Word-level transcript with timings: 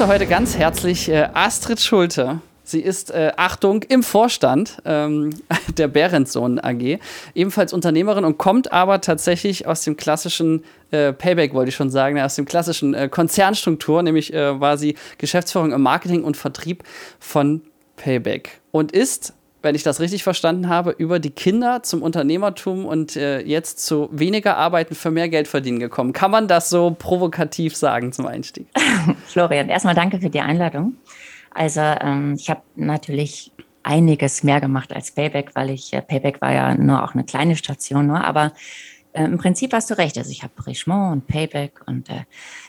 begrüße 0.00 0.14
heute 0.14 0.26
ganz 0.26 0.56
herzlich 0.56 1.10
äh, 1.10 1.28
Astrid 1.34 1.78
Schulte. 1.78 2.40
Sie 2.64 2.80
ist, 2.80 3.10
äh, 3.10 3.32
Achtung, 3.36 3.82
im 3.82 4.02
Vorstand 4.02 4.80
ähm, 4.86 5.28
der 5.76 5.88
Behrenssohn 5.88 6.58
AG, 6.58 6.98
ebenfalls 7.34 7.74
Unternehmerin 7.74 8.24
und 8.24 8.38
kommt 8.38 8.72
aber 8.72 9.02
tatsächlich 9.02 9.66
aus 9.66 9.82
dem 9.82 9.98
klassischen 9.98 10.64
äh, 10.90 11.12
Payback, 11.12 11.52
wollte 11.52 11.68
ich 11.68 11.74
schon 11.74 11.90
sagen, 11.90 12.18
aus 12.18 12.34
dem 12.34 12.46
klassischen 12.46 12.94
äh, 12.94 13.10
Konzernstruktur, 13.10 14.02
nämlich 14.02 14.32
äh, 14.32 14.58
war 14.58 14.78
sie 14.78 14.96
Geschäftsführung 15.18 15.70
im 15.70 15.82
Marketing 15.82 16.24
und 16.24 16.34
Vertrieb 16.34 16.82
von 17.18 17.60
Payback 17.96 18.62
und 18.70 18.92
ist 18.92 19.34
wenn 19.62 19.74
ich 19.74 19.82
das 19.82 20.00
richtig 20.00 20.22
verstanden 20.22 20.68
habe, 20.68 20.90
über 20.90 21.18
die 21.18 21.30
Kinder 21.30 21.82
zum 21.82 22.02
Unternehmertum 22.02 22.84
und 22.84 23.16
äh, 23.16 23.40
jetzt 23.40 23.84
zu 23.84 24.08
weniger 24.12 24.56
Arbeiten 24.56 24.94
für 24.94 25.10
mehr 25.10 25.28
Geld 25.28 25.48
verdienen 25.48 25.78
gekommen. 25.78 26.12
Kann 26.12 26.30
man 26.30 26.48
das 26.48 26.70
so 26.70 26.96
provokativ 26.98 27.76
sagen 27.76 28.12
zum 28.12 28.26
Einstieg? 28.26 28.66
Florian, 29.26 29.68
erstmal 29.68 29.94
danke 29.94 30.20
für 30.20 30.30
die 30.30 30.40
Einladung. 30.40 30.94
Also 31.52 31.80
ähm, 31.80 32.36
ich 32.38 32.48
habe 32.48 32.62
natürlich 32.76 33.52
einiges 33.82 34.42
mehr 34.42 34.60
gemacht 34.60 34.92
als 34.92 35.10
Payback, 35.10 35.50
weil 35.54 35.70
ich, 35.70 35.92
äh, 35.92 36.02
Payback 36.02 36.40
war 36.40 36.52
ja 36.52 36.74
nur 36.74 37.02
auch 37.02 37.14
eine 37.14 37.24
kleine 37.24 37.56
Station 37.56 38.06
nur, 38.06 38.22
aber 38.22 38.52
äh, 39.12 39.24
im 39.24 39.38
Prinzip 39.38 39.72
hast 39.72 39.90
du 39.90 39.98
recht. 39.98 40.16
Also 40.18 40.30
ich 40.30 40.42
habe 40.42 40.52
Richemont 40.66 41.12
und 41.12 41.26
Payback 41.26 41.80
und 41.86 42.08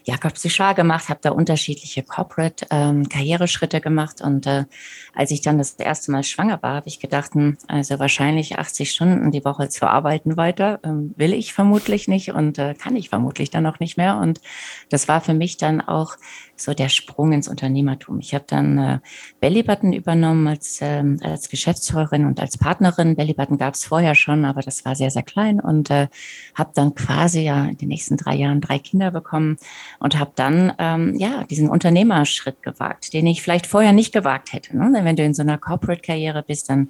äh, 0.05 0.11
Jakob 0.11 0.37
Sichar 0.37 0.73
gemacht, 0.73 1.09
habe 1.09 1.19
da 1.21 1.31
unterschiedliche 1.31 2.03
Corporate 2.03 2.65
ähm, 2.69 3.07
Karriereschritte 3.09 3.81
gemacht 3.81 4.21
und 4.21 4.47
äh, 4.47 4.65
als 5.13 5.31
ich 5.31 5.41
dann 5.41 5.57
das 5.57 5.73
erste 5.73 6.11
Mal 6.11 6.23
schwanger 6.23 6.61
war, 6.61 6.75
habe 6.75 6.87
ich 6.87 6.99
gedacht, 6.99 7.33
hm, 7.33 7.57
also 7.67 7.99
wahrscheinlich 7.99 8.57
80 8.57 8.91
Stunden 8.91 9.31
die 9.31 9.43
Woche 9.43 9.69
zu 9.69 9.87
arbeiten 9.87 10.37
weiter, 10.37 10.79
ähm, 10.83 11.13
will 11.17 11.33
ich 11.33 11.53
vermutlich 11.53 12.07
nicht 12.07 12.31
und 12.31 12.57
äh, 12.57 12.73
kann 12.73 12.95
ich 12.95 13.09
vermutlich 13.09 13.49
dann 13.49 13.65
auch 13.65 13.79
nicht 13.79 13.97
mehr. 13.97 14.17
Und 14.17 14.41
das 14.89 15.07
war 15.07 15.21
für 15.21 15.33
mich 15.33 15.57
dann 15.57 15.81
auch 15.81 16.15
so 16.55 16.73
der 16.73 16.89
Sprung 16.89 17.33
ins 17.33 17.47
Unternehmertum. 17.47 18.19
Ich 18.19 18.33
habe 18.33 18.45
dann 18.47 18.77
äh, 18.77 18.99
Bellybutton 19.39 19.93
übernommen 19.93 20.47
als, 20.47 20.79
ähm, 20.81 21.19
als 21.23 21.49
Geschäftsführerin 21.49 22.25
und 22.25 22.39
als 22.39 22.57
Partnerin. 22.57 23.15
Bellybutton 23.15 23.57
gab 23.57 23.73
es 23.73 23.85
vorher 23.85 24.15
schon, 24.15 24.45
aber 24.45 24.61
das 24.61 24.85
war 24.85 24.95
sehr, 24.95 25.11
sehr 25.11 25.23
klein 25.23 25.59
und 25.59 25.89
äh, 25.89 26.07
habe 26.55 26.71
dann 26.75 26.95
quasi 26.95 27.41
ja 27.41 27.65
in 27.65 27.77
den 27.77 27.89
nächsten 27.89 28.17
drei 28.17 28.35
Jahren 28.35 28.61
drei 28.61 28.79
Kinder 28.79 29.11
bekommen 29.11 29.57
und 30.01 30.19
habe 30.19 30.31
dann 30.35 30.73
ähm, 30.79 31.15
ja 31.17 31.43
diesen 31.45 31.69
Unternehmerschritt 31.69 32.63
gewagt, 32.63 33.13
den 33.13 33.27
ich 33.27 33.41
vielleicht 33.41 33.67
vorher 33.67 33.93
nicht 33.93 34.11
gewagt 34.11 34.51
hätte. 34.51 34.75
Ne? 34.75 34.91
Denn 34.93 35.05
wenn 35.05 35.15
du 35.15 35.23
in 35.23 35.33
so 35.33 35.43
einer 35.43 35.57
Corporate-Karriere 35.57 36.43
bist, 36.43 36.69
dann 36.69 36.89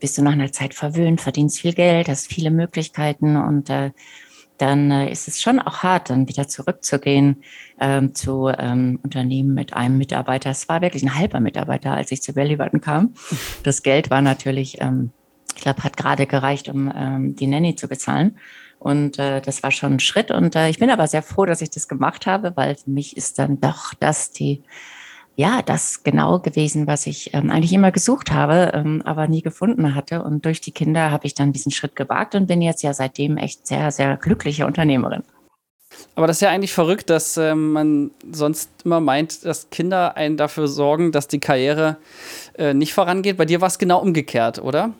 bist 0.00 0.16
du 0.16 0.22
nach 0.22 0.32
einer 0.32 0.50
Zeit 0.50 0.74
verwöhnt, 0.74 1.20
verdienst 1.20 1.60
viel 1.60 1.74
Geld, 1.74 2.08
hast 2.08 2.32
viele 2.32 2.50
Möglichkeiten 2.50 3.36
und 3.36 3.68
äh, 3.68 3.90
dann 4.56 4.90
äh, 4.90 5.10
ist 5.10 5.28
es 5.28 5.40
schon 5.40 5.58
auch 5.58 5.82
hart, 5.82 6.10
dann 6.10 6.28
wieder 6.28 6.48
zurückzugehen 6.48 7.42
ähm, 7.78 8.14
zu 8.14 8.48
ähm, 8.48 8.98
Unternehmen 9.02 9.54
mit 9.54 9.74
einem 9.74 9.98
Mitarbeiter. 9.98 10.50
Es 10.50 10.68
war 10.68 10.80
wirklich 10.80 11.02
ein 11.02 11.14
halber 11.14 11.40
Mitarbeiter, 11.40 11.92
als 11.92 12.10
ich 12.10 12.22
zu 12.22 12.32
Bellybutton 12.32 12.80
kam. 12.80 13.14
Das 13.62 13.82
Geld 13.82 14.10
war 14.10 14.22
natürlich, 14.22 14.80
ähm, 14.80 15.12
ich 15.54 15.62
glaube, 15.62 15.84
hat 15.84 15.96
gerade 15.96 16.26
gereicht, 16.26 16.68
um 16.68 16.92
ähm, 16.94 17.36
die 17.36 17.46
Nanny 17.46 17.74
zu 17.74 17.88
bezahlen. 17.88 18.38
Und 18.80 19.18
äh, 19.18 19.40
das 19.40 19.62
war 19.62 19.70
schon 19.70 19.94
ein 19.94 20.00
Schritt. 20.00 20.32
Und 20.32 20.56
äh, 20.56 20.68
ich 20.68 20.78
bin 20.78 20.90
aber 20.90 21.06
sehr 21.06 21.22
froh, 21.22 21.46
dass 21.46 21.62
ich 21.62 21.70
das 21.70 21.86
gemacht 21.86 22.26
habe, 22.26 22.56
weil 22.56 22.74
für 22.74 22.90
mich 22.90 23.16
ist 23.16 23.38
dann 23.38 23.60
doch 23.60 23.94
das 23.94 24.32
die 24.32 24.64
ja, 25.36 25.62
das 25.62 26.02
genau 26.02 26.38
gewesen, 26.40 26.86
was 26.86 27.06
ich 27.06 27.32
ähm, 27.32 27.50
eigentlich 27.50 27.72
immer 27.72 27.92
gesucht 27.92 28.30
habe, 28.30 28.72
ähm, 28.74 29.00
aber 29.06 29.26
nie 29.26 29.40
gefunden 29.40 29.94
hatte. 29.94 30.22
Und 30.22 30.44
durch 30.44 30.60
die 30.60 30.72
Kinder 30.72 31.10
habe 31.10 31.26
ich 31.26 31.32
dann 31.34 31.52
diesen 31.52 31.72
Schritt 31.72 31.96
gewagt 31.96 32.34
und 32.34 32.46
bin 32.46 32.60
jetzt 32.60 32.82
ja 32.82 32.92
seitdem 32.92 33.38
echt 33.38 33.66
sehr, 33.66 33.90
sehr 33.90 34.18
glückliche 34.18 34.66
Unternehmerin. 34.66 35.22
Aber 36.14 36.26
das 36.26 36.36
ist 36.36 36.42
ja 36.42 36.50
eigentlich 36.50 36.74
verrückt, 36.74 37.08
dass 37.08 37.38
äh, 37.38 37.54
man 37.54 38.10
sonst 38.30 38.70
immer 38.84 39.00
meint, 39.00 39.44
dass 39.44 39.70
Kinder 39.70 40.16
einen 40.16 40.36
dafür 40.36 40.68
sorgen, 40.68 41.10
dass 41.10 41.26
die 41.26 41.40
Karriere 41.40 41.96
äh, 42.58 42.74
nicht 42.74 42.92
vorangeht. 42.92 43.38
Bei 43.38 43.46
dir 43.46 43.60
war 43.60 43.68
es 43.68 43.78
genau 43.78 44.00
umgekehrt, 44.00 44.58
oder? 44.58 44.92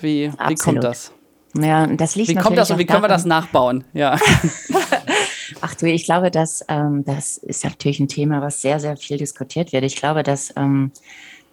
Wie, 0.00 0.32
wie 0.46 0.54
kommt 0.54 0.84
das? 0.84 1.12
Ja, 1.56 1.86
das 1.86 2.14
liegt 2.14 2.28
Wie 2.28 2.34
kommt 2.34 2.58
das 2.58 2.70
und 2.70 2.78
wie 2.78 2.86
können 2.86 3.02
wir 3.02 3.08
das 3.08 3.24
nachbauen? 3.24 3.84
Ja. 3.92 4.18
Ach 5.60 5.74
du, 5.74 5.86
ich 5.86 6.04
glaube, 6.04 6.30
dass 6.30 6.64
ähm, 6.68 7.04
das 7.04 7.38
ist 7.38 7.64
natürlich 7.64 8.00
ein 8.00 8.08
Thema, 8.08 8.42
was 8.42 8.60
sehr, 8.60 8.80
sehr 8.80 8.96
viel 8.96 9.16
diskutiert 9.16 9.72
wird. 9.72 9.84
Ich 9.84 9.96
glaube, 9.96 10.22
dass 10.22 10.52
ähm, 10.56 10.92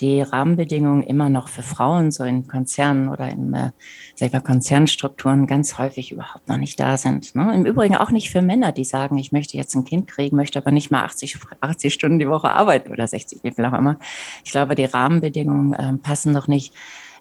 die 0.01 0.22
Rahmenbedingungen 0.22 1.03
immer 1.03 1.29
noch 1.29 1.47
für 1.47 1.63
Frauen 1.63 2.11
so 2.11 2.23
in 2.23 2.47
Konzernen 2.47 3.07
oder 3.07 3.29
in 3.29 3.53
äh, 3.53 3.72
sag 4.16 4.28
ich 4.28 4.34
mal, 4.34 4.41
Konzernstrukturen 4.41 5.47
ganz 5.47 5.78
häufig 5.78 6.11
überhaupt 6.11 6.47
noch 6.47 6.57
nicht 6.57 6.79
da 6.79 6.97
sind. 6.97 7.35
Ne? 7.35 7.53
Im 7.53 7.66
Übrigen 7.66 7.95
auch 7.95 8.11
nicht 8.11 8.29
für 8.29 8.41
Männer, 8.41 8.72
die 8.72 8.84
sagen, 8.84 9.17
ich 9.17 9.31
möchte 9.31 9.57
jetzt 9.57 9.75
ein 9.75 9.85
Kind 9.85 10.07
kriegen, 10.07 10.35
möchte 10.35 10.59
aber 10.59 10.72
nicht 10.72 10.91
mal 10.91 11.03
80, 11.03 11.38
80 11.61 11.94
Stunden 11.94 12.19
die 12.19 12.29
Woche 12.29 12.51
arbeiten 12.51 12.91
oder 12.91 13.07
60, 13.07 13.39
wie 13.44 13.51
viel 13.51 13.66
auch 13.66 13.73
immer. 13.73 13.97
Ich 14.44 14.51
glaube, 14.51 14.75
die 14.75 14.85
Rahmenbedingungen 14.85 15.73
äh, 15.73 15.94
passen 15.97 16.34
noch 16.34 16.47
nicht 16.47 16.73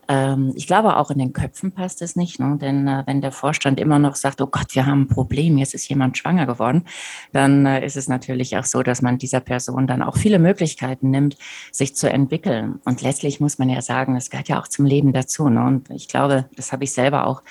ähm, 0.09 0.53
ich 0.55 0.67
glaube, 0.67 0.97
auch 0.97 1.11
in 1.11 1.19
den 1.19 1.33
Köpfen 1.33 1.73
passt 1.73 2.03
es 2.03 2.17
nicht, 2.17 2.39
ne? 2.41 2.57
denn 2.61 2.87
äh, 2.89 3.03
wenn 3.07 3.21
der 3.21 3.33
Vorstand 3.33 3.81
immer 3.81 3.99
noch 3.99 4.17
sagt, 4.17 4.41
oh 4.41 4.47
Gott, 4.47 4.75
wir 4.75 4.87
haben 4.87 5.03
ein 5.03 5.09
Problem, 5.09 5.59
jetzt 5.59 5.75
ist 5.75 5.89
jemand 5.89 6.19
schwanger 6.19 6.47
geworden, 6.47 6.85
dann 7.33 7.67
äh, 7.67 7.85
ist 7.85 7.97
es 7.97 8.09
natürlich 8.09 8.57
auch 8.57 8.65
so, 8.65 8.83
dass 8.83 9.03
man 9.03 9.19
dieser 9.19 9.41
Person 9.41 9.87
dann 9.87 10.03
auch 10.03 10.17
viele 10.17 10.39
Möglichkeiten 10.39 11.11
nimmt, 11.11 11.37
sich 11.73 11.95
zu 11.97 12.11
entwickeln. 12.11 12.81
Und 12.85 13.03
letztlich 13.03 13.41
muss 13.41 13.59
man 13.59 13.69
ja 13.69 13.83
sagen, 13.83 14.15
das 14.15 14.31
gehört 14.31 14.49
ja 14.49 14.61
auch 14.61 14.69
zum 14.69 14.87
Leben 14.87 15.13
dazu. 15.13 15.49
Ne? 15.49 15.65
Und 15.65 15.91
ich 15.91 16.09
glaube, 16.09 16.49
das 16.57 16.73
habe 16.73 16.85
ich 16.85 16.93
selber 16.93 17.27
auch 17.27 17.43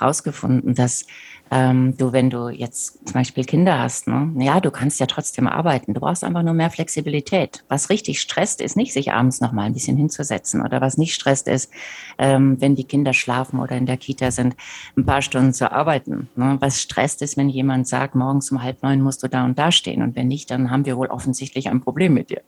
rausgefunden, 0.00 0.74
dass 0.74 1.06
ähm, 1.52 1.94
du, 1.98 2.14
wenn 2.14 2.30
du 2.30 2.48
jetzt 2.48 3.06
zum 3.06 3.12
Beispiel 3.12 3.44
Kinder 3.44 3.78
hast, 3.78 4.08
ne, 4.08 4.32
ja, 4.38 4.58
du 4.58 4.70
kannst 4.70 5.00
ja 5.00 5.06
trotzdem 5.06 5.46
arbeiten. 5.46 5.92
Du 5.92 6.00
brauchst 6.00 6.24
einfach 6.24 6.42
nur 6.42 6.54
mehr 6.54 6.70
Flexibilität. 6.70 7.62
Was 7.68 7.90
richtig 7.90 8.22
stresst, 8.22 8.62
ist 8.62 8.74
nicht, 8.74 8.94
sich 8.94 9.12
abends 9.12 9.42
noch 9.42 9.52
mal 9.52 9.64
ein 9.64 9.74
bisschen 9.74 9.98
hinzusetzen 9.98 10.62
oder 10.62 10.80
was 10.80 10.96
nicht 10.96 11.14
stresst, 11.14 11.48
ist, 11.48 11.70
ähm, 12.16 12.58
wenn 12.58 12.74
die 12.74 12.84
Kinder 12.84 13.12
schlafen 13.12 13.60
oder 13.60 13.76
in 13.76 13.84
der 13.84 13.98
Kita 13.98 14.30
sind, 14.30 14.56
ein 14.96 15.04
paar 15.04 15.20
Stunden 15.20 15.52
zu 15.52 15.70
arbeiten. 15.70 16.30
Ne? 16.36 16.56
Was 16.60 16.80
stresst 16.80 17.20
ist, 17.20 17.36
wenn 17.36 17.50
jemand 17.50 17.86
sagt, 17.86 18.14
morgens 18.14 18.50
um 18.50 18.62
halb 18.62 18.82
neun 18.82 19.02
musst 19.02 19.22
du 19.22 19.28
da 19.28 19.44
und 19.44 19.58
da 19.58 19.72
stehen 19.72 20.00
und 20.00 20.16
wenn 20.16 20.28
nicht, 20.28 20.50
dann 20.50 20.70
haben 20.70 20.86
wir 20.86 20.96
wohl 20.96 21.08
offensichtlich 21.08 21.68
ein 21.68 21.82
Problem 21.82 22.14
mit 22.14 22.30
dir. 22.30 22.40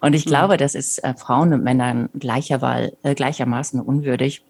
Und 0.00 0.14
ich 0.14 0.26
mhm. 0.26 0.30
glaube, 0.30 0.58
das 0.58 0.76
ist 0.76 1.02
äh, 1.02 1.14
Frauen 1.14 1.52
und 1.52 1.64
Männern 1.64 2.08
gleicher 2.16 2.62
Wahl, 2.62 2.92
äh, 3.02 3.16
gleichermaßen 3.16 3.80
unwürdig 3.80 4.44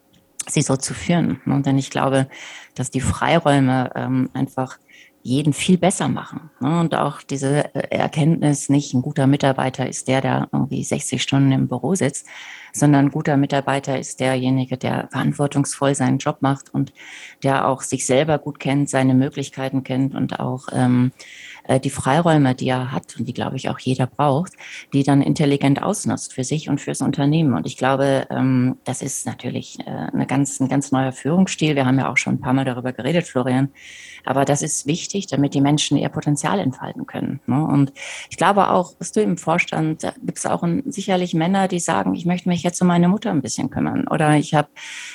sie 0.49 0.62
so 0.62 0.77
zu 0.77 0.94
führen. 0.94 1.41
Ne? 1.44 1.60
denn 1.62 1.78
ich 1.78 1.91
glaube, 1.91 2.28
dass 2.75 2.91
die 2.91 3.00
Freiräume 3.00 3.91
ähm, 3.94 4.31
einfach 4.34 4.78
jeden 5.22 5.55
viel 5.55 5.78
besser 5.78 6.09
machen. 6.09 6.50
Ne? 6.60 6.81
Und 6.81 6.94
auch 6.94 7.22
diese 7.22 7.75
äh, 7.75 7.97
Erkenntnis, 7.97 8.69
nicht 8.69 8.93
ein 8.93 9.03
guter 9.03 9.27
Mitarbeiter 9.27 9.88
ist 9.88 10.06
der, 10.06 10.21
der 10.21 10.49
irgendwie 10.53 10.84
60 10.84 11.22
Stunden 11.22 11.50
im 11.50 11.66
Büro 11.66 11.94
sitzt, 11.94 12.27
sondern 12.75 13.07
ein 13.07 13.11
guter 13.11 13.37
Mitarbeiter 13.37 13.99
ist 13.99 14.21
derjenige, 14.21 14.77
der 14.77 15.09
verantwortungsvoll 15.11 15.95
seinen 15.95 16.19
Job 16.19 16.39
macht 16.41 16.75
und 16.75 16.93
der 17.43 17.69
auch 17.69 17.83
sich 17.83 18.05
selber 18.05 18.39
gut 18.39 18.59
kennt, 18.59 18.91
seine 18.91 19.15
Möglichkeiten 19.15 19.85
kennt 19.85 20.15
und 20.15 20.41
auch 20.41 20.67
ähm, 20.73 21.12
äh, 21.65 21.81
die 21.81 21.91
Freiräume, 21.91 22.55
die 22.55 22.69
er 22.69 22.93
hat 22.93 23.17
und 23.19 23.27
die, 23.27 23.33
glaube 23.33 23.57
ich, 23.57 23.69
auch 23.69 23.79
jeder 23.79 24.07
braucht, 24.07 24.53
die 24.93 25.03
dann 25.03 25.23
intelligent 25.23 25.83
ausnutzt 25.83 26.35
für 26.35 26.45
sich 26.45 26.69
und 26.69 26.81
fürs 26.81 27.01
Unternehmen. 27.01 27.55
Und 27.55 27.67
ich 27.67 27.77
glaube, 27.77 28.27
ähm, 28.31 28.77
das 28.85 29.03
ist 29.03 29.27
natürlich 29.27 29.79
äh, 29.81 29.91
eine 29.91 30.27
ganz, 30.27 30.61
ein 30.61 30.69
ganz 30.69 30.93
neuer 30.93 31.12
Führungsstil. 31.12 31.77
Wir 31.77 31.87
haben 31.87 31.99
ja 31.99 32.11
auch 32.11 32.17
schon 32.17 32.35
ein 32.35 32.41
paar 32.41 32.53
Mal 32.53 32.65
darüber 32.65 32.93
geredet, 32.93 33.27
Florian. 33.27 33.71
Aber 34.25 34.45
das 34.45 34.62
ist 34.62 34.87
wichtig, 34.87 35.27
damit 35.27 35.55
die 35.55 35.61
Menschen 35.61 35.99
ihr 35.99 36.09
Potenzial 36.09 36.59
entfalten 36.59 37.06
können. 37.06 37.41
Ne? 37.47 37.62
Und 37.62 37.93
ich 38.31 38.37
glaube 38.37 38.71
auch, 38.71 38.95
dass 38.99 39.12
du 39.12 39.21
im 39.21 39.37
Vorstand, 39.37 40.03
gibt 40.23 40.39
es 40.39 40.47
auch 40.47 40.67
sicherlich 40.87 41.35
Männer, 41.35 41.69
die 41.69 41.81
sagen, 41.81 42.15
ich 42.15 42.25
möchte 42.25 42.49
mich 42.49 42.63
jetzt 42.64 42.80
um 42.82 42.88
meine 42.88 43.08
Mutter 43.08 43.30
ein 43.30 43.42
bisschen 43.42 43.70
kümmern. 43.70 44.08
Oder 44.08 44.36
ich 44.36 44.54
habe 44.54 44.69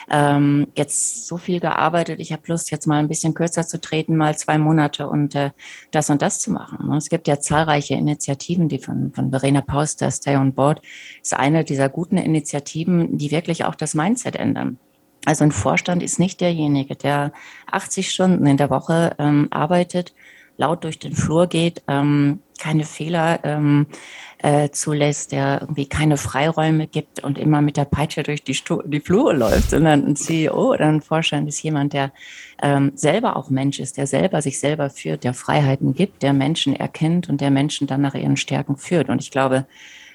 ähm, 0.09 0.67
jetzt 0.75 1.27
so 1.27 1.37
viel 1.37 1.59
gearbeitet, 1.59 2.19
ich 2.19 2.31
habe 2.31 2.43
Lust, 2.47 2.71
jetzt 2.71 2.87
mal 2.87 2.99
ein 2.99 3.07
bisschen 3.07 3.33
kürzer 3.33 3.67
zu 3.67 3.81
treten, 3.81 4.15
mal 4.15 4.37
zwei 4.37 4.57
Monate 4.57 5.09
und 5.09 5.35
äh, 5.35 5.51
das 5.91 6.09
und 6.09 6.21
das 6.21 6.39
zu 6.39 6.51
machen. 6.51 6.87
Ne? 6.87 6.97
Es 6.97 7.09
gibt 7.09 7.27
ja 7.27 7.39
zahlreiche 7.39 7.95
Initiativen, 7.95 8.69
die 8.69 8.79
von, 8.79 9.11
von 9.13 9.31
Verena 9.31 9.61
Pauster, 9.61 10.11
Stay 10.11 10.37
on 10.37 10.53
Board, 10.53 10.81
ist 11.21 11.33
eine 11.33 11.63
dieser 11.63 11.89
guten 11.89 12.17
Initiativen, 12.17 13.17
die 13.17 13.31
wirklich 13.31 13.65
auch 13.65 13.75
das 13.75 13.93
Mindset 13.93 14.35
ändern. 14.35 14.79
Also 15.25 15.43
ein 15.43 15.51
Vorstand 15.51 16.01
ist 16.01 16.19
nicht 16.19 16.41
derjenige, 16.41 16.95
der 16.95 17.33
80 17.71 18.09
Stunden 18.09 18.45
in 18.45 18.57
der 18.57 18.69
Woche 18.69 19.15
ähm, 19.19 19.47
arbeitet, 19.51 20.13
laut 20.57 20.83
durch 20.83 20.99
den 20.99 21.13
Flur 21.13 21.47
geht, 21.47 21.83
ähm, 21.87 22.39
keine 22.59 22.83
Fehler 22.83 23.39
ähm, 23.43 23.87
äh, 24.41 24.69
zulässt, 24.69 25.31
der 25.31 25.61
irgendwie 25.61 25.87
keine 25.87 26.17
Freiräume 26.17 26.87
gibt 26.87 27.23
und 27.23 27.37
immer 27.37 27.61
mit 27.61 27.77
der 27.77 27.85
Peitsche 27.85 28.23
durch 28.23 28.43
die, 28.43 28.53
Stu 28.53 28.81
die 28.83 29.01
Flure 29.01 29.33
läuft, 29.33 29.71
sondern 29.71 30.05
ein 30.05 30.15
CEO 30.15 30.73
oder 30.73 30.87
ein 30.87 31.01
Vorstand 31.01 31.47
ist 31.49 31.61
jemand, 31.61 31.93
der 31.93 32.11
ähm, 32.61 32.91
selber 32.95 33.35
auch 33.35 33.49
Mensch 33.49 33.79
ist, 33.79 33.97
der 33.97 34.07
selber 34.07 34.41
sich 34.41 34.59
selber 34.59 34.89
führt, 34.89 35.23
der 35.23 35.33
Freiheiten 35.33 35.93
gibt, 35.93 36.23
der 36.23 36.33
Menschen 36.33 36.75
erkennt 36.75 37.29
und 37.29 37.41
der 37.41 37.51
Menschen 37.51 37.87
dann 37.87 38.01
nach 38.01 38.15
ihren 38.15 38.37
Stärken 38.37 38.77
führt. 38.77 39.09
Und 39.09 39.21
ich 39.21 39.31
glaube, 39.31 39.65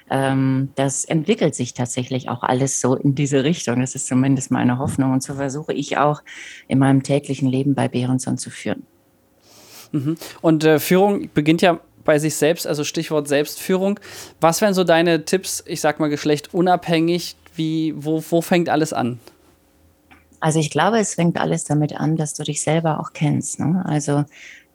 ähm, 0.09 0.69
das 0.75 1.05
entwickelt 1.05 1.55
sich 1.55 1.73
tatsächlich 1.73 2.29
auch 2.29 2.43
alles 2.43 2.81
so 2.81 2.95
in 2.95 3.15
diese 3.15 3.43
Richtung. 3.43 3.79
Das 3.79 3.95
ist 3.95 4.07
zumindest 4.07 4.51
meine 4.51 4.77
Hoffnung. 4.79 5.13
Und 5.13 5.23
so 5.23 5.35
versuche 5.35 5.73
ich 5.73 5.97
auch 5.97 6.21
in 6.67 6.79
meinem 6.79 7.03
täglichen 7.03 7.49
Leben 7.49 7.75
bei 7.75 7.87
Behrenson 7.87 8.37
zu 8.37 8.49
führen. 8.49 8.87
Mhm. 9.91 10.17
Und 10.41 10.63
äh, 10.63 10.79
Führung 10.79 11.29
beginnt 11.33 11.61
ja 11.61 11.79
bei 12.05 12.19
sich 12.19 12.35
selbst, 12.35 12.65
also 12.65 12.83
Stichwort 12.83 13.27
Selbstführung. 13.27 13.99
Was 14.39 14.61
wären 14.61 14.73
so 14.73 14.83
deine 14.83 15.25
Tipps, 15.25 15.63
ich 15.67 15.81
sag 15.81 15.99
mal 15.99 16.09
Geschlecht 16.09 16.53
unabhängig, 16.53 17.35
wie, 17.55 17.93
wo, 17.97 18.23
wo 18.29 18.41
fängt 18.41 18.69
alles 18.69 18.93
an? 18.93 19.19
Also 20.39 20.59
ich 20.59 20.69
glaube, 20.69 20.99
es 20.99 21.15
fängt 21.15 21.37
alles 21.39 21.63
damit 21.63 21.99
an, 21.99 22.15
dass 22.15 22.33
du 22.33 22.43
dich 22.43 22.61
selber 22.61 22.99
auch 22.99 23.13
kennst. 23.13 23.59
Ne? 23.59 23.83
Also 23.85 24.25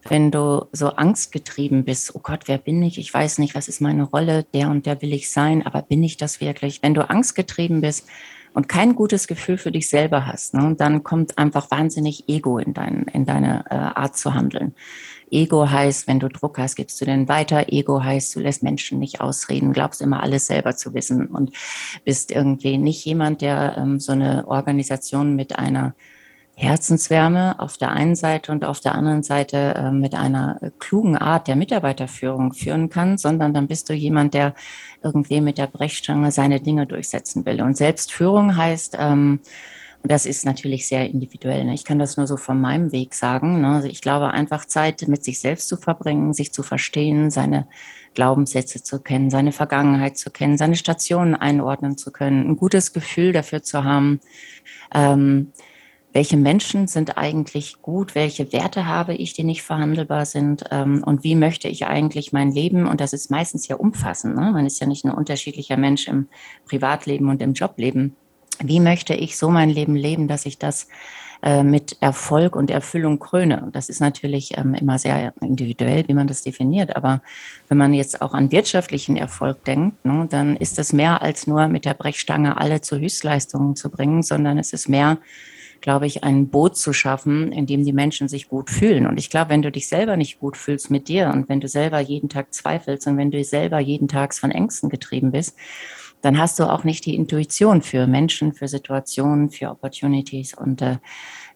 wenn 0.08 0.30
du 0.30 0.66
so 0.72 0.88
angstgetrieben 0.88 1.84
bist, 1.84 2.14
oh 2.14 2.20
Gott, 2.22 2.44
wer 2.46 2.58
bin 2.58 2.82
ich? 2.82 2.98
Ich 2.98 3.12
weiß 3.12 3.38
nicht, 3.38 3.54
was 3.54 3.68
ist 3.68 3.80
meine 3.80 4.04
Rolle, 4.04 4.44
der 4.54 4.70
und 4.70 4.86
der 4.86 5.00
will 5.02 5.12
ich 5.12 5.30
sein, 5.30 5.64
aber 5.64 5.82
bin 5.82 6.02
ich 6.02 6.16
das 6.16 6.40
wirklich? 6.40 6.82
Wenn 6.82 6.94
du 6.94 7.08
angstgetrieben 7.08 7.80
bist 7.80 8.06
und 8.54 8.68
kein 8.68 8.94
gutes 8.94 9.26
Gefühl 9.26 9.58
für 9.58 9.72
dich 9.72 9.88
selber 9.88 10.26
hast, 10.26 10.54
ne, 10.54 10.74
dann 10.76 11.02
kommt 11.02 11.38
einfach 11.38 11.70
wahnsinnig 11.70 12.28
Ego 12.28 12.58
in, 12.58 12.74
dein, 12.74 13.04
in 13.12 13.24
deine 13.24 13.64
äh, 13.70 13.74
Art 13.74 14.16
zu 14.16 14.34
handeln. 14.34 14.74
Ego 15.30 15.70
heißt, 15.70 16.08
wenn 16.08 16.18
du 16.18 16.28
Druck 16.28 16.58
hast, 16.58 16.74
gibst 16.74 17.00
du 17.00 17.04
den 17.04 17.28
weiter. 17.28 17.72
Ego 17.72 18.02
heißt, 18.02 18.34
du 18.34 18.40
lässt 18.40 18.62
Menschen 18.62 18.98
nicht 18.98 19.20
ausreden, 19.20 19.72
glaubst 19.72 20.02
immer 20.02 20.22
alles 20.22 20.46
selber 20.46 20.76
zu 20.76 20.92
wissen 20.94 21.26
und 21.26 21.52
bist 22.04 22.32
irgendwie 22.32 22.78
nicht 22.78 23.04
jemand, 23.04 23.40
der 23.40 23.76
ähm, 23.78 24.00
so 24.00 24.12
eine 24.12 24.48
Organisation 24.48 25.36
mit 25.36 25.58
einer 25.58 25.94
Herzenswärme 26.60 27.58
auf 27.58 27.78
der 27.78 27.90
einen 27.90 28.14
Seite 28.14 28.52
und 28.52 28.66
auf 28.66 28.80
der 28.80 28.94
anderen 28.94 29.22
Seite 29.22 29.74
äh, 29.76 29.90
mit 29.90 30.14
einer 30.14 30.60
klugen 30.78 31.16
Art 31.16 31.48
der 31.48 31.56
Mitarbeiterführung 31.56 32.52
führen 32.52 32.90
kann, 32.90 33.16
sondern 33.16 33.54
dann 33.54 33.66
bist 33.66 33.88
du 33.88 33.94
jemand, 33.94 34.34
der 34.34 34.54
irgendwie 35.02 35.40
mit 35.40 35.56
der 35.56 35.68
Brechstange 35.68 36.30
seine 36.30 36.60
Dinge 36.60 36.86
durchsetzen 36.86 37.46
will. 37.46 37.62
Und 37.62 37.78
Selbstführung 37.78 38.58
heißt, 38.58 38.98
ähm, 39.00 39.40
und 40.02 40.12
das 40.12 40.26
ist 40.26 40.44
natürlich 40.44 40.86
sehr 40.86 41.08
individuell. 41.08 41.64
Ne? 41.64 41.72
Ich 41.74 41.84
kann 41.84 41.98
das 41.98 42.18
nur 42.18 42.26
so 42.26 42.36
von 42.36 42.60
meinem 42.60 42.92
Weg 42.92 43.14
sagen. 43.14 43.62
Ne? 43.62 43.68
Also 43.68 43.88
ich 43.88 44.02
glaube, 44.02 44.30
einfach 44.30 44.66
Zeit 44.66 45.06
mit 45.08 45.24
sich 45.24 45.40
selbst 45.40 45.66
zu 45.66 45.78
verbringen, 45.78 46.34
sich 46.34 46.52
zu 46.52 46.62
verstehen, 46.62 47.30
seine 47.30 47.68
Glaubenssätze 48.14 48.82
zu 48.82 49.00
kennen, 49.00 49.30
seine 49.30 49.52
Vergangenheit 49.52 50.18
zu 50.18 50.30
kennen, 50.30 50.58
seine 50.58 50.76
Stationen 50.76 51.34
einordnen 51.34 51.96
zu 51.96 52.10
können, 52.12 52.48
ein 52.48 52.56
gutes 52.56 52.92
Gefühl 52.92 53.32
dafür 53.32 53.62
zu 53.62 53.84
haben. 53.84 54.20
Ähm, 54.94 55.52
welche 56.12 56.36
Menschen 56.36 56.88
sind 56.88 57.16
eigentlich 57.18 57.80
gut, 57.82 58.14
welche 58.14 58.52
Werte 58.52 58.86
habe 58.86 59.14
ich, 59.14 59.32
die 59.34 59.44
nicht 59.44 59.62
verhandelbar 59.62 60.26
sind 60.26 60.64
ähm, 60.70 61.02
und 61.04 61.22
wie 61.22 61.36
möchte 61.36 61.68
ich 61.68 61.86
eigentlich 61.86 62.32
mein 62.32 62.50
Leben, 62.50 62.86
und 62.86 63.00
das 63.00 63.12
ist 63.12 63.30
meistens 63.30 63.68
ja 63.68 63.76
umfassend, 63.76 64.34
ne? 64.34 64.50
man 64.52 64.66
ist 64.66 64.80
ja 64.80 64.86
nicht 64.86 65.04
ein 65.04 65.12
unterschiedlicher 65.12 65.76
Mensch 65.76 66.08
im 66.08 66.28
Privatleben 66.66 67.28
und 67.28 67.40
im 67.42 67.54
Jobleben, 67.54 68.16
wie 68.58 68.80
möchte 68.80 69.14
ich 69.14 69.38
so 69.38 69.50
mein 69.50 69.70
Leben 69.70 69.96
leben, 69.96 70.28
dass 70.28 70.46
ich 70.46 70.58
das 70.58 70.88
äh, 71.42 71.62
mit 71.62 71.96
Erfolg 72.00 72.54
und 72.54 72.70
Erfüllung 72.70 73.18
kröne. 73.18 73.70
Das 73.72 73.88
ist 73.88 74.00
natürlich 74.00 74.58
ähm, 74.58 74.74
immer 74.74 74.98
sehr 74.98 75.32
individuell, 75.40 76.06
wie 76.06 76.12
man 76.12 76.26
das 76.26 76.42
definiert. 76.42 76.94
Aber 76.96 77.22
wenn 77.68 77.78
man 77.78 77.94
jetzt 77.94 78.20
auch 78.20 78.34
an 78.34 78.52
wirtschaftlichen 78.52 79.16
Erfolg 79.16 79.64
denkt, 79.64 80.04
ne, 80.04 80.26
dann 80.28 80.56
ist 80.56 80.78
es 80.78 80.92
mehr 80.92 81.22
als 81.22 81.46
nur 81.46 81.68
mit 81.68 81.86
der 81.86 81.94
Brechstange 81.94 82.58
alle 82.58 82.82
zu 82.82 82.98
Höchstleistungen 82.98 83.74
zu 83.74 83.88
bringen, 83.88 84.22
sondern 84.22 84.58
es 84.58 84.74
ist 84.74 84.90
mehr, 84.90 85.16
glaube 85.80 86.06
ich, 86.06 86.24
ein 86.24 86.48
Boot 86.48 86.76
zu 86.76 86.92
schaffen, 86.92 87.52
in 87.52 87.66
dem 87.66 87.84
die 87.84 87.92
Menschen 87.92 88.28
sich 88.28 88.48
gut 88.48 88.70
fühlen. 88.70 89.06
Und 89.06 89.18
ich 89.18 89.30
glaube, 89.30 89.50
wenn 89.50 89.62
du 89.62 89.70
dich 89.70 89.88
selber 89.88 90.16
nicht 90.16 90.38
gut 90.38 90.56
fühlst 90.56 90.90
mit 90.90 91.08
dir 91.08 91.30
und 91.32 91.48
wenn 91.48 91.60
du 91.60 91.68
selber 91.68 92.00
jeden 92.00 92.28
Tag 92.28 92.52
zweifelst 92.52 93.06
und 93.06 93.16
wenn 93.16 93.30
du 93.30 93.42
selber 93.44 93.78
jeden 93.78 94.08
Tag 94.08 94.34
von 94.34 94.50
Ängsten 94.50 94.88
getrieben 94.88 95.32
bist, 95.32 95.56
dann 96.22 96.38
hast 96.38 96.58
du 96.58 96.64
auch 96.64 96.84
nicht 96.84 97.06
die 97.06 97.14
Intuition 97.14 97.82
für 97.82 98.06
Menschen, 98.06 98.52
für 98.52 98.68
Situationen, 98.68 99.50
für 99.50 99.70
Opportunities. 99.70 100.54
Und 100.54 100.82
äh, 100.82 100.98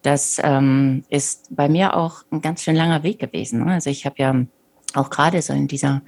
das 0.02 0.40
ähm, 0.42 1.04
ist 1.10 1.54
bei 1.54 1.68
mir 1.68 1.96
auch 1.96 2.24
ein 2.30 2.40
ganz 2.40 2.62
schön 2.62 2.76
langer 2.76 3.02
Weg 3.02 3.18
gewesen. 3.18 3.68
Also 3.68 3.90
ich 3.90 4.06
habe 4.06 4.16
ja 4.18 4.46
auch 4.94 5.10
gerade 5.10 5.42
so 5.42 5.52
in 5.52 5.68
dieser 5.68 6.02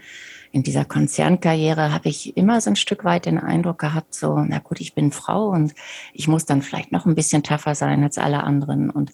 in 0.57 0.63
dieser 0.63 0.87
Konzernkarriere 0.87 1.93
habe 1.93 2.09
ich 2.09 2.35
immer 2.35 2.63
so 2.63 2.71
ein 2.71 2.77
Stück 2.77 3.05
weit 3.05 3.27
den 3.27 3.39
Eindruck 3.39 3.79
gehabt, 3.79 4.15
so, 4.15 4.39
na 4.39 4.59
gut, 4.59 4.81
ich 4.81 4.95
bin 4.95 5.13
Frau 5.13 5.51
und 5.51 5.75
ich 6.15 6.29
muss 6.29 6.47
dann 6.47 6.63
vielleicht 6.63 6.93
noch 6.93 7.05
ein 7.05 7.15
bisschen 7.15 7.43
tougher 7.43 7.75
sein 7.75 8.03
als 8.03 8.17
alle 8.17 8.43
anderen 8.43 8.89
und 8.89 9.13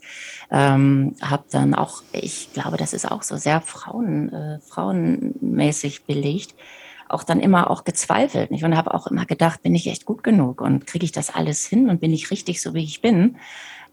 ähm, 0.52 1.16
habe 1.20 1.42
dann 1.50 1.74
auch, 1.74 2.04
ich 2.12 2.52
glaube, 2.52 2.76
das 2.76 2.92
ist 2.92 3.10
auch 3.10 3.24
so 3.24 3.36
sehr 3.36 3.60
Frauen, 3.60 4.32
äh, 4.32 4.60
frauenmäßig 4.60 6.04
belegt, 6.04 6.54
auch 7.08 7.24
dann 7.24 7.40
immer 7.40 7.72
auch 7.72 7.82
gezweifelt. 7.82 8.52
Nicht? 8.52 8.62
Und 8.62 8.76
habe 8.76 8.94
auch 8.94 9.08
immer 9.08 9.26
gedacht, 9.26 9.64
bin 9.64 9.74
ich 9.74 9.88
echt 9.88 10.04
gut 10.04 10.22
genug 10.22 10.60
und 10.60 10.86
kriege 10.86 11.04
ich 11.04 11.12
das 11.12 11.34
alles 11.34 11.66
hin 11.66 11.90
und 11.90 12.00
bin 12.00 12.12
ich 12.12 12.30
richtig 12.30 12.62
so, 12.62 12.72
wie 12.72 12.84
ich 12.84 13.02
bin? 13.02 13.36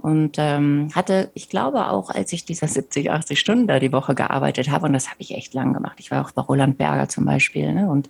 Und 0.01 0.37
ähm, 0.37 0.89
hatte, 0.95 1.29
ich 1.33 1.49
glaube 1.49 1.89
auch, 1.89 2.09
als 2.09 2.31
ich 2.31 2.45
dieser 2.45 2.69
70, 2.69 3.11
80 3.11 3.37
Stunden 3.37 3.67
da 3.67 3.79
die 3.79 3.91
Woche 3.91 4.15
gearbeitet 4.15 4.71
habe, 4.71 4.85
und 4.85 4.93
das 4.93 5.07
habe 5.07 5.17
ich 5.19 5.35
echt 5.35 5.53
lang 5.53 5.73
gemacht. 5.73 5.97
Ich 5.99 6.09
war 6.09 6.25
auch 6.25 6.31
bei 6.31 6.41
Roland 6.41 6.77
Berger 6.77 7.09
zum 7.09 7.25
Beispiel 7.25 7.73
ne, 7.73 7.89
und 7.89 8.09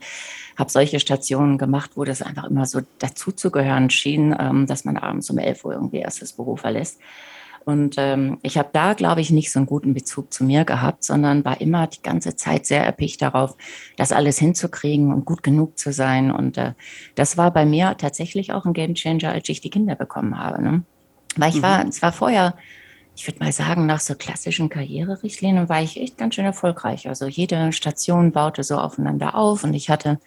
habe 0.56 0.70
solche 0.70 1.00
Stationen 1.00 1.58
gemacht, 1.58 1.92
wo 1.96 2.04
das 2.04 2.22
einfach 2.22 2.44
immer 2.44 2.68
so 2.68 2.82
dazuzugehören 3.00 3.90
schien, 3.90 4.36
ähm, 4.40 4.68
dass 4.68 4.86
man 4.86 4.98
abends 4.98 5.32
um 5.32 5.40
11 5.40 5.66
Uhr 5.66 5.74
irgendwie 5.74 5.98
erst 5.98 6.22
das 6.22 6.34
Büro 6.34 6.58
verlässt. 6.58 7.00
Und 7.66 7.96
ähm, 7.98 8.38
ich 8.44 8.60
habe 8.60 8.70
da, 8.72 8.94
glaube 8.94 9.22
ich, 9.22 9.32
nicht 9.32 9.52
so 9.52 9.58
einen 9.58 9.66
guten 9.66 9.96
Bezug 9.96 10.32
zu 10.32 10.44
mir 10.44 10.66
gehabt, 10.66 11.04
sondern 11.04 11.44
war 11.44 11.60
immer 11.60 11.88
die 11.88 12.04
ganze 12.04 12.36
Zeit 12.36 12.68
sehr 12.68 12.86
erpicht 12.86 13.22
darauf, 13.22 13.58
das 13.98 14.12
alles 14.12 14.38
hinzukriegen 14.38 15.12
und 15.12 15.26
gut 15.26 15.42
genug 15.42 15.80
zu 15.80 15.92
sein. 15.92 16.32
Und 16.32 16.58
äh, 16.60 16.74
das 17.16 17.36
war 17.36 17.52
bei 17.52 17.66
mir 17.66 17.98
tatsächlich 17.98 18.54
auch 18.54 18.66
ein 18.66 18.74
Gamechanger, 18.74 19.32
als 19.32 19.50
ich 19.50 19.62
die 19.62 19.72
Kinder 19.72 19.96
bekommen 19.96 20.38
habe. 20.38 20.62
Ne? 20.62 20.84
Weil 21.40 21.50
ich 21.50 21.58
mhm. 21.58 21.64
war, 21.64 21.88
es 21.88 22.02
war 22.02 22.12
vorher, 22.12 22.56
ich 23.16 23.28
würde 23.28 23.40
mal 23.40 23.52
sagen, 23.52 23.86
nach 23.86 24.00
so 24.00 24.16
klassischen 24.16 24.70
Karriererichtlinien 24.70 25.70
war 25.70 25.82
ich 25.82 26.00
echt 26.00 26.18
ganz 26.18 26.36
schön 26.36 26.46
erfolgreich. 26.46 27.08
Also 27.08 27.28
jede 27.28 27.72
Station 27.74 28.32
baute 28.32 28.64
so 28.64 28.78
aufeinander 28.78 29.36
auf 29.36 29.64
und 29.64 29.74
ich 29.74 29.90
hatte 29.90 30.20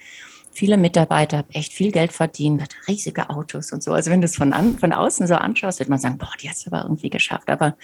viele 0.53 0.76
Mitarbeiter, 0.76 1.38
habe 1.38 1.55
echt 1.55 1.73
viel 1.73 1.91
Geld 1.91 2.12
verdient, 2.12 2.62
hatte 2.62 2.76
riesige 2.87 3.31
Autos 3.31 3.73
und 3.73 3.82
so. 3.82 3.93
Also 3.93 4.11
wenn 4.11 4.20
du 4.20 4.26
es 4.26 4.37
von, 4.37 4.53
an, 4.53 4.79
von 4.79 4.93
außen 4.93 5.26
so 5.26 5.35
anschaust, 5.35 5.79
wird 5.79 5.88
man 5.88 5.99
sagen, 5.99 6.19
boah, 6.19 6.32
die 6.41 6.49
hat 6.49 6.56
es 6.56 6.67
aber 6.67 6.82
irgendwie 6.82 7.11
geschafft. 7.11 7.49
Aber 7.49 7.76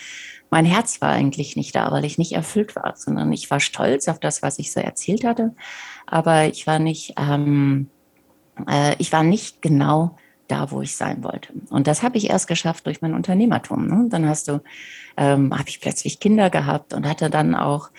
mein 0.51 0.67
Herz 0.67 1.01
war 1.01 1.11
eigentlich 1.11 1.57
nicht 1.57 1.75
da, 1.75 1.91
weil 1.91 2.05
ich 2.05 2.19
nicht 2.19 2.33
erfüllt 2.33 2.77
war, 2.77 2.95
sondern 2.97 3.33
ich 3.33 3.51
war 3.51 3.61
stolz 3.61 4.09
auf 4.09 4.21
das, 4.21 4.43
was 4.43 4.59
ich 4.59 4.73
so 4.73 4.81
erzählt 4.81 5.25
hatte. 5.25 5.55
Aber 6.07 6.45
ich 6.47 6.67
war 6.67 6.79
nicht, 6.79 7.15
ähm, 7.19 7.89
äh, 8.69 8.95
ich 8.99 9.13
war 9.13 9.23
nicht 9.23 9.63
genau 9.63 10.17
da, 10.49 10.71
wo 10.71 10.83
ich 10.83 10.97
sein 10.97 11.23
wollte. 11.23 11.53
Und 11.71 11.87
das 11.87 12.03
habe 12.03 12.19
ich 12.19 12.31
erst 12.31 12.49
geschafft 12.49 12.87
durch 12.87 13.01
mein 13.01 13.15
Unternehmertum. 13.15 13.87
Ne? 13.87 14.07
Dann 14.09 14.29
hast 14.29 14.49
du, 14.49 14.63
ähm, 15.17 15.57
habe 15.57 15.69
ich 15.69 15.81
plötzlich 15.81 16.21
Kinder 16.21 16.51
gehabt 16.51 16.95
und 16.95 17.09
hatte 17.09 17.31
dann 17.31 17.55
auch 17.55 17.91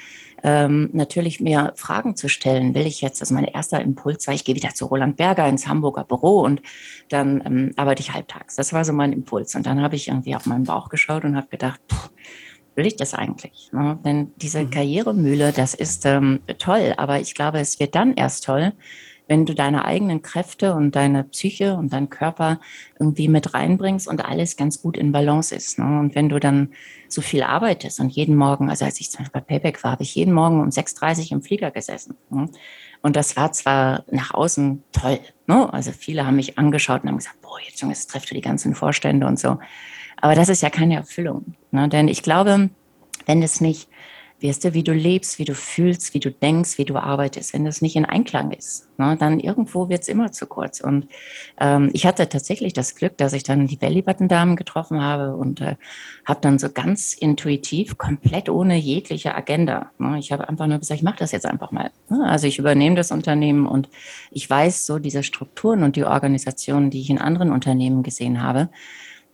ähm, 0.44 0.90
natürlich 0.94 1.40
mir 1.40 1.74
Fragen 1.76 2.16
zu 2.16 2.30
stellen. 2.30 2.74
Will 2.74 2.88
ich 2.88 3.02
jetzt, 3.02 3.22
das 3.22 3.30
ist 3.30 3.36
mein 3.36 3.46
erster 3.46 3.82
Impuls, 3.82 4.28
war, 4.28 4.34
ich 4.34 4.46
gehe 4.46 4.56
wieder 4.56 4.74
zu 4.74 4.86
Roland 4.86 5.18
Berger 5.18 5.48
ins 5.48 5.68
Hamburger 5.68 6.04
Büro 6.04 6.42
und 6.42 6.62
dann 7.10 7.42
ähm, 7.46 7.72
arbeite 7.76 8.02
ich 8.02 8.14
halbtags. 8.14 8.56
Das 8.56 8.74
war 8.74 8.86
so 8.86 8.94
mein 8.94 9.14
Impuls. 9.14 9.56
Und 9.56 9.66
dann 9.66 9.82
habe 9.82 9.96
ich 9.96 10.08
irgendwie 10.08 10.36
auf 10.36 10.46
meinen 10.46 10.66
Bauch 10.66 10.90
geschaut 10.90 11.24
und 11.24 11.36
habe 11.36 11.48
gedacht, 11.48 11.80
pff, 11.92 12.10
will 12.76 12.86
ich 12.86 12.96
das 12.96 13.14
eigentlich? 13.14 13.70
Ne? 13.74 14.00
Denn 14.06 14.32
diese 14.38 14.64
mhm. 14.64 14.70
Karrieremühle, 14.70 15.52
das 15.52 15.74
ist 15.74 16.06
ähm, 16.06 16.40
toll, 16.58 16.94
aber 16.98 17.20
ich 17.20 17.36
glaube, 17.36 17.60
es 17.60 17.80
wird 17.80 17.96
dann 17.96 18.14
erst 18.14 18.46
toll, 18.46 18.74
wenn 19.30 19.46
du 19.46 19.54
deine 19.54 19.86
eigenen 19.86 20.24
Kräfte 20.24 20.74
und 20.74 20.96
deine 20.96 21.24
Psyche 21.24 21.76
und 21.76 21.94
deinen 21.94 22.10
Körper 22.10 22.60
irgendwie 23.00 23.28
mit 23.28 23.54
reinbringst 23.54 24.08
und 24.08 24.26
alles 24.26 24.58
ganz 24.58 24.82
gut 24.82 24.98
in 24.98 25.12
Balance 25.12 25.56
ist. 25.56 25.78
Ne? 25.78 26.00
Und 26.00 26.16
wenn 26.16 26.30
du 26.30 26.40
dann 26.40 26.74
so 27.08 27.22
viel 27.22 27.44
arbeitest 27.44 28.00
und 28.00 28.10
jeden 28.10 28.36
Morgen, 28.36 28.72
also 28.72 28.86
als 28.86 29.00
ich 29.00 29.12
zum 29.12 29.20
Beispiel 29.20 29.42
bei 29.42 29.46
Payback 29.46 29.84
war, 29.84 29.92
habe 29.92 30.04
ich 30.04 30.16
jeden 30.16 30.34
Morgen 30.34 30.60
um 30.60 30.70
6.30 30.70 31.26
Uhr 31.26 31.32
im 31.34 31.42
Flieger 31.44 31.70
gesessen. 31.70 32.16
Ne? 32.32 32.50
Und 33.04 33.16
das 33.16 33.38
war 33.38 33.52
zwar 33.52 34.04
nach 34.10 34.34
außen 34.34 34.84
toll. 34.92 35.20
Ne? 35.46 35.72
Also 35.72 35.92
viele 35.92 36.26
haben 36.26 36.36
mich 36.36 36.58
angeschaut 36.58 37.04
und 37.04 37.10
haben 37.10 37.18
gesagt, 37.18 37.40
boah, 37.42 37.60
jetzt 37.64 37.82
jetzt 37.84 38.10
trefft 38.10 38.32
du 38.32 38.34
die 38.34 38.42
ganzen 38.42 38.74
Vorstände 38.74 39.28
und 39.28 39.40
so. 39.40 39.60
Aber 40.18 40.34
das 40.34 40.50
ist 40.50 40.64
ja 40.64 40.72
keine 40.72 40.96
Erfüllung. 40.96 41.54
Ne? 41.70 41.88
Denn 41.88 42.08
ich 42.08 42.24
glaube, 42.24 42.72
wenn 43.28 43.44
es 43.44 43.62
nicht 43.62 43.90
wirst 44.42 44.64
du, 44.64 44.74
wie 44.74 44.84
du 44.84 44.94
lebst, 44.94 45.40
wie 45.40 45.46
du 45.46 45.54
fühlst, 45.54 46.14
wie 46.14 46.20
du 46.20 46.32
denkst, 46.32 46.78
wie 46.78 46.86
du 46.86 46.96
arbeitest. 46.98 47.54
Wenn 47.54 47.66
das 47.66 47.82
nicht 47.82 47.96
in 47.96 48.06
Einklang 48.06 48.52
ist, 48.52 48.88
ne, 48.98 49.18
dann 49.20 49.40
irgendwo 49.40 49.90
wird 49.90 50.04
es 50.04 50.08
immer 50.08 50.32
zu 50.32 50.48
kurz. 50.48 50.82
Und 50.82 51.08
ähm, 51.60 51.90
ich 51.94 52.06
hatte 52.06 52.30
tatsächlich 52.30 52.74
das 52.74 52.96
Glück, 52.96 53.18
dass 53.18 53.34
ich 53.34 53.44
dann 53.44 53.68
die 53.68 53.76
Bellybutton-Damen 53.76 54.56
getroffen 54.56 55.02
habe 55.02 55.36
und 55.36 55.62
äh, 55.62 55.76
habe 56.26 56.40
dann 56.42 56.60
so 56.60 56.70
ganz 56.70 57.14
intuitiv, 57.14 57.98
komplett 57.98 58.50
ohne 58.50 58.78
jegliche 58.78 59.36
Agenda. 59.36 59.92
Ne, 59.98 60.20
ich 60.20 60.32
habe 60.32 60.48
einfach 60.48 60.68
nur 60.68 60.80
gesagt, 60.80 61.00
ich 61.00 61.04
mache 61.04 61.20
das 61.20 61.32
jetzt 61.32 61.46
einfach 61.46 61.72
mal. 61.72 61.92
Ne, 62.10 62.26
also 62.26 62.48
ich 62.48 62.60
übernehme 62.60 62.96
das 62.96 63.12
Unternehmen 63.12 63.68
und 63.68 63.90
ich 64.32 64.50
weiß 64.50 64.86
so 64.86 65.00
diese 65.00 65.24
Strukturen 65.24 65.84
und 65.84 65.96
die 65.96 66.06
Organisationen, 66.06 66.90
die 66.90 67.02
ich 67.02 67.10
in 67.10 67.20
anderen 67.20 67.52
Unternehmen 67.52 68.04
gesehen 68.04 68.42
habe, 68.42 68.70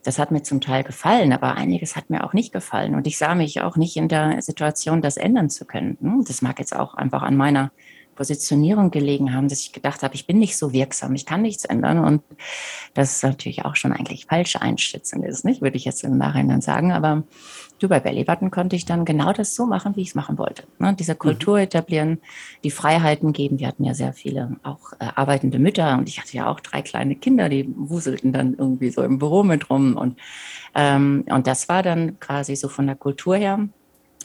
das 0.06 0.20
hat 0.20 0.30
mir 0.30 0.44
zum 0.44 0.62
Teil 0.62 0.84
gefallen, 0.84 1.34
aber 1.34 1.56
einiges 1.56 1.96
hat 1.96 2.12
mir 2.12 2.24
auch 2.24 2.34
nicht 2.34 2.54
gefallen. 2.54 2.94
Und 2.94 3.08
ich 3.08 3.18
sah 3.18 3.34
mich 3.34 3.62
auch 3.62 3.76
nicht 3.76 3.98
in 3.98 4.08
der 4.08 4.40
Situation, 4.44 5.02
das 5.02 5.18
ändern 5.18 5.50
zu 5.50 5.66
können. 5.66 5.98
Hm, 6.00 6.24
das 6.28 6.44
mag 6.44 6.60
jetzt 6.60 6.76
auch 6.76 6.94
einfach 6.94 7.24
an 7.24 7.36
meiner 7.36 7.72
Positionierung 8.16 8.92
gelegen 8.92 9.34
haben, 9.34 9.50
dass 9.50 9.60
ich 9.60 9.74
gedacht 9.74 10.04
habe, 10.04 10.16
ich 10.16 10.26
bin 10.26 10.40
nicht 10.40 10.58
so 10.58 10.74
wirksam, 10.74 11.14
ich 11.16 11.26
kann 11.26 11.42
nichts 11.42 11.66
ändern. 11.66 12.00
Und 12.00 12.24
das 12.94 13.18
ist 13.18 13.24
natürlich 13.24 13.66
auch 13.66 13.76
schon 13.76 13.92
eigentlich 13.92 14.26
falsch 14.26 14.56
einschätzen 14.56 15.24
ist, 15.24 15.46
nicht? 15.46 15.62
Würde 15.62 15.78
ich 15.78 15.86
jetzt 15.86 16.04
im 16.04 16.18
Nachhinein 16.18 16.62
sagen. 16.62 16.92
Aber 16.92 17.24
du, 17.80 17.88
bei 17.88 18.00
Belly 18.00 18.24
Button 18.24 18.52
konnte 18.52 18.76
ich 18.76 18.86
dann 18.86 19.06
genau 19.06 19.34
das 19.34 19.56
so 19.56 19.66
machen, 19.66 19.96
wie 19.96 20.02
ich 20.02 20.10
es 20.10 20.16
machen 20.16 20.38
wollte. 20.38 20.64
Ne? 20.80 20.96
Diese 20.98 21.14
mhm. 21.14 21.20
Kultur 21.20 21.60
etablieren, 21.60 22.20
die 22.64 22.72
Freiheiten 22.72 23.34
geben. 23.34 23.60
Wir 23.60 23.68
hatten 23.68 23.84
ja 23.84 23.94
sehr 23.94 24.14
viele 24.14 24.56
auch 24.64 24.94
äh, 24.94 25.08
arbeitende 25.16 25.60
Mütter 25.60 25.98
und 25.98 26.10
ich 26.10 26.20
hatte 26.20 26.36
ja 26.36 26.48
auch 26.48 26.60
drei 26.60 26.82
kleine 26.82 27.16
Kinder, 27.16 27.50
die 27.50 27.68
wuselten 27.76 28.32
dann 28.32 28.56
irgendwie 28.56 28.90
so 28.90 29.04
im 29.04 29.20
Büro 29.20 29.44
mit 29.44 29.70
rum. 29.70 29.98
Und, 29.98 30.18
ähm, 30.74 31.26
und 31.30 31.48
das 31.48 31.70
war 31.70 31.84
dann 31.84 32.20
quasi 32.20 32.56
so 32.56 32.70
von 32.70 32.88
der 32.88 32.96
Kultur 32.96 33.36
her 33.36 33.68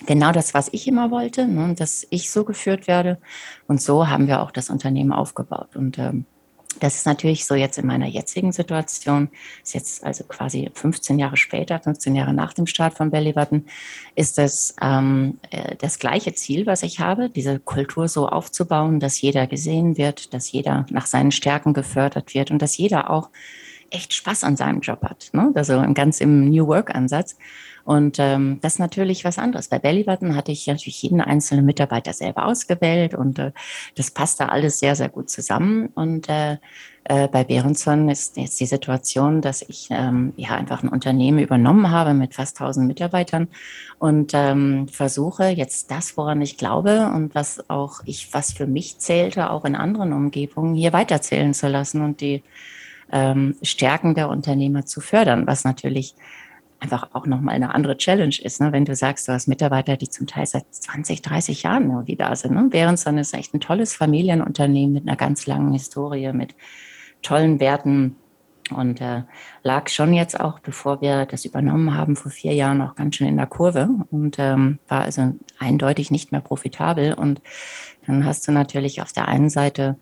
genau 0.07 0.33
das, 0.33 0.54
was 0.54 0.69
ich 0.73 0.87
immer 0.88 1.11
wollte, 1.11 1.47
ne, 1.47 1.75
dass 1.75 2.07
ich 2.11 2.30
so 2.30 2.45
geführt 2.45 2.87
werde. 2.87 3.19
Und 3.66 3.80
so 3.80 4.09
haben 4.09 4.26
wir 4.26 4.42
auch 4.42 4.50
das 4.50 4.71
Unternehmen 4.71 5.12
aufgebaut. 5.12 5.76
Und 5.76 5.99
ähm, 5.99 6.26
das 6.78 6.97
ist 6.97 7.07
natürlich 7.07 7.47
so 7.47 7.54
jetzt 7.54 7.78
in 7.78 7.87
meiner 7.87 8.07
jetzigen 8.07 8.52
Situation, 8.52 9.28
ist 9.62 9.75
jetzt 9.75 10.04
also 10.04 10.25
quasi 10.25 10.71
15 10.73 11.19
Jahre 11.19 11.37
später, 11.37 11.80
15 11.80 12.14
Jahre 12.14 12.33
nach 12.33 12.52
dem 12.52 12.66
Start 12.66 12.95
von 12.95 13.11
Belly 13.11 13.33
Button, 13.33 13.66
ist 14.14 14.38
das 14.38 14.76
ähm, 14.80 15.38
äh, 15.50 15.75
das 15.76 15.99
gleiche 15.99 16.33
Ziel, 16.35 16.66
was 16.66 16.83
ich 16.83 17.00
habe, 17.00 17.28
diese 17.28 17.59
Kultur 17.59 18.07
so 18.07 18.28
aufzubauen, 18.28 19.00
dass 19.00 19.21
jeder 19.21 19.47
gesehen 19.47 19.99
wird, 19.99 20.33
dass 20.33 20.52
jeder 20.52 20.87
nach 20.90 21.07
seinen 21.07 21.33
Stärken 21.33 21.75
gefördert 21.75 22.35
wird 22.35 22.50
und 22.50 22.62
dass 22.62 22.76
jeder 22.76 23.11
auch 23.11 23.30
echt 23.90 24.14
Spaß 24.14 24.45
an 24.45 24.57
seinem 24.57 24.80
Job 24.80 25.02
hat. 25.02 25.30
Ne? 25.33 25.50
Also 25.54 25.83
ganz 25.95 26.21
im 26.21 26.49
New 26.49 26.69
Work-Ansatz. 26.69 27.37
Und 27.84 28.18
ähm, 28.18 28.58
das 28.60 28.75
ist 28.75 28.78
natürlich 28.78 29.25
was 29.25 29.38
anderes. 29.38 29.68
Bei 29.68 29.78
Bellybutton 29.78 30.37
hatte 30.37 30.52
ich 30.52 30.66
natürlich 30.66 31.02
jeden 31.02 31.20
einzelnen 31.20 31.64
Mitarbeiter 31.64 32.12
selber 32.12 32.46
ausgewählt 32.46 33.14
und 33.14 33.38
äh, 33.38 33.52
das 33.96 34.10
passt 34.10 34.40
da 34.40 34.46
alles 34.46 34.78
sehr, 34.78 34.94
sehr 34.96 35.08
gut 35.08 35.30
zusammen. 35.30 35.88
Und 35.94 36.28
äh, 36.28 36.58
äh, 37.04 37.28
bei 37.28 37.44
Behrenson 37.44 38.08
ist 38.08 38.37
jetzt 38.37 38.60
die 38.60 38.66
Situation, 38.66 39.40
dass 39.40 39.62
ich 39.62 39.88
ähm, 39.90 40.32
ja 40.37 40.50
einfach 40.50 40.82
ein 40.82 40.88
Unternehmen 40.88 41.38
übernommen 41.38 41.90
habe 41.90 42.14
mit 42.14 42.34
fast 42.34 42.60
1000 42.60 42.87
Mitarbeitern 42.87 43.49
und 43.99 44.32
ähm, 44.34 44.87
versuche 44.88 45.49
jetzt 45.49 45.90
das, 45.90 46.16
woran 46.16 46.42
ich 46.42 46.58
glaube 46.58 47.10
und 47.14 47.34
was 47.34 47.68
auch 47.70 48.00
ich, 48.04 48.32
was 48.32 48.52
für 48.52 48.66
mich 48.66 48.99
zählte, 48.99 49.50
auch 49.50 49.64
in 49.64 49.75
anderen 49.75 50.12
Umgebungen 50.12 50.75
hier 50.75 50.92
weiterzählen 50.92 51.54
zu 51.54 51.68
lassen 51.68 52.02
und 52.02 52.20
die 52.20 52.42
ähm, 53.10 53.56
Stärken 53.62 54.14
der 54.14 54.28
Unternehmer 54.28 54.84
zu 54.84 55.00
fördern, 55.00 55.46
was 55.46 55.64
natürlich 55.64 56.14
einfach 56.80 57.10
auch 57.12 57.26
nochmal 57.26 57.54
eine 57.54 57.75
andere 57.75 57.96
Challenge 57.96 58.34
ist, 58.42 58.60
ne? 58.60 58.72
wenn 58.72 58.84
du 58.84 58.94
sagst, 58.94 59.28
du 59.28 59.32
hast 59.32 59.49
Mitarbeiter, 59.49 59.96
die 59.96 60.08
zum 60.08 60.26
Teil 60.26 60.46
seit 60.46 60.64
20, 60.75 61.22
30 61.22 61.62
Jahren 61.62 61.90
irgendwie 61.90 62.16
da 62.16 62.34
sind. 62.34 62.54
Ne? 62.54 62.68
Währendson 62.70 63.18
ist 63.18 63.34
echt 63.34 63.54
ein 63.54 63.60
tolles 63.60 63.94
Familienunternehmen 63.94 64.94
mit 64.94 65.06
einer 65.06 65.16
ganz 65.16 65.46
langen 65.46 65.72
Historie, 65.72 66.32
mit 66.32 66.54
tollen 67.22 67.60
Werten 67.60 68.16
und 68.70 69.00
äh, 69.00 69.22
lag 69.62 69.88
schon 69.88 70.14
jetzt 70.14 70.38
auch, 70.38 70.60
bevor 70.60 71.00
wir 71.00 71.26
das 71.26 71.44
übernommen 71.44 71.96
haben, 71.96 72.16
vor 72.16 72.30
vier 72.30 72.54
Jahren 72.54 72.80
auch 72.82 72.94
ganz 72.94 73.16
schön 73.16 73.28
in 73.28 73.37
der 73.37 73.46
Kurve 73.46 73.88
und 74.10 74.38
ähm, 74.38 74.78
war 74.88 75.02
also 75.02 75.34
eindeutig 75.58 76.10
nicht 76.10 76.32
mehr 76.32 76.40
profitabel. 76.40 77.14
Und 77.14 77.42
dann 78.06 78.25
hast 78.25 78.46
du 78.46 78.52
natürlich 78.52 79.02
auf 79.02 79.12
der 79.12 79.28
einen 79.28 79.50
Seite 79.50 79.96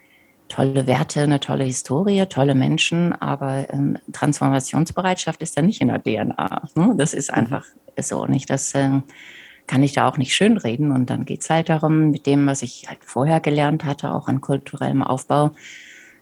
tolle 0.49 0.87
Werte, 0.87 1.23
eine 1.23 1.41
tolle 1.41 1.65
Historie, 1.65 2.25
tolle 2.27 2.55
Menschen, 2.55 3.13
aber 3.13 3.73
ähm, 3.73 3.99
Transformationsbereitschaft 4.13 5.43
ist 5.43 5.57
da 5.57 5.63
nicht 5.63 5.81
in 5.81 5.89
der 5.89 6.03
DNA. 6.03 6.69
Ne? 6.75 6.95
Das 6.97 7.15
ist 7.15 7.31
mhm. 7.31 7.39
einfach 7.39 7.65
so 8.01 8.27
nicht. 8.27 8.51
Das 8.51 8.75
äh, 8.75 9.01
kann 9.67 9.83
ich 9.83 9.93
da 9.93 10.09
auch 10.09 10.17
nicht 10.17 10.35
schönreden. 10.35 10.91
Und 10.91 11.11
dann 11.11 11.25
geht 11.25 11.43
es 11.43 11.51
halt 11.51 11.69
darum, 11.69 12.11
mit 12.11 12.27
dem, 12.27 12.47
was 12.47 12.63
ich 12.63 12.87
halt 12.89 13.05
vorher 13.05 13.41
gelernt 13.41 13.85
hatte, 13.85 14.13
auch 14.13 14.27
an 14.27 14.41
kulturellem 14.41 15.03
Aufbau, 15.03 15.53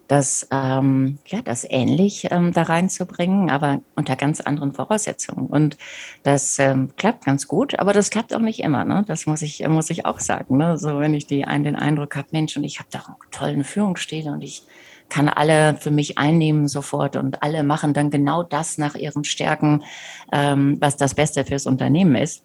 das, 0.09 0.47
ähm, 0.51 1.19
ja, 1.27 1.43
das 1.43 1.67
ähnlich 1.69 2.29
ähm, 2.31 2.53
da 2.53 2.63
reinzubringen, 2.63 3.51
aber 3.51 3.81
unter 3.95 4.17
ganz 4.17 4.41
anderen 4.41 4.73
Voraussetzungen. 4.73 5.47
Und 5.47 5.77
das 6.23 6.59
ähm, 6.59 6.91
klappt 6.97 7.25
ganz 7.25 7.49
gut, 7.49 7.79
aber 7.79 7.93
das 7.93 8.11
klappt 8.11 8.35
auch 8.35 8.41
nicht 8.41 8.61
immer. 8.61 8.85
Ne? 8.85 9.05
Das 9.07 9.27
muss 9.27 9.43
ich, 9.43 9.67
muss 9.67 9.91
ich 9.91 10.07
auch 10.07 10.21
sagen. 10.21 10.57
Ne? 10.57 10.79
So, 10.79 11.01
wenn 11.01 11.15
ich 11.15 11.27
die, 11.27 11.45
einen, 11.45 11.65
den 11.65 11.77
Eindruck 11.77 12.17
habe, 12.17 12.29
Mensch, 12.31 12.57
und 12.57 12.65
ich 12.65 12.79
habe 12.79 12.89
da 12.91 13.01
einen 13.01 13.17
tollen 13.31 13.65
Führungsstil 13.65 14.29
und 14.29 14.43
ich 14.43 14.63
kann 15.09 15.29
alle 15.29 15.77
für 15.77 15.91
mich 15.93 16.19
einnehmen 16.19 16.67
sofort 16.67 17.17
und 17.17 17.43
alle 17.43 17.63
machen 17.63 17.95
dann 17.95 18.11
genau 18.11 18.43
das 18.43 18.79
nach 18.79 18.97
ihren 18.97 19.25
Stärken, 19.25 19.85
ähm, 20.33 20.79
was 20.81 20.97
das 20.97 21.15
Beste 21.15 21.45
fürs 21.45 21.67
Unternehmen 21.67 22.17
ist 22.17 22.43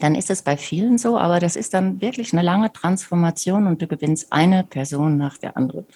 dann 0.00 0.14
ist 0.14 0.30
es 0.30 0.42
bei 0.42 0.56
vielen 0.56 0.98
so, 0.98 1.18
aber 1.18 1.40
das 1.40 1.56
ist 1.56 1.74
dann 1.74 2.00
wirklich 2.00 2.32
eine 2.32 2.42
lange 2.42 2.72
Transformation 2.72 3.66
und 3.66 3.80
du 3.80 3.86
gewinnst 3.86 4.32
eine 4.32 4.64
Person 4.64 5.16
nach 5.16 5.38
der 5.38 5.56
anderen. 5.56 5.86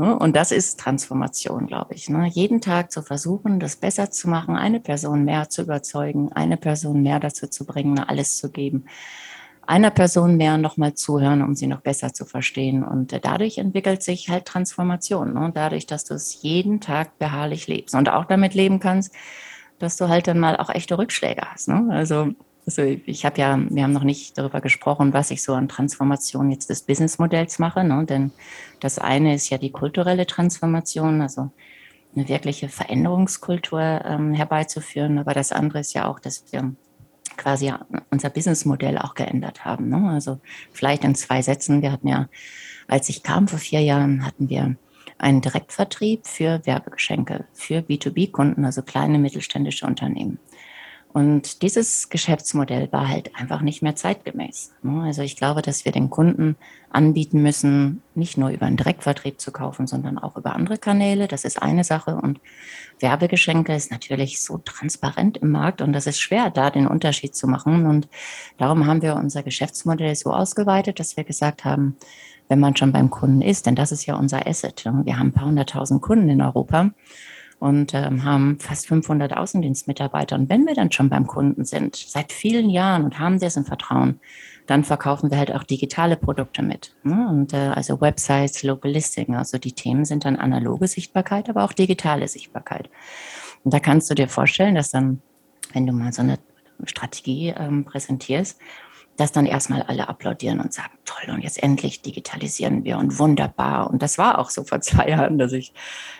Ne? 0.00 0.18
Und 0.18 0.34
das 0.34 0.50
ist 0.50 0.80
Transformation, 0.80 1.66
glaube 1.66 1.94
ich. 1.94 2.08
Ne? 2.08 2.26
Jeden 2.26 2.62
Tag 2.62 2.90
zu 2.90 3.02
versuchen, 3.02 3.60
das 3.60 3.76
besser 3.76 4.10
zu 4.10 4.30
machen, 4.30 4.56
eine 4.56 4.80
Person 4.80 5.26
mehr 5.26 5.50
zu 5.50 5.60
überzeugen, 5.60 6.32
eine 6.32 6.56
Person 6.56 7.02
mehr 7.02 7.20
dazu 7.20 7.48
zu 7.48 7.66
bringen, 7.66 7.98
alles 7.98 8.38
zu 8.38 8.50
geben, 8.50 8.86
einer 9.66 9.90
Person 9.90 10.38
mehr 10.38 10.56
nochmal 10.56 10.94
zuhören, 10.94 11.42
um 11.42 11.54
sie 11.54 11.66
noch 11.66 11.82
besser 11.82 12.14
zu 12.14 12.24
verstehen. 12.24 12.82
Und 12.82 13.12
äh, 13.12 13.20
dadurch 13.20 13.58
entwickelt 13.58 14.02
sich 14.02 14.30
halt 14.30 14.46
Transformation. 14.46 15.34
Ne? 15.34 15.50
Dadurch, 15.54 15.86
dass 15.86 16.04
du 16.04 16.14
es 16.14 16.40
jeden 16.40 16.80
Tag 16.80 17.18
beharrlich 17.18 17.66
lebst 17.66 17.94
und 17.94 18.08
auch 18.08 18.24
damit 18.24 18.54
leben 18.54 18.80
kannst, 18.80 19.14
dass 19.78 19.98
du 19.98 20.08
halt 20.08 20.26
dann 20.28 20.38
mal 20.38 20.56
auch 20.56 20.70
echte 20.70 20.96
Rückschläge 20.96 21.42
hast. 21.42 21.68
Also 21.68 22.30
also 22.66 22.82
ich 22.82 23.24
habe 23.24 23.40
ja, 23.40 23.58
wir 23.68 23.82
haben 23.82 23.92
noch 23.92 24.04
nicht 24.04 24.38
darüber 24.38 24.60
gesprochen, 24.60 25.12
was 25.12 25.30
ich 25.30 25.42
so 25.42 25.54
an 25.54 25.68
Transformation 25.68 26.50
jetzt 26.50 26.70
des 26.70 26.82
Businessmodells 26.82 27.58
mache. 27.58 27.84
Ne? 27.84 28.04
Denn 28.06 28.32
das 28.80 28.98
eine 28.98 29.34
ist 29.34 29.50
ja 29.50 29.58
die 29.58 29.72
kulturelle 29.72 30.26
Transformation, 30.26 31.20
also 31.20 31.50
eine 32.14 32.28
wirkliche 32.28 32.68
Veränderungskultur 32.68 33.80
ähm, 34.04 34.34
herbeizuführen. 34.34 35.18
Aber 35.18 35.34
das 35.34 35.52
andere 35.52 35.80
ist 35.80 35.94
ja 35.94 36.06
auch, 36.06 36.20
dass 36.20 36.44
wir 36.52 36.74
quasi 37.36 37.72
unser 38.10 38.30
Businessmodell 38.30 38.98
auch 38.98 39.14
geändert 39.14 39.64
haben. 39.64 39.88
Ne? 39.88 40.10
Also 40.10 40.40
vielleicht 40.72 41.04
in 41.04 41.14
zwei 41.14 41.42
Sätzen. 41.42 41.82
Wir 41.82 41.92
hatten 41.92 42.08
ja, 42.08 42.28
als 42.86 43.08
ich 43.08 43.22
kam 43.22 43.48
vor 43.48 43.58
vier 43.58 43.80
Jahren, 43.80 44.26
hatten 44.26 44.48
wir 44.48 44.76
einen 45.18 45.40
Direktvertrieb 45.40 46.26
für 46.26 46.64
Werbegeschenke 46.64 47.44
für 47.52 47.80
B2B-Kunden, 47.80 48.64
also 48.64 48.82
kleine 48.82 49.18
mittelständische 49.18 49.86
Unternehmen. 49.86 50.38
Und 51.12 51.62
dieses 51.62 52.08
Geschäftsmodell 52.08 52.92
war 52.92 53.08
halt 53.08 53.34
einfach 53.34 53.62
nicht 53.62 53.82
mehr 53.82 53.96
zeitgemäß. 53.96 54.72
Ne? 54.82 55.02
Also 55.02 55.22
ich 55.22 55.36
glaube, 55.36 55.60
dass 55.60 55.84
wir 55.84 55.90
den 55.90 56.08
Kunden 56.08 56.56
anbieten 56.88 57.42
müssen, 57.42 58.02
nicht 58.14 58.38
nur 58.38 58.50
über 58.50 58.66
einen 58.66 58.76
Direktvertrieb 58.76 59.40
zu 59.40 59.50
kaufen, 59.50 59.88
sondern 59.88 60.18
auch 60.18 60.36
über 60.36 60.54
andere 60.54 60.78
Kanäle. 60.78 61.26
Das 61.26 61.44
ist 61.44 61.60
eine 61.60 61.82
Sache. 61.82 62.14
Und 62.14 62.38
Werbegeschenke 63.00 63.74
ist 63.74 63.90
natürlich 63.90 64.40
so 64.40 64.58
transparent 64.58 65.38
im 65.38 65.50
Markt 65.50 65.82
und 65.82 65.92
das 65.92 66.06
ist 66.06 66.20
schwer, 66.20 66.48
da 66.48 66.70
den 66.70 66.86
Unterschied 66.86 67.34
zu 67.34 67.48
machen. 67.48 67.86
Und 67.86 68.08
darum 68.58 68.86
haben 68.86 69.02
wir 69.02 69.16
unser 69.16 69.42
Geschäftsmodell 69.42 70.14
so 70.14 70.32
ausgeweitet, 70.32 71.00
dass 71.00 71.16
wir 71.16 71.24
gesagt 71.24 71.64
haben, 71.64 71.96
wenn 72.48 72.60
man 72.60 72.76
schon 72.76 72.92
beim 72.92 73.10
Kunden 73.10 73.42
ist, 73.42 73.66
denn 73.66 73.74
das 73.74 73.90
ist 73.90 74.06
ja 74.06 74.14
unser 74.16 74.46
Asset. 74.46 74.82
Ne? 74.84 75.02
Wir 75.04 75.18
haben 75.18 75.28
ein 75.28 75.32
paar 75.32 75.46
hunderttausend 75.46 76.02
Kunden 76.02 76.28
in 76.28 76.40
Europa 76.42 76.90
und 77.60 77.92
ähm, 77.94 78.24
haben 78.24 78.58
fast 78.58 78.88
500 78.88 79.36
Außendienstmitarbeiter. 79.36 80.34
Und 80.34 80.48
wenn 80.48 80.66
wir 80.66 80.74
dann 80.74 80.90
schon 80.90 81.10
beim 81.10 81.26
Kunden 81.26 81.64
sind, 81.64 81.94
seit 81.94 82.32
vielen 82.32 82.70
Jahren 82.70 83.04
und 83.04 83.18
haben 83.18 83.38
dessen 83.38 83.66
Vertrauen, 83.66 84.18
dann 84.66 84.82
verkaufen 84.82 85.30
wir 85.30 85.38
halt 85.38 85.52
auch 85.52 85.62
digitale 85.62 86.16
Produkte 86.16 86.62
mit. 86.62 86.94
Ne? 87.02 87.28
Und 87.28 87.52
äh, 87.52 87.68
also 87.74 88.00
Websites, 88.00 88.62
Local 88.62 88.90
Listing, 88.90 89.34
also 89.36 89.58
die 89.58 89.72
Themen 89.72 90.06
sind 90.06 90.24
dann 90.24 90.36
analoge 90.36 90.88
Sichtbarkeit, 90.88 91.50
aber 91.50 91.64
auch 91.64 91.72
digitale 91.72 92.26
Sichtbarkeit. 92.28 92.88
Und 93.62 93.74
da 93.74 93.78
kannst 93.78 94.08
du 94.10 94.14
dir 94.14 94.28
vorstellen, 94.28 94.74
dass 94.74 94.90
dann, 94.90 95.20
wenn 95.74 95.86
du 95.86 95.92
mal 95.92 96.14
so 96.14 96.22
eine 96.22 96.38
Strategie 96.84 97.52
ähm, 97.56 97.84
präsentierst, 97.84 98.58
dass 99.16 99.32
dann 99.32 99.46
erstmal 99.46 99.82
alle 99.82 100.08
applaudieren 100.08 100.60
und 100.60 100.72
sagen, 100.72 100.92
toll, 101.04 101.34
und 101.34 101.42
jetzt 101.42 101.62
endlich 101.62 102.02
digitalisieren 102.02 102.84
wir 102.84 102.96
und 102.96 103.18
wunderbar. 103.18 103.90
Und 103.90 104.02
das 104.02 104.16
war 104.16 104.38
auch 104.38 104.50
so 104.50 104.64
vor 104.64 104.80
zwei 104.80 105.08
Jahren, 105.08 105.38
dass 105.38 105.52
ich 105.52 105.72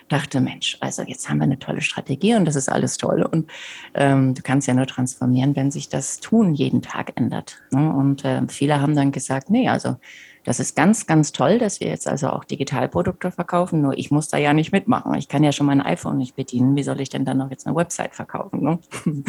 dachte, 0.09 0.41
Mensch, 0.41 0.77
also 0.81 1.03
jetzt 1.03 1.29
haben 1.29 1.39
wir 1.39 1.45
eine 1.45 1.59
tolle 1.59 1.81
Strategie 1.81 2.35
und 2.35 2.45
das 2.45 2.57
ist 2.57 2.69
alles 2.69 2.99
toll. 2.99 3.23
Und 3.23 3.51
ähm, 3.95 4.35
du 4.35 4.43
kannst 4.43 4.69
ja 4.69 4.75
nur 4.75 4.87
transformieren, 4.87 5.57
wenn 5.57 5.71
sich 5.71 5.89
das 5.89 6.21
Tun 6.21 6.55
jeden 6.55 6.83
Tag 6.83 7.13
ändert. 7.17 7.63
Ne? 7.71 7.93
Und 7.93 8.25
äh, 8.25 8.43
viele 8.49 8.81
haben 8.81 8.95
dann 8.95 9.13
gesagt, 9.13 9.51
nee, 9.51 9.69
also 9.69 9.97
das 10.45 10.59
ist 10.59 10.75
ganz, 10.75 11.07
ganz 11.07 11.33
toll, 11.33 11.59
dass 11.59 11.81
wir 11.81 11.89
jetzt 11.89 12.09
also 12.09 12.29
auch 12.29 12.45
Digitalprodukte 12.45 13.31
verkaufen. 13.31 13.83
Nur 13.83 13.99
ich 13.99 14.11
muss 14.11 14.29
da 14.29 14.39
ja 14.39 14.53
nicht 14.53 14.73
mitmachen. 14.73 15.15
Ich 15.15 15.29
kann 15.29 15.45
ja 15.45 15.53
schon 15.53 15.67
mein 15.67 15.83
iPhone 15.83 16.17
nicht 16.17 16.35
bedienen. 16.35 16.77
Wie 16.77 16.83
soll 16.83 17.01
ich 17.01 17.11
denn 17.11 17.25
dann 17.25 17.39
noch 17.39 17.51
jetzt 17.51 17.67
eine 17.67 17.77
Website 17.77 18.15
verkaufen? 18.15 18.63
Ne? 18.63 18.79
Mhm. 19.05 19.25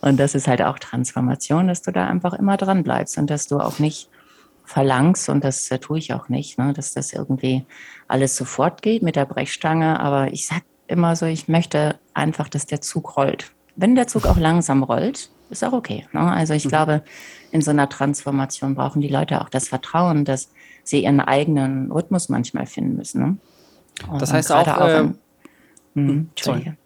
Und 0.00 0.18
das 0.18 0.34
ist 0.34 0.48
halt 0.48 0.62
auch 0.62 0.78
Transformation, 0.78 1.68
dass 1.68 1.82
du 1.82 1.92
da 1.92 2.06
einfach 2.06 2.34
immer 2.34 2.56
dran 2.56 2.82
bleibst 2.82 3.18
und 3.18 3.30
dass 3.30 3.46
du 3.46 3.60
auch 3.60 3.78
nicht 3.78 4.10
verlangst, 4.64 5.28
und 5.28 5.44
das 5.44 5.70
äh, 5.70 5.78
tue 5.78 5.98
ich 5.98 6.12
auch 6.12 6.28
nicht, 6.28 6.58
ne, 6.58 6.72
dass 6.74 6.92
das 6.92 7.12
irgendwie 7.12 7.64
alles 8.06 8.36
sofort 8.36 8.82
geht 8.82 9.02
mit 9.02 9.16
der 9.16 9.24
Brechstange. 9.24 9.98
Aber 9.98 10.32
ich 10.32 10.46
sage 10.46 10.62
immer 10.86 11.16
so, 11.16 11.26
ich 11.26 11.48
möchte 11.48 11.98
einfach, 12.14 12.48
dass 12.48 12.66
der 12.66 12.80
Zug 12.80 13.16
rollt. 13.16 13.52
Wenn 13.76 13.94
der 13.94 14.08
Zug 14.08 14.26
auch 14.26 14.36
langsam 14.36 14.82
rollt, 14.82 15.30
ist 15.50 15.64
auch 15.64 15.72
okay. 15.72 16.06
Ne? 16.12 16.20
Also 16.20 16.54
ich 16.54 16.66
mhm. 16.66 16.68
glaube, 16.68 17.02
in 17.50 17.62
so 17.62 17.70
einer 17.70 17.88
Transformation 17.88 18.74
brauchen 18.74 19.00
die 19.00 19.08
Leute 19.08 19.40
auch 19.40 19.48
das 19.48 19.68
Vertrauen, 19.68 20.24
dass 20.24 20.50
sie 20.84 21.04
ihren 21.04 21.20
eigenen 21.20 21.90
Rhythmus 21.90 22.28
manchmal 22.28 22.66
finden 22.66 22.96
müssen. 22.96 23.20
Ne? 23.22 23.36
Das 24.18 24.32
heißt 24.32 24.52
auch, 24.52 24.68
auch 24.68 24.88
äh, 24.88 25.08
hm, 25.94 26.28
Entschuldige. 26.30 26.76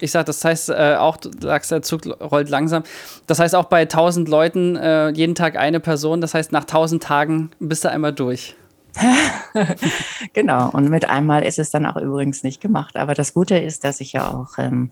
Ich 0.00 0.10
sage, 0.10 0.26
das 0.26 0.44
heißt 0.44 0.70
äh, 0.70 0.96
auch, 0.98 1.16
du 1.16 1.30
sagst, 1.40 1.70
der 1.70 1.82
Zug 1.82 2.02
rollt 2.20 2.50
langsam. 2.50 2.82
Das 3.26 3.38
heißt 3.38 3.54
auch 3.54 3.64
bei 3.64 3.82
1000 3.82 4.28
Leuten 4.28 4.76
äh, 4.76 5.08
jeden 5.10 5.34
Tag 5.34 5.56
eine 5.56 5.80
Person. 5.80 6.20
Das 6.20 6.34
heißt, 6.34 6.52
nach 6.52 6.62
1000 6.62 7.02
Tagen 7.02 7.50
bist 7.58 7.84
du 7.84 7.90
einmal 7.90 8.12
durch. 8.12 8.56
genau, 10.32 10.70
und 10.70 10.88
mit 10.88 11.08
einmal 11.08 11.44
ist 11.44 11.58
es 11.58 11.70
dann 11.70 11.86
auch 11.86 11.96
übrigens 11.96 12.42
nicht 12.42 12.60
gemacht. 12.60 12.96
Aber 12.96 13.14
das 13.14 13.34
Gute 13.34 13.58
ist, 13.58 13.84
dass 13.84 14.00
ich 14.00 14.12
ja 14.12 14.32
auch 14.32 14.58
ähm, 14.58 14.90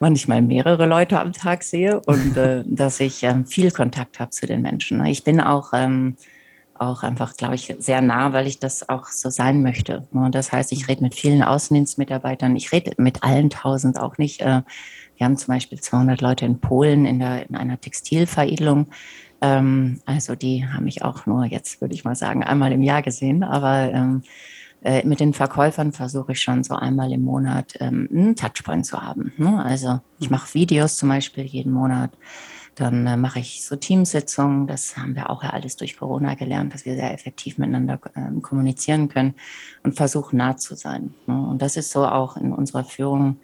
manchmal 0.00 0.42
mehrere 0.42 0.86
Leute 0.86 1.20
am 1.20 1.32
Tag 1.32 1.62
sehe 1.62 2.00
und 2.00 2.36
äh, 2.36 2.64
dass 2.66 3.00
ich 3.00 3.22
ähm, 3.22 3.46
viel 3.46 3.70
Kontakt 3.70 4.20
habe 4.20 4.30
zu 4.30 4.46
den 4.46 4.62
Menschen. 4.62 5.04
Ich 5.06 5.24
bin 5.24 5.40
auch 5.40 5.72
ähm, 5.72 6.16
auch 6.80 7.02
einfach, 7.02 7.36
glaube 7.36 7.54
ich, 7.56 7.74
sehr 7.78 8.00
nah, 8.00 8.32
weil 8.32 8.46
ich 8.46 8.58
das 8.58 8.88
auch 8.88 9.06
so 9.06 9.30
sein 9.30 9.62
möchte. 9.62 10.06
Und 10.12 10.34
das 10.34 10.52
heißt, 10.52 10.72
ich 10.72 10.88
rede 10.88 11.02
mit 11.02 11.14
vielen 11.14 11.42
Außendienstmitarbeitern. 11.42 12.56
Ich 12.56 12.72
rede 12.72 12.92
mit 12.98 13.22
allen 13.22 13.50
tausend 13.50 13.98
auch 13.98 14.18
nicht. 14.18 14.40
Äh, 14.42 14.62
wir 15.16 15.24
haben 15.24 15.36
zum 15.36 15.54
Beispiel 15.54 15.80
200 15.80 16.20
Leute 16.20 16.46
in 16.46 16.60
Polen 16.60 17.04
in, 17.04 17.18
der, 17.18 17.48
in 17.48 17.56
einer 17.56 17.80
Textilveredelung. 17.80 18.86
Ähm, 19.40 20.00
also 20.04 20.34
die 20.34 20.66
haben 20.66 20.84
mich 20.84 21.02
auch 21.02 21.26
nur 21.26 21.44
jetzt, 21.44 21.80
würde 21.80 21.94
ich 21.94 22.04
mal 22.04 22.14
sagen, 22.14 22.42
einmal 22.42 22.72
im 22.72 22.82
Jahr 22.82 23.02
gesehen. 23.02 23.42
Aber 23.42 23.92
ähm, 23.92 24.22
äh, 24.82 25.04
mit 25.06 25.20
den 25.20 25.34
Verkäufern 25.34 25.92
versuche 25.92 26.32
ich 26.32 26.40
schon 26.40 26.62
so 26.62 26.74
einmal 26.74 27.12
im 27.12 27.22
Monat 27.22 27.74
ähm, 27.80 28.08
einen 28.12 28.36
Touchpoint 28.36 28.86
zu 28.86 29.02
haben. 29.02 29.32
Ne? 29.36 29.62
Also 29.64 30.00
ich 30.20 30.30
mache 30.30 30.54
Videos 30.54 30.96
zum 30.96 31.08
Beispiel 31.08 31.44
jeden 31.44 31.72
Monat. 31.72 32.10
Dann 32.76 33.06
äh, 33.08 33.16
mache 33.16 33.40
ich 33.40 33.64
so 33.64 33.74
Teamsitzungen. 33.74 34.68
Das 34.68 34.96
haben 34.96 35.16
wir 35.16 35.30
auch 35.30 35.42
ja 35.42 35.50
alles 35.50 35.76
durch 35.76 35.96
Corona 35.96 36.34
gelernt, 36.34 36.74
dass 36.74 36.84
wir 36.84 36.94
sehr 36.94 37.12
effektiv 37.12 37.58
miteinander 37.58 37.98
äh, 38.14 38.40
kommunizieren 38.40 39.08
können 39.08 39.34
und 39.82 39.96
versuchen 39.96 40.36
nah 40.36 40.56
zu 40.56 40.76
sein. 40.76 41.12
Ne? 41.26 41.34
Und 41.34 41.60
das 41.60 41.76
ist 41.76 41.90
so 41.90 42.06
auch 42.06 42.36
in 42.36 42.52
unserer 42.52 42.84
Führung 42.84 43.38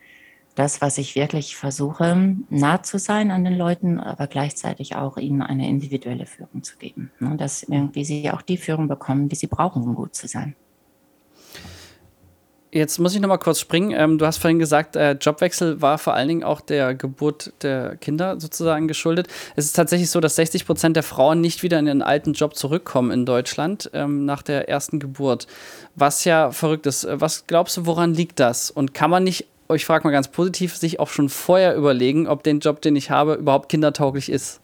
das, 0.54 0.80
was 0.80 0.98
ich 0.98 1.16
wirklich 1.16 1.56
versuche, 1.56 2.36
nah 2.48 2.82
zu 2.82 2.98
sein 2.98 3.30
an 3.30 3.44
den 3.44 3.58
Leuten, 3.58 3.98
aber 3.98 4.26
gleichzeitig 4.26 4.94
auch 4.94 5.16
ihnen 5.16 5.42
eine 5.42 5.68
individuelle 5.68 6.26
Führung 6.26 6.62
zu 6.62 6.76
geben. 6.76 7.10
Ne? 7.18 7.36
Dass 7.36 7.64
irgendwie 7.64 8.04
sie 8.04 8.30
auch 8.30 8.42
die 8.42 8.56
Führung 8.56 8.86
bekommen, 8.88 9.28
die 9.28 9.36
sie 9.36 9.48
brauchen, 9.48 9.82
um 9.82 9.94
gut 9.94 10.14
zu 10.14 10.28
sein. 10.28 10.54
Jetzt 12.74 12.98
muss 12.98 13.14
ich 13.14 13.20
noch 13.20 13.28
mal 13.28 13.38
kurz 13.38 13.60
springen. 13.60 13.92
Ähm, 13.92 14.18
du 14.18 14.26
hast 14.26 14.38
vorhin 14.38 14.58
gesagt, 14.58 14.96
äh, 14.96 15.12
Jobwechsel 15.12 15.80
war 15.80 15.96
vor 15.96 16.14
allen 16.14 16.26
Dingen 16.26 16.42
auch 16.42 16.60
der 16.60 16.96
Geburt 16.96 17.52
der 17.62 17.94
Kinder 17.94 18.40
sozusagen 18.40 18.88
geschuldet. 18.88 19.28
Es 19.54 19.66
ist 19.66 19.74
tatsächlich 19.74 20.10
so, 20.10 20.18
dass 20.18 20.34
60 20.34 20.66
Prozent 20.66 20.96
der 20.96 21.04
Frauen 21.04 21.40
nicht 21.40 21.62
wieder 21.62 21.78
in 21.78 21.86
ihren 21.86 22.02
alten 22.02 22.32
Job 22.32 22.56
zurückkommen 22.56 23.12
in 23.12 23.26
Deutschland 23.26 23.90
ähm, 23.94 24.24
nach 24.24 24.42
der 24.42 24.68
ersten 24.68 24.98
Geburt. 24.98 25.46
Was 25.94 26.24
ja 26.24 26.50
verrückt 26.50 26.86
ist. 26.86 27.06
Was 27.08 27.46
glaubst 27.46 27.76
du, 27.76 27.86
woran 27.86 28.12
liegt 28.12 28.40
das? 28.40 28.72
Und 28.72 28.92
kann 28.92 29.08
man 29.08 29.22
nicht, 29.22 29.46
ich 29.74 29.84
frage 29.84 30.04
mal 30.04 30.10
ganz 30.10 30.28
positiv, 30.28 30.76
sich 30.76 31.00
auch 31.00 31.08
schon 31.08 31.28
vorher 31.28 31.76
überlegen, 31.76 32.26
ob 32.26 32.42
den 32.42 32.60
Job, 32.60 32.80
den 32.82 32.96
ich 32.96 33.10
habe, 33.10 33.34
überhaupt 33.34 33.68
kindertauglich 33.68 34.30
ist? 34.30 34.60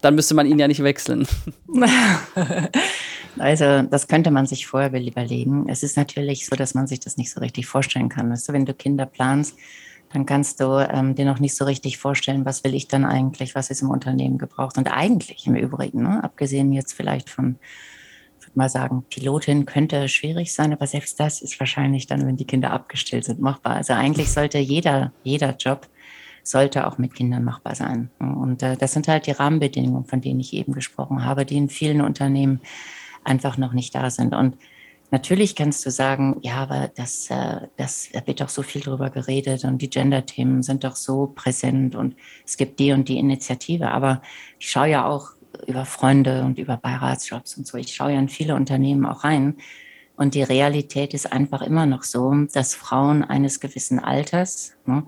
Dann 0.00 0.14
müsste 0.14 0.34
man 0.34 0.46
ihn 0.46 0.58
ja 0.58 0.68
nicht 0.68 0.82
wechseln. 0.82 1.26
Also 3.38 3.82
das 3.82 4.08
könnte 4.08 4.30
man 4.30 4.46
sich 4.46 4.66
vorher 4.66 4.90
überlegen. 4.90 5.68
Es 5.68 5.82
ist 5.82 5.96
natürlich 5.96 6.46
so, 6.46 6.56
dass 6.56 6.74
man 6.74 6.86
sich 6.86 7.00
das 7.00 7.16
nicht 7.16 7.30
so 7.30 7.40
richtig 7.40 7.66
vorstellen 7.66 8.08
kann. 8.08 8.30
Weißt 8.30 8.48
du, 8.48 8.52
wenn 8.52 8.66
du 8.66 8.74
Kinder 8.74 9.06
planst, 9.06 9.56
dann 10.12 10.26
kannst 10.26 10.60
du 10.60 10.86
ähm, 10.92 11.14
dir 11.14 11.24
noch 11.24 11.38
nicht 11.38 11.54
so 11.54 11.64
richtig 11.64 11.98
vorstellen, 11.98 12.44
was 12.44 12.64
will 12.64 12.74
ich 12.74 12.88
dann 12.88 13.04
eigentlich, 13.04 13.54
was 13.54 13.70
ist 13.70 13.82
im 13.82 13.90
Unternehmen 13.90 14.38
gebraucht. 14.38 14.76
Und 14.76 14.88
eigentlich 14.88 15.46
im 15.46 15.54
Übrigen, 15.54 16.02
ne, 16.02 16.24
abgesehen 16.24 16.72
jetzt 16.72 16.92
vielleicht 16.92 17.30
von, 17.30 17.56
mal 18.54 18.68
sagen, 18.68 19.04
Pilotin 19.08 19.66
könnte 19.66 20.08
schwierig 20.08 20.52
sein, 20.52 20.72
aber 20.72 20.86
selbst 20.86 21.20
das 21.20 21.40
ist 21.42 21.58
wahrscheinlich 21.60 22.06
dann, 22.06 22.26
wenn 22.26 22.36
die 22.36 22.46
Kinder 22.46 22.72
abgestellt 22.72 23.24
sind, 23.24 23.40
machbar. 23.40 23.76
Also 23.76 23.92
eigentlich 23.92 24.30
sollte 24.30 24.58
jeder, 24.58 25.12
jeder 25.22 25.56
Job 25.56 25.88
sollte 26.42 26.86
auch 26.86 26.98
mit 26.98 27.14
Kindern 27.14 27.44
machbar 27.44 27.74
sein. 27.74 28.10
Und 28.18 28.62
äh, 28.62 28.76
das 28.76 28.92
sind 28.92 29.08
halt 29.08 29.26
die 29.26 29.32
Rahmenbedingungen, 29.32 30.04
von 30.04 30.20
denen 30.20 30.40
ich 30.40 30.54
eben 30.54 30.72
gesprochen 30.72 31.24
habe, 31.24 31.44
die 31.44 31.56
in 31.56 31.68
vielen 31.68 32.00
Unternehmen 32.00 32.60
einfach 33.24 33.58
noch 33.58 33.72
nicht 33.72 33.94
da 33.94 34.10
sind. 34.10 34.34
Und 34.34 34.56
natürlich 35.10 35.54
kannst 35.54 35.84
du 35.84 35.90
sagen, 35.90 36.38
ja, 36.42 36.56
aber 36.56 36.90
das, 36.94 37.30
äh, 37.30 37.68
das 37.76 38.08
da 38.12 38.26
wird 38.26 38.40
doch 38.40 38.48
so 38.48 38.62
viel 38.62 38.80
drüber 38.80 39.10
geredet 39.10 39.64
und 39.64 39.82
die 39.82 39.90
Gender-Themen 39.90 40.62
sind 40.62 40.84
doch 40.84 40.96
so 40.96 41.26
präsent 41.34 41.94
und 41.94 42.16
es 42.46 42.56
gibt 42.56 42.78
die 42.78 42.92
und 42.92 43.08
die 43.08 43.18
Initiative. 43.18 43.90
Aber 43.90 44.22
ich 44.58 44.70
schaue 44.70 44.88
ja 44.88 45.06
auch 45.06 45.32
über 45.66 45.84
Freunde 45.84 46.42
und 46.44 46.58
über 46.58 46.76
Beiratsjobs 46.76 47.56
und 47.56 47.66
so. 47.66 47.78
Ich 47.78 47.94
schaue 47.94 48.12
ja 48.12 48.18
in 48.18 48.28
viele 48.28 48.54
Unternehmen 48.54 49.06
auch 49.06 49.24
rein. 49.24 49.56
Und 50.16 50.34
die 50.34 50.42
Realität 50.42 51.14
ist 51.14 51.32
einfach 51.32 51.62
immer 51.62 51.86
noch 51.86 52.02
so, 52.02 52.34
dass 52.52 52.74
Frauen 52.74 53.24
eines 53.24 53.58
gewissen 53.58 53.98
Alters, 53.98 54.74
ne, 54.84 55.04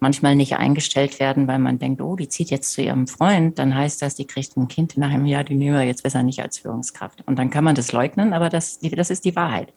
manchmal 0.00 0.36
nicht 0.36 0.56
eingestellt 0.56 1.20
werden, 1.20 1.46
weil 1.48 1.58
man 1.58 1.78
denkt, 1.78 2.00
oh, 2.00 2.16
die 2.16 2.28
zieht 2.28 2.50
jetzt 2.50 2.72
zu 2.72 2.82
ihrem 2.82 3.06
Freund, 3.06 3.58
dann 3.58 3.74
heißt 3.74 4.02
das, 4.02 4.14
die 4.14 4.26
kriegt 4.26 4.56
ein 4.56 4.68
Kind 4.68 4.96
nach 4.96 5.10
einem 5.10 5.26
Jahr, 5.26 5.44
die 5.44 5.54
nehmen 5.54 5.76
wir 5.76 5.84
jetzt 5.84 6.02
besser 6.02 6.22
nicht 6.22 6.40
als 6.40 6.58
Führungskraft. 6.58 7.22
Und 7.26 7.38
dann 7.38 7.50
kann 7.50 7.64
man 7.64 7.74
das 7.74 7.92
leugnen, 7.92 8.32
aber 8.32 8.48
das, 8.48 8.78
das 8.80 9.10
ist 9.10 9.24
die 9.24 9.36
Wahrheit. 9.36 9.72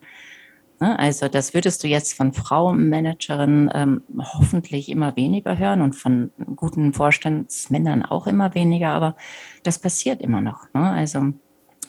Ne? 0.80 0.98
Also 0.98 1.28
das 1.28 1.54
würdest 1.54 1.84
du 1.84 1.88
jetzt 1.88 2.14
von 2.14 2.34
Frauenmanagerinnen 2.34 3.72
ähm, 3.74 4.02
hoffentlich 4.20 4.90
immer 4.90 5.16
weniger 5.16 5.58
hören 5.58 5.82
und 5.82 5.94
von 5.94 6.32
guten 6.56 6.94
Vorstandsmännern 6.94 8.04
auch 8.04 8.28
immer 8.28 8.54
weniger, 8.54 8.90
aber 8.90 9.16
das 9.64 9.80
passiert 9.80 10.22
immer 10.22 10.42
noch. 10.42 10.72
Ne? 10.74 10.90
Also 10.90 11.34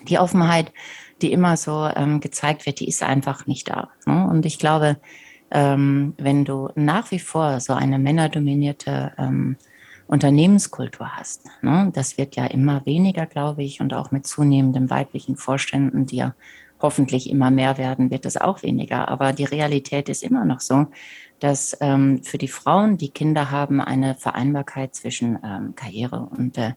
die 0.09 0.19
Offenheit, 0.19 0.73
die 1.21 1.33
immer 1.33 1.57
so 1.57 1.89
ähm, 1.95 2.21
gezeigt 2.21 2.67
wird, 2.67 2.81
die 2.81 2.89
ist 2.89 3.03
einfach 3.03 3.47
nicht 3.47 3.69
da. 3.69 3.89
Ne? 4.07 4.27
Und 4.29 4.47
ich 4.47 4.59
glaube, 4.59 4.97
ähm, 5.51 6.15
wenn 6.19 6.45
du 6.45 6.71
nach 6.75 7.11
wie 7.11 7.19
vor 7.19 7.61
so 7.61 7.73
eine 7.73 7.99
männerdominierte 7.99 9.13
ähm, 9.19 9.57
Unternehmenskultur 10.07 11.17
hast, 11.17 11.47
ne? 11.63 11.91
das 11.95 12.17
wird 12.17 12.37
ja 12.37 12.47
immer 12.47 12.87
weniger, 12.87 13.27
glaube 13.27 13.63
ich, 13.63 13.81
und 13.81 13.93
auch 13.93 14.11
mit 14.11 14.27
zunehmendem 14.27 14.89
weiblichen 14.89 15.37
Vorständen, 15.37 16.07
die 16.07 16.17
ja 16.17 16.35
hoffentlich 16.81 17.29
immer 17.29 17.51
mehr 17.51 17.79
werden, 17.79 18.11
wird 18.11 18.27
es 18.27 18.37
auch 18.37 18.63
weniger. 18.63 19.09
Aber 19.09 19.33
die 19.33 19.45
Realität 19.45 20.09
ist 20.09 20.23
immer 20.23 20.45
noch 20.45 20.61
so, 20.61 20.87
dass 21.41 21.77
ähm, 21.81 22.23
für 22.23 22.39
die 22.39 22.49
Frauen, 22.49 22.97
die 22.97 23.11
Kinder 23.11 23.51
haben, 23.51 23.81
eine 23.81 24.15
Vereinbarkeit 24.15 24.95
zwischen 24.95 25.39
ähm, 25.45 25.75
Karriere 25.77 26.29
und 26.31 26.59
äh, 26.59 26.73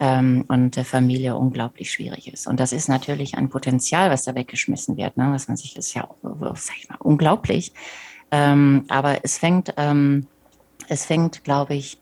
ähm, 0.00 0.44
und 0.48 0.76
der 0.76 0.84
Familie 0.84 1.36
unglaublich 1.36 1.90
schwierig 1.90 2.32
ist. 2.32 2.46
Und 2.46 2.60
das 2.60 2.72
ist 2.72 2.88
natürlich 2.88 3.36
ein 3.36 3.48
Potenzial, 3.48 4.10
was 4.10 4.24
da 4.24 4.34
weggeschmissen 4.34 4.96
wird, 4.96 5.16
ne? 5.16 5.30
was 5.32 5.48
man 5.48 5.56
sich, 5.56 5.76
ist 5.76 5.94
ja, 5.94 6.08
sag 6.22 6.76
ich 6.78 6.88
mal, 6.88 6.96
unglaublich. 6.98 7.72
Ähm, 8.30 8.84
aber 8.88 9.24
es 9.24 9.38
fängt, 9.38 9.74
ähm, 9.76 10.26
es 10.88 11.04
fängt, 11.04 11.44
glaube 11.44 11.74
ich, 11.74 11.98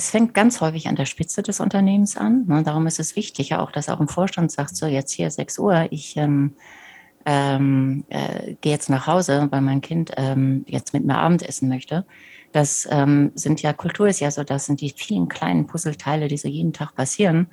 es 0.00 0.08
fängt 0.08 0.32
ganz 0.32 0.62
häufig 0.62 0.88
an 0.88 0.96
der 0.96 1.04
Spitze 1.04 1.42
des 1.42 1.60
Unternehmens 1.60 2.16
an. 2.16 2.46
Ne? 2.46 2.62
Darum 2.62 2.86
ist 2.86 2.98
es 2.98 3.16
wichtig, 3.16 3.54
auch, 3.54 3.70
dass 3.70 3.90
auch 3.90 4.00
ein 4.00 4.08
Vorstand 4.08 4.50
sagt, 4.50 4.74
so 4.74 4.86
jetzt 4.86 5.12
hier 5.12 5.30
6 5.30 5.58
Uhr, 5.58 5.88
ich 5.90 6.16
ähm, 6.16 6.54
ähm, 7.26 8.04
äh, 8.08 8.54
gehe 8.62 8.72
jetzt 8.72 8.88
nach 8.88 9.06
Hause, 9.06 9.48
weil 9.50 9.60
mein 9.60 9.82
Kind 9.82 10.12
ähm, 10.16 10.64
jetzt 10.66 10.94
mit 10.94 11.04
mir 11.04 11.18
Abendessen 11.18 11.68
möchte. 11.68 12.06
Das 12.50 12.88
ähm, 12.90 13.32
sind 13.34 13.60
ja, 13.60 13.74
Kultur 13.74 14.08
ist 14.08 14.20
ja 14.20 14.30
so, 14.30 14.42
das 14.42 14.64
sind 14.64 14.80
die 14.80 14.88
vielen 14.88 15.28
kleinen 15.28 15.66
Puzzleteile, 15.66 16.28
die 16.28 16.38
so 16.38 16.48
jeden 16.48 16.72
Tag 16.72 16.94
passieren. 16.94 17.48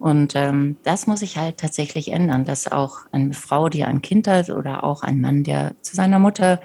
Und 0.00 0.34
ähm, 0.34 0.78
das 0.82 1.06
muss 1.06 1.20
sich 1.20 1.36
halt 1.36 1.58
tatsächlich 1.58 2.10
ändern, 2.10 2.44
dass 2.44 2.70
auch 2.70 2.96
eine 3.12 3.32
Frau, 3.32 3.68
die 3.68 3.84
ein 3.84 4.02
Kind 4.02 4.26
hat 4.26 4.50
oder 4.50 4.82
auch 4.82 5.04
ein 5.04 5.20
Mann, 5.20 5.44
der 5.44 5.76
zu 5.82 5.94
seiner 5.94 6.18
Mutter 6.18 6.60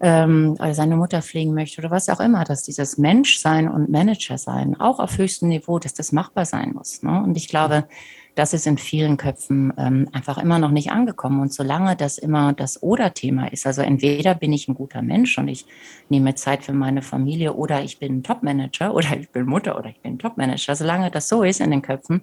ähm, 0.00 0.56
oder 0.58 0.74
seine 0.74 0.96
Mutter 0.96 1.22
pflegen 1.22 1.54
möchte 1.54 1.80
oder 1.80 1.90
was 1.90 2.08
auch 2.08 2.20
immer, 2.20 2.44
dass 2.44 2.62
dieses 2.62 2.98
Menschsein 2.98 3.68
und 3.68 3.88
Managersein 3.88 4.78
auch 4.80 5.00
auf 5.00 5.18
höchstem 5.18 5.48
Niveau, 5.48 5.78
dass 5.78 5.94
das 5.94 6.12
machbar 6.12 6.44
sein 6.44 6.72
muss. 6.74 7.02
Ne? 7.02 7.22
Und 7.22 7.36
ich 7.36 7.48
glaube, 7.48 7.88
das 8.34 8.52
ist 8.52 8.68
in 8.68 8.78
vielen 8.78 9.16
Köpfen 9.16 9.72
ähm, 9.76 10.08
einfach 10.12 10.38
immer 10.38 10.60
noch 10.60 10.70
nicht 10.70 10.92
angekommen. 10.92 11.40
Und 11.40 11.52
solange 11.52 11.96
das 11.96 12.18
immer 12.18 12.52
das 12.52 12.80
Oder-Thema 12.80 13.48
ist, 13.48 13.66
also 13.66 13.82
entweder 13.82 14.36
bin 14.36 14.52
ich 14.52 14.68
ein 14.68 14.74
guter 14.74 15.02
Mensch 15.02 15.36
und 15.38 15.48
ich 15.48 15.66
nehme 16.08 16.36
Zeit 16.36 16.62
für 16.62 16.72
meine 16.72 17.02
Familie 17.02 17.54
oder 17.54 17.82
ich 17.82 17.98
bin 17.98 18.22
Top-Manager 18.22 18.94
oder 18.94 19.16
ich 19.18 19.30
bin 19.30 19.46
Mutter 19.46 19.76
oder 19.76 19.88
ich 19.88 20.00
bin 20.00 20.20
Top-Manager, 20.20 20.76
solange 20.76 21.10
das 21.10 21.28
so 21.28 21.42
ist 21.42 21.60
in 21.60 21.72
den 21.72 21.82
Köpfen, 21.82 22.22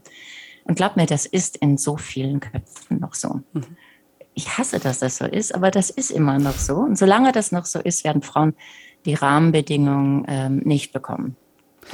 und 0.66 0.76
glaub 0.76 0.96
mir, 0.96 1.06
das 1.06 1.26
ist 1.26 1.58
in 1.58 1.78
so 1.78 1.96
vielen 1.96 2.40
Köpfen 2.40 3.00
noch 3.00 3.14
so. 3.14 3.42
Mhm. 3.54 3.78
Ich 4.36 4.58
hasse, 4.58 4.80
dass 4.80 5.00
das 5.00 5.18
so 5.18 5.26
ist, 5.26 5.56
aber 5.56 5.72
das 5.72 5.90
ist 5.90 6.12
immer 6.12 6.38
noch 6.38 6.58
so. 6.58 6.76
Und 6.76 6.98
solange 6.98 7.32
das 7.32 7.52
noch 7.52 7.66
so 7.66 7.80
ist, 7.80 8.04
werden 8.04 8.22
Frauen 8.22 8.54
die 9.06 9.14
Rahmenbedingungen 9.14 10.26
ähm, 10.28 10.58
nicht 10.66 10.94
bekommen. 10.94 11.36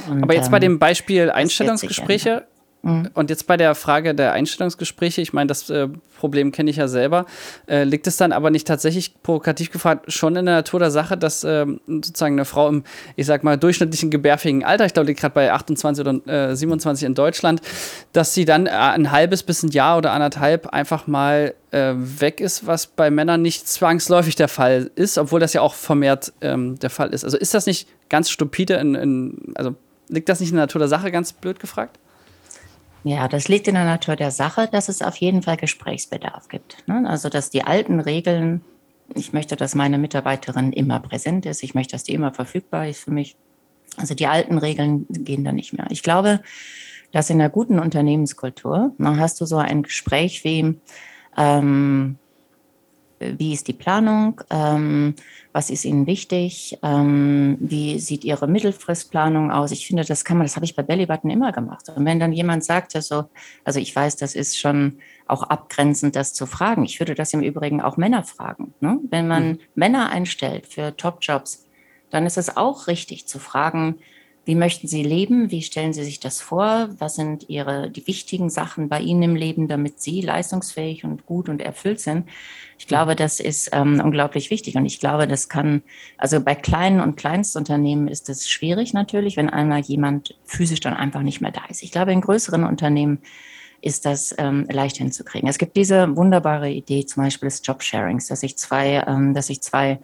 Und, 0.08 0.22
aber 0.22 0.34
jetzt 0.34 0.50
bei 0.50 0.56
ähm, 0.56 0.62
dem 0.62 0.78
Beispiel 0.78 1.30
Einstellungsgespräche, 1.30 2.46
Mhm. 2.82 3.10
Und 3.14 3.30
jetzt 3.30 3.46
bei 3.46 3.56
der 3.56 3.74
Frage 3.76 4.14
der 4.14 4.32
Einstellungsgespräche, 4.32 5.20
ich 5.20 5.32
meine, 5.32 5.46
das 5.46 5.70
äh, 5.70 5.88
Problem 6.18 6.50
kenne 6.50 6.68
ich 6.70 6.76
ja 6.76 6.88
selber, 6.88 7.26
äh, 7.68 7.84
liegt 7.84 8.08
es 8.08 8.16
dann 8.16 8.32
aber 8.32 8.50
nicht 8.50 8.66
tatsächlich 8.66 9.22
provokativ 9.22 9.70
gefragt 9.70 10.12
schon 10.12 10.34
in 10.34 10.46
der 10.46 10.56
Natur 10.56 10.80
der 10.80 10.90
Sache, 10.90 11.16
dass 11.16 11.44
äh, 11.44 11.64
sozusagen 11.86 12.34
eine 12.34 12.44
Frau 12.44 12.68
im, 12.68 12.82
ich 13.14 13.26
sag 13.26 13.44
mal, 13.44 13.56
durchschnittlichen 13.56 14.10
gebärfähigen 14.10 14.64
Alter, 14.64 14.84
ich 14.84 14.94
glaube, 14.94 15.06
die 15.06 15.14
gerade 15.14 15.34
bei 15.34 15.52
28 15.52 16.06
oder 16.06 16.56
27 16.56 17.04
äh, 17.04 17.06
in 17.06 17.14
Deutschland, 17.14 17.62
dass 18.12 18.34
sie 18.34 18.44
dann 18.44 18.66
äh, 18.66 18.70
ein 18.70 19.12
halbes 19.12 19.44
bis 19.44 19.62
ein 19.62 19.70
Jahr 19.70 19.98
oder 19.98 20.12
anderthalb 20.12 20.68
einfach 20.68 21.06
mal 21.06 21.54
äh, 21.70 21.94
weg 21.94 22.40
ist, 22.40 22.66
was 22.66 22.88
bei 22.88 23.10
Männern 23.10 23.42
nicht 23.42 23.68
zwangsläufig 23.68 24.34
der 24.34 24.48
Fall 24.48 24.90
ist, 24.96 25.18
obwohl 25.18 25.38
das 25.38 25.52
ja 25.52 25.60
auch 25.60 25.74
vermehrt 25.74 26.32
ähm, 26.40 26.78
der 26.80 26.90
Fall 26.90 27.10
ist. 27.10 27.24
Also 27.24 27.36
ist 27.36 27.54
das 27.54 27.66
nicht 27.66 27.88
ganz 28.08 28.28
stupide 28.28 28.74
in, 28.74 28.94
in 28.96 29.52
also 29.54 29.76
liegt 30.08 30.28
das 30.28 30.40
nicht 30.40 30.50
in 30.50 30.56
der 30.56 30.64
Natur 30.64 30.80
der 30.80 30.88
Sache, 30.88 31.10
ganz 31.10 31.32
blöd 31.32 31.60
gefragt? 31.60 31.98
Ja, 33.04 33.26
das 33.28 33.48
liegt 33.48 33.66
in 33.68 33.74
der 33.74 33.84
Natur 33.84 34.16
der 34.16 34.30
Sache, 34.30 34.68
dass 34.70 34.88
es 34.88 35.02
auf 35.02 35.16
jeden 35.16 35.42
Fall 35.42 35.56
Gesprächsbedarf 35.56 36.48
gibt. 36.48 36.86
Ne? 36.86 37.04
Also, 37.06 37.28
dass 37.28 37.50
die 37.50 37.64
alten 37.64 38.00
Regeln, 38.00 38.62
ich 39.14 39.32
möchte, 39.32 39.56
dass 39.56 39.74
meine 39.74 39.98
Mitarbeiterin 39.98 40.72
immer 40.72 41.00
präsent 41.00 41.46
ist, 41.46 41.62
ich 41.62 41.74
möchte, 41.74 41.92
dass 41.92 42.04
die 42.04 42.14
immer 42.14 42.32
verfügbar 42.32 42.86
ist 42.86 43.04
für 43.04 43.10
mich. 43.10 43.36
Also 43.96 44.14
die 44.14 44.26
alten 44.26 44.56
Regeln 44.56 45.06
gehen 45.10 45.44
da 45.44 45.52
nicht 45.52 45.74
mehr. 45.74 45.86
Ich 45.90 46.02
glaube, 46.02 46.40
dass 47.10 47.28
in 47.28 47.40
einer 47.40 47.50
guten 47.50 47.78
Unternehmenskultur, 47.78 48.94
dann 48.98 49.20
hast 49.20 49.40
du 49.40 49.44
so 49.44 49.58
ein 49.58 49.82
Gespräch 49.82 50.44
wie, 50.44 50.80
ähm, 51.36 52.16
wie 53.38 53.52
ist 53.52 53.68
die 53.68 53.72
Planung, 53.72 54.40
ähm, 54.50 55.14
was 55.52 55.70
ist 55.70 55.84
Ihnen 55.84 56.06
wichtig, 56.06 56.78
ähm, 56.82 57.56
wie 57.60 57.98
sieht 57.98 58.24
Ihre 58.24 58.46
Mittelfristplanung 58.46 59.50
aus. 59.50 59.70
Ich 59.70 59.86
finde, 59.86 60.04
das 60.04 60.24
kann 60.24 60.38
man, 60.38 60.46
das 60.46 60.56
habe 60.56 60.64
ich 60.64 60.76
bei 60.76 60.82
Bellybutton 60.82 61.30
immer 61.30 61.52
gemacht. 61.52 61.88
Und 61.94 62.04
wenn 62.04 62.20
dann 62.20 62.32
jemand 62.32 62.64
sagt, 62.64 62.92
so, 62.92 63.24
also 63.64 63.80
ich 63.80 63.94
weiß, 63.94 64.16
das 64.16 64.34
ist 64.34 64.58
schon 64.58 64.98
auch 65.26 65.42
abgrenzend, 65.42 66.16
das 66.16 66.34
zu 66.34 66.46
fragen. 66.46 66.84
Ich 66.84 67.00
würde 67.00 67.14
das 67.14 67.32
im 67.32 67.42
Übrigen 67.42 67.80
auch 67.80 67.96
Männer 67.96 68.22
fragen. 68.22 68.74
Ne? 68.80 68.98
Wenn 69.10 69.28
man 69.28 69.48
mhm. 69.48 69.58
Männer 69.74 70.10
einstellt 70.10 70.66
für 70.66 70.96
Top-Jobs, 70.96 71.66
dann 72.10 72.26
ist 72.26 72.38
es 72.38 72.56
auch 72.56 72.86
richtig 72.86 73.26
zu 73.26 73.38
fragen, 73.38 73.96
wie 74.44 74.56
möchten 74.56 74.88
Sie 74.88 75.04
leben? 75.04 75.50
Wie 75.52 75.62
stellen 75.62 75.92
Sie 75.92 76.02
sich 76.02 76.18
das 76.18 76.40
vor? 76.40 76.88
Was 76.98 77.14
sind 77.14 77.48
Ihre, 77.48 77.90
die 77.90 78.06
wichtigen 78.06 78.50
Sachen 78.50 78.88
bei 78.88 79.00
Ihnen 79.00 79.22
im 79.22 79.36
Leben, 79.36 79.68
damit 79.68 80.00
Sie 80.00 80.20
leistungsfähig 80.20 81.04
und 81.04 81.26
gut 81.26 81.48
und 81.48 81.62
erfüllt 81.62 82.00
sind? 82.00 82.28
Ich 82.76 82.88
glaube, 82.88 83.14
das 83.14 83.38
ist 83.38 83.70
ähm, 83.72 84.00
unglaublich 84.02 84.50
wichtig. 84.50 84.74
Und 84.74 84.84
ich 84.84 84.98
glaube, 84.98 85.28
das 85.28 85.48
kann, 85.48 85.82
also 86.18 86.40
bei 86.40 86.56
kleinen 86.56 87.00
und 87.00 87.16
Kleinstunternehmen 87.16 88.08
ist 88.08 88.28
es 88.28 88.48
schwierig 88.48 88.92
natürlich, 88.92 89.36
wenn 89.36 89.48
einmal 89.48 89.80
jemand 89.80 90.36
physisch 90.44 90.80
dann 90.80 90.94
einfach 90.94 91.22
nicht 91.22 91.40
mehr 91.40 91.52
da 91.52 91.64
ist. 91.68 91.84
Ich 91.84 91.92
glaube, 91.92 92.12
in 92.12 92.20
größeren 92.20 92.64
Unternehmen 92.64 93.18
ist 93.80 94.06
das 94.06 94.34
ähm, 94.38 94.66
leicht 94.70 94.96
hinzukriegen. 94.96 95.48
Es 95.48 95.58
gibt 95.58 95.76
diese 95.76 96.16
wunderbare 96.16 96.70
Idee 96.70 97.06
zum 97.06 97.22
Beispiel 97.22 97.48
des 97.48 97.62
Jobsharings, 97.64 98.26
dass 98.26 98.42
ich 98.42 98.56
zwei, 98.56 99.04
ähm, 99.06 99.34
dass 99.34 99.50
ich 99.50 99.60
zwei 99.60 100.00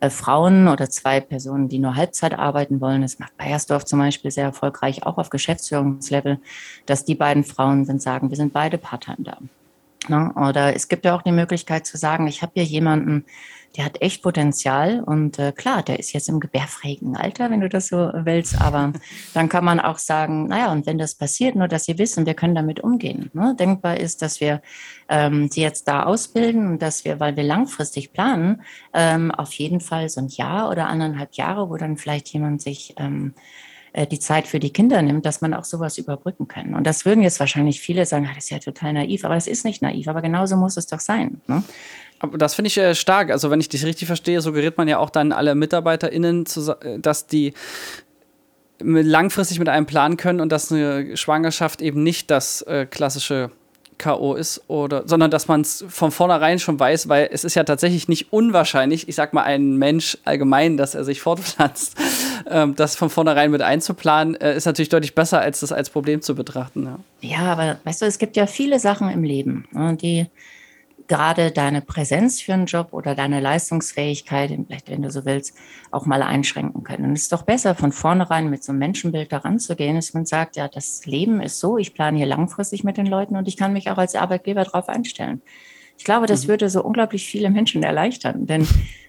äh, 0.00 0.10
Frauen 0.10 0.68
oder 0.68 0.90
zwei 0.90 1.20
Personen, 1.20 1.68
die 1.68 1.78
nur 1.78 1.96
Halbzeit 1.96 2.38
arbeiten 2.38 2.80
wollen. 2.80 3.02
Das 3.02 3.18
macht 3.18 3.36
Bayersdorf 3.36 3.84
zum 3.84 3.98
Beispiel 3.98 4.30
sehr 4.30 4.44
erfolgreich, 4.44 5.04
auch 5.04 5.18
auf 5.18 5.30
Geschäftsführungslevel, 5.30 6.38
dass 6.86 7.04
die 7.04 7.14
beiden 7.14 7.44
Frauen 7.44 7.86
dann 7.86 7.98
sagen, 7.98 8.30
wir 8.30 8.36
sind 8.36 8.52
beide 8.52 8.78
Part-Time 8.78 9.18
da. 9.20 9.38
Ne? 10.08 10.32
Oder 10.34 10.74
es 10.74 10.88
gibt 10.88 11.04
ja 11.04 11.16
auch 11.16 11.22
die 11.22 11.32
Möglichkeit 11.32 11.86
zu 11.86 11.96
sagen, 11.96 12.26
ich 12.26 12.42
habe 12.42 12.52
hier 12.54 12.64
jemanden, 12.64 13.24
der 13.76 13.84
hat 13.84 14.00
echt 14.00 14.22
Potenzial 14.22 15.00
und 15.00 15.38
äh, 15.38 15.52
klar, 15.52 15.82
der 15.82 15.98
ist 15.98 16.12
jetzt 16.12 16.28
im 16.28 16.40
gebärfähigen 16.40 17.16
Alter, 17.16 17.50
wenn 17.50 17.60
du 17.60 17.68
das 17.68 17.88
so 17.88 18.10
willst, 18.14 18.60
aber 18.60 18.92
dann 19.34 19.48
kann 19.48 19.64
man 19.64 19.80
auch 19.80 19.98
sagen, 19.98 20.48
naja, 20.48 20.72
und 20.72 20.86
wenn 20.86 20.98
das 20.98 21.14
passiert, 21.14 21.54
nur 21.56 21.68
dass 21.68 21.84
sie 21.84 21.98
wissen, 21.98 22.26
wir 22.26 22.34
können 22.34 22.54
damit 22.54 22.80
umgehen. 22.80 23.30
Ne? 23.34 23.54
Denkbar 23.58 23.98
ist, 23.98 24.22
dass 24.22 24.40
wir 24.40 24.62
ähm, 25.08 25.48
sie 25.50 25.60
jetzt 25.60 25.88
da 25.88 26.04
ausbilden 26.04 26.66
und 26.66 26.82
dass 26.82 27.04
wir, 27.04 27.20
weil 27.20 27.36
wir 27.36 27.44
langfristig 27.44 28.12
planen, 28.12 28.62
ähm, 28.94 29.30
auf 29.30 29.52
jeden 29.54 29.80
Fall 29.80 30.08
so 30.08 30.20
ein 30.20 30.28
Jahr 30.28 30.70
oder 30.70 30.88
anderthalb 30.88 31.34
Jahre, 31.34 31.68
wo 31.68 31.76
dann 31.76 31.96
vielleicht 31.96 32.28
jemand 32.28 32.62
sich 32.62 32.94
ähm, 32.96 33.34
äh, 33.96 34.06
die 34.06 34.18
Zeit 34.18 34.46
für 34.46 34.60
die 34.60 34.70
Kinder 34.70 35.00
nimmt, 35.00 35.24
dass 35.24 35.40
man 35.40 35.54
auch 35.54 35.64
sowas 35.64 35.96
überbrücken 35.96 36.46
kann. 36.48 36.74
Und 36.74 36.86
das 36.86 37.06
würden 37.06 37.22
jetzt 37.22 37.40
wahrscheinlich 37.40 37.80
viele 37.80 38.04
sagen, 38.04 38.28
ah, 38.30 38.34
das 38.34 38.44
ist 38.44 38.50
ja 38.50 38.58
total 38.58 38.92
naiv, 38.92 39.24
aber 39.24 39.34
das 39.34 39.46
ist 39.46 39.64
nicht 39.64 39.80
naiv, 39.80 40.06
aber 40.06 40.20
genauso 40.20 40.56
muss 40.56 40.76
es 40.76 40.86
doch 40.86 41.00
sein. 41.00 41.40
Ne? 41.46 41.62
Aber 42.18 42.36
das 42.36 42.54
finde 42.54 42.68
ich 42.68 42.76
äh, 42.76 42.94
stark. 42.94 43.30
Also, 43.30 43.50
wenn 43.50 43.58
ich 43.58 43.70
dich 43.70 43.86
richtig 43.86 44.06
verstehe, 44.06 44.42
suggeriert 44.42 44.76
man 44.76 44.86
ja 44.86 44.98
auch 44.98 45.08
dann 45.08 45.32
alle 45.32 45.54
MitarbeiterInnen, 45.54 46.44
äh, 46.82 46.98
dass 46.98 47.26
die 47.26 47.54
langfristig 48.80 49.58
mit 49.58 49.70
einem 49.70 49.86
planen 49.86 50.18
können 50.18 50.40
und 50.40 50.52
dass 50.52 50.70
eine 50.70 51.16
Schwangerschaft 51.16 51.80
eben 51.80 52.02
nicht 52.02 52.30
das 52.30 52.60
äh, 52.62 52.84
klassische 52.84 53.50
K.O. 53.98 54.34
ist, 54.34 54.62
oder, 54.68 55.04
sondern 55.06 55.30
dass 55.30 55.48
man 55.48 55.62
es 55.62 55.84
von 55.88 56.10
vornherein 56.10 56.58
schon 56.58 56.78
weiß, 56.78 57.08
weil 57.08 57.28
es 57.32 57.44
ist 57.44 57.54
ja 57.54 57.64
tatsächlich 57.64 58.08
nicht 58.08 58.32
unwahrscheinlich, 58.32 59.08
ich 59.08 59.14
sag 59.14 59.32
mal, 59.32 59.42
ein 59.42 59.76
Mensch 59.76 60.18
allgemein, 60.24 60.76
dass 60.76 60.94
er 60.94 61.04
sich 61.04 61.20
fortpflanzt, 61.20 61.96
ähm, 62.48 62.74
das 62.76 62.96
von 62.96 63.10
vornherein 63.10 63.50
mit 63.50 63.62
einzuplanen, 63.62 64.34
äh, 64.36 64.56
ist 64.56 64.66
natürlich 64.66 64.88
deutlich 64.88 65.14
besser, 65.14 65.40
als 65.40 65.60
das 65.60 65.72
als 65.72 65.90
Problem 65.90 66.22
zu 66.22 66.34
betrachten. 66.34 66.84
Ja. 66.84 66.98
ja, 67.20 67.52
aber 67.52 67.78
weißt 67.84 68.02
du, 68.02 68.06
es 68.06 68.18
gibt 68.18 68.36
ja 68.36 68.46
viele 68.46 68.78
Sachen 68.78 69.10
im 69.10 69.24
Leben, 69.24 69.66
ne, 69.72 69.96
die 69.96 70.26
gerade 71.08 71.50
deine 71.50 71.82
Präsenz 71.82 72.40
für 72.40 72.54
einen 72.54 72.66
Job 72.66 72.88
oder 72.92 73.14
deine 73.14 73.40
Leistungsfähigkeit, 73.40 74.50
vielleicht 74.66 74.90
wenn 74.90 75.02
du 75.02 75.10
so 75.10 75.24
willst, 75.24 75.54
auch 75.90 76.06
mal 76.06 76.22
einschränken 76.22 76.82
können. 76.82 77.04
Und 77.04 77.12
es 77.12 77.22
ist 77.22 77.32
doch 77.32 77.42
besser, 77.42 77.74
von 77.74 77.92
vornherein 77.92 78.50
mit 78.50 78.64
so 78.64 78.72
einem 78.72 78.80
Menschenbild 78.80 79.32
daran 79.32 79.58
zu 79.58 79.76
gehen, 79.76 79.96
dass 79.96 80.14
man 80.14 80.26
sagt, 80.26 80.56
ja, 80.56 80.68
das 80.68 81.06
Leben 81.06 81.40
ist 81.40 81.60
so, 81.60 81.78
ich 81.78 81.94
plane 81.94 82.16
hier 82.16 82.26
langfristig 82.26 82.84
mit 82.84 82.96
den 82.96 83.06
Leuten 83.06 83.36
und 83.36 83.48
ich 83.48 83.56
kann 83.56 83.72
mich 83.72 83.90
auch 83.90 83.98
als 83.98 84.14
Arbeitgeber 84.14 84.64
darauf 84.64 84.88
einstellen. 84.88 85.42
Ich 85.98 86.04
glaube, 86.04 86.26
das 86.26 86.44
mhm. 86.44 86.48
würde 86.48 86.70
so 86.70 86.82
unglaublich 86.82 87.26
viele 87.26 87.50
Menschen 87.50 87.82
erleichtern, 87.82 88.46
denn 88.46 88.66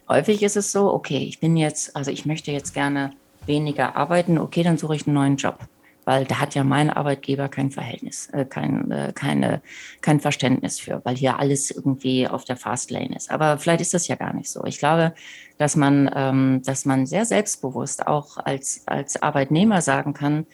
häufig 0.08 0.43
ist 0.43 0.56
es 0.56 0.71
so, 0.71 0.93
okay, 0.93 1.26
ich 1.28 1.39
bin 1.39 1.58
jetzt, 1.58 1.95
also 1.95 2.12
ich 2.12 2.26
möchte 2.26 2.52
jetzt 2.52 2.73
gerne 2.73 3.12
weniger 3.48 3.96
arbeiten, 3.96 4.38
okay, 4.38 4.64
dann 4.64 4.78
suche 4.78 4.96
ich 4.96 5.08
einen 5.08 5.16
neuen 5.16 5.38
Job 5.38 5.60
weil 6.08 6.24
da 6.24 6.40
hat 6.40 6.56
ja 6.56 6.64
mein 6.64 6.90
Arbeitgeber 6.90 7.50
kein 7.50 7.70
Verhältnis, 7.70 8.30
äh, 8.32 8.46
kein, 8.46 8.90
äh, 8.92 9.12
keine, 9.14 9.62
kein 10.00 10.22
Verständnis 10.22 10.80
für, 10.80 11.02
weil 11.04 11.18
hier 11.18 11.38
alles 11.38 11.70
irgendwie 11.70 12.30
auf 12.30 12.46
der 12.46 12.56
Fastlane 12.56 13.14
ist. 13.14 13.30
Aber 13.30 13.58
vielleicht 13.58 13.82
ist 13.82 13.94
das 13.94 14.08
ja 14.08 14.16
gar 14.16 14.34
nicht 14.34 14.50
so. 14.50 14.64
Ich 14.64 14.80
glaube, 14.80 15.14
dass 15.58 15.76
man, 15.76 16.10
ähm, 16.16 16.62
dass 16.66 16.86
man 16.86 17.06
sehr 17.06 17.26
selbstbewusst 17.26 18.08
auch 18.08 18.38
als, 18.38 18.84
als 18.86 19.22
Arbeitnehmer 19.22 19.82
sagen 19.82 20.14
kann, 20.14 20.46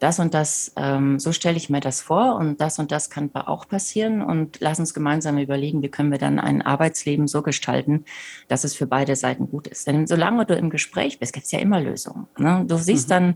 das 0.00 0.18
und 0.18 0.34
das, 0.34 0.72
ähm, 0.76 1.20
so 1.20 1.30
stelle 1.30 1.56
ich 1.56 1.70
mir 1.70 1.80
das 1.80 2.00
vor 2.00 2.34
und 2.36 2.60
das 2.60 2.78
und 2.78 2.90
das 2.90 3.10
kann 3.10 3.30
auch 3.34 3.68
passieren 3.68 4.22
und 4.22 4.58
lass 4.60 4.80
uns 4.80 4.94
gemeinsam 4.94 5.38
überlegen, 5.38 5.82
wie 5.82 5.90
können 5.90 6.10
wir 6.10 6.18
dann 6.18 6.40
ein 6.40 6.62
Arbeitsleben 6.62 7.28
so 7.28 7.42
gestalten, 7.42 8.04
dass 8.48 8.64
es 8.64 8.74
für 8.74 8.86
beide 8.86 9.14
Seiten 9.14 9.48
gut 9.48 9.68
ist. 9.68 9.86
Denn 9.86 10.06
solange 10.06 10.46
du 10.46 10.54
im 10.54 10.70
Gespräch 10.70 11.18
bist, 11.20 11.32
gibt 11.32 11.46
es 11.46 11.52
ja 11.52 11.60
immer 11.60 11.80
Lösungen. 11.80 12.26
Ne? 12.38 12.64
Du 12.66 12.76
siehst 12.76 13.08
mhm. 13.08 13.12
dann, 13.12 13.34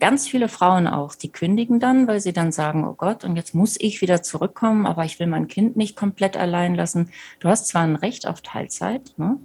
ganz 0.00 0.28
viele 0.28 0.48
Frauen 0.48 0.86
auch, 0.86 1.14
die 1.14 1.30
kündigen 1.30 1.80
dann, 1.80 2.06
weil 2.06 2.20
sie 2.20 2.32
dann 2.32 2.52
sagen, 2.52 2.86
oh 2.86 2.94
Gott, 2.94 3.24
und 3.24 3.36
jetzt 3.36 3.54
muss 3.54 3.76
ich 3.78 4.00
wieder 4.00 4.22
zurückkommen, 4.22 4.86
aber 4.86 5.04
ich 5.04 5.18
will 5.18 5.26
mein 5.26 5.48
Kind 5.48 5.76
nicht 5.76 5.96
komplett 5.96 6.36
allein 6.36 6.74
lassen. 6.74 7.10
Du 7.40 7.48
hast 7.48 7.66
zwar 7.68 7.82
ein 7.82 7.96
Recht 7.96 8.26
auf 8.26 8.40
Teilzeit, 8.40 9.12
ne, 9.16 9.38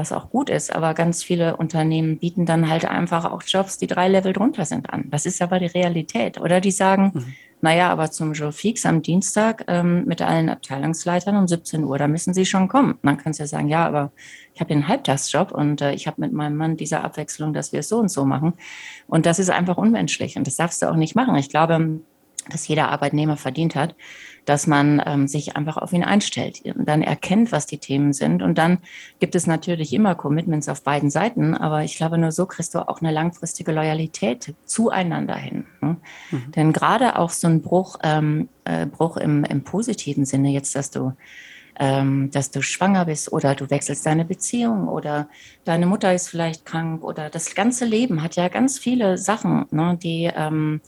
was 0.00 0.12
auch 0.12 0.30
gut 0.30 0.48
ist, 0.48 0.74
aber 0.74 0.94
ganz 0.94 1.22
viele 1.22 1.56
Unternehmen 1.56 2.18
bieten 2.18 2.46
dann 2.46 2.70
halt 2.70 2.86
einfach 2.86 3.30
auch 3.30 3.42
Jobs, 3.46 3.76
die 3.76 3.86
drei 3.86 4.08
Level 4.08 4.32
drunter 4.32 4.64
sind 4.64 4.90
an. 4.90 5.04
Das 5.10 5.26
ist 5.26 5.42
aber 5.42 5.58
die 5.58 5.66
Realität. 5.66 6.40
Oder 6.40 6.60
die 6.60 6.70
sagen, 6.70 7.12
mhm. 7.14 7.34
Naja, 7.62 7.90
aber 7.90 8.10
zum 8.10 8.32
Joe 8.32 8.52
Fix 8.52 8.86
am 8.86 9.02
Dienstag 9.02 9.64
ähm, 9.68 10.06
mit 10.06 10.22
allen 10.22 10.48
Abteilungsleitern 10.48 11.36
um 11.36 11.46
17 11.46 11.84
Uhr, 11.84 11.98
da 11.98 12.08
müssen 12.08 12.32
Sie 12.32 12.46
schon 12.46 12.68
kommen. 12.68 12.92
Und 12.92 13.04
dann 13.04 13.18
kannst 13.18 13.38
du 13.38 13.42
ja 13.42 13.46
sagen, 13.48 13.68
ja, 13.68 13.86
aber 13.86 14.12
ich 14.54 14.62
habe 14.62 14.72
einen 14.72 14.88
Halbtagsjob 14.88 15.52
und 15.52 15.82
äh, 15.82 15.92
ich 15.92 16.06
habe 16.06 16.22
mit 16.22 16.32
meinem 16.32 16.56
Mann 16.56 16.78
diese 16.78 17.02
Abwechslung, 17.02 17.52
dass 17.52 17.72
wir 17.72 17.80
es 17.80 17.90
so 17.90 17.98
und 17.98 18.08
so 18.08 18.24
machen. 18.24 18.54
Und 19.08 19.26
das 19.26 19.38
ist 19.38 19.50
einfach 19.50 19.76
unmenschlich 19.76 20.38
und 20.38 20.46
das 20.46 20.56
darfst 20.56 20.80
du 20.80 20.90
auch 20.90 20.96
nicht 20.96 21.14
machen. 21.14 21.36
Ich 21.36 21.50
glaube, 21.50 22.00
dass 22.48 22.66
jeder 22.66 22.88
Arbeitnehmer 22.88 23.36
verdient 23.36 23.74
hat, 23.74 23.94
dass 24.44 24.66
man 24.66 25.02
ähm, 25.04 25.28
sich 25.28 25.56
einfach 25.56 25.76
auf 25.76 25.92
ihn 25.92 26.04
einstellt 26.04 26.62
und 26.64 26.88
dann 26.88 27.02
erkennt, 27.02 27.52
was 27.52 27.66
die 27.66 27.78
Themen 27.78 28.12
sind. 28.12 28.42
Und 28.42 28.58
dann 28.58 28.78
gibt 29.18 29.34
es 29.34 29.46
natürlich 29.46 29.92
immer 29.92 30.14
Commitments 30.14 30.68
auf 30.68 30.82
beiden 30.82 31.10
Seiten, 31.10 31.54
aber 31.54 31.84
ich 31.84 31.96
glaube, 31.96 32.18
nur 32.18 32.32
so 32.32 32.46
kriegst 32.46 32.74
du 32.74 32.86
auch 32.88 33.00
eine 33.00 33.12
langfristige 33.12 33.72
Loyalität 33.72 34.54
zueinander 34.64 35.36
hin. 35.36 35.66
Ne? 35.80 35.96
Mhm. 36.30 36.52
Denn 36.52 36.72
gerade 36.72 37.18
auch 37.18 37.30
so 37.30 37.48
ein 37.48 37.62
Bruch, 37.62 37.98
ähm, 38.02 38.48
äh, 38.64 38.86
Bruch 38.86 39.16
im, 39.16 39.44
im 39.44 39.62
positiven 39.62 40.24
Sinne, 40.24 40.50
jetzt, 40.50 40.74
dass 40.74 40.90
du 40.90 41.12
ähm, 41.80 42.30
dass 42.30 42.50
du 42.50 42.62
schwanger 42.62 43.06
bist 43.06 43.32
oder 43.32 43.54
du 43.54 43.70
wechselst 43.70 44.04
deine 44.04 44.26
Beziehung 44.26 44.86
oder 44.86 45.28
deine 45.64 45.86
Mutter 45.86 46.12
ist 46.14 46.28
vielleicht 46.28 46.66
krank 46.66 47.02
oder 47.02 47.30
das 47.30 47.54
ganze 47.54 47.86
Leben 47.86 48.22
hat 48.22 48.36
ja 48.36 48.48
ganz 48.48 48.78
viele 48.78 49.16
Sachen, 49.16 49.64
ne, 49.70 49.98
die 50.00 50.30
ähm, 50.34 50.82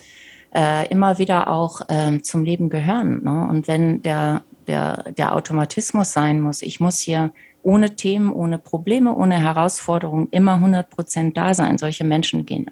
äh, 0.54 0.88
immer 0.88 1.18
wieder 1.18 1.48
auch 1.48 1.82
ähm, 1.88 2.22
zum 2.22 2.44
Leben 2.44 2.68
gehören. 2.68 3.22
Ne? 3.24 3.48
Und 3.48 3.68
wenn 3.68 4.02
der, 4.02 4.42
der, 4.66 5.04
der 5.12 5.34
Automatismus 5.34 6.12
sein 6.12 6.40
muss, 6.40 6.62
ich 6.62 6.80
muss 6.80 7.00
hier 7.00 7.32
ohne 7.62 7.94
Themen, 7.94 8.32
ohne 8.32 8.58
Probleme, 8.58 9.14
ohne 9.14 9.40
Herausforderungen 9.40 10.28
immer 10.30 10.54
100 10.54 10.90
Prozent 10.90 11.36
da 11.36 11.54
sein. 11.54 11.78
Solche 11.78 12.04
Menschen 12.04 12.44
gehen 12.44 12.66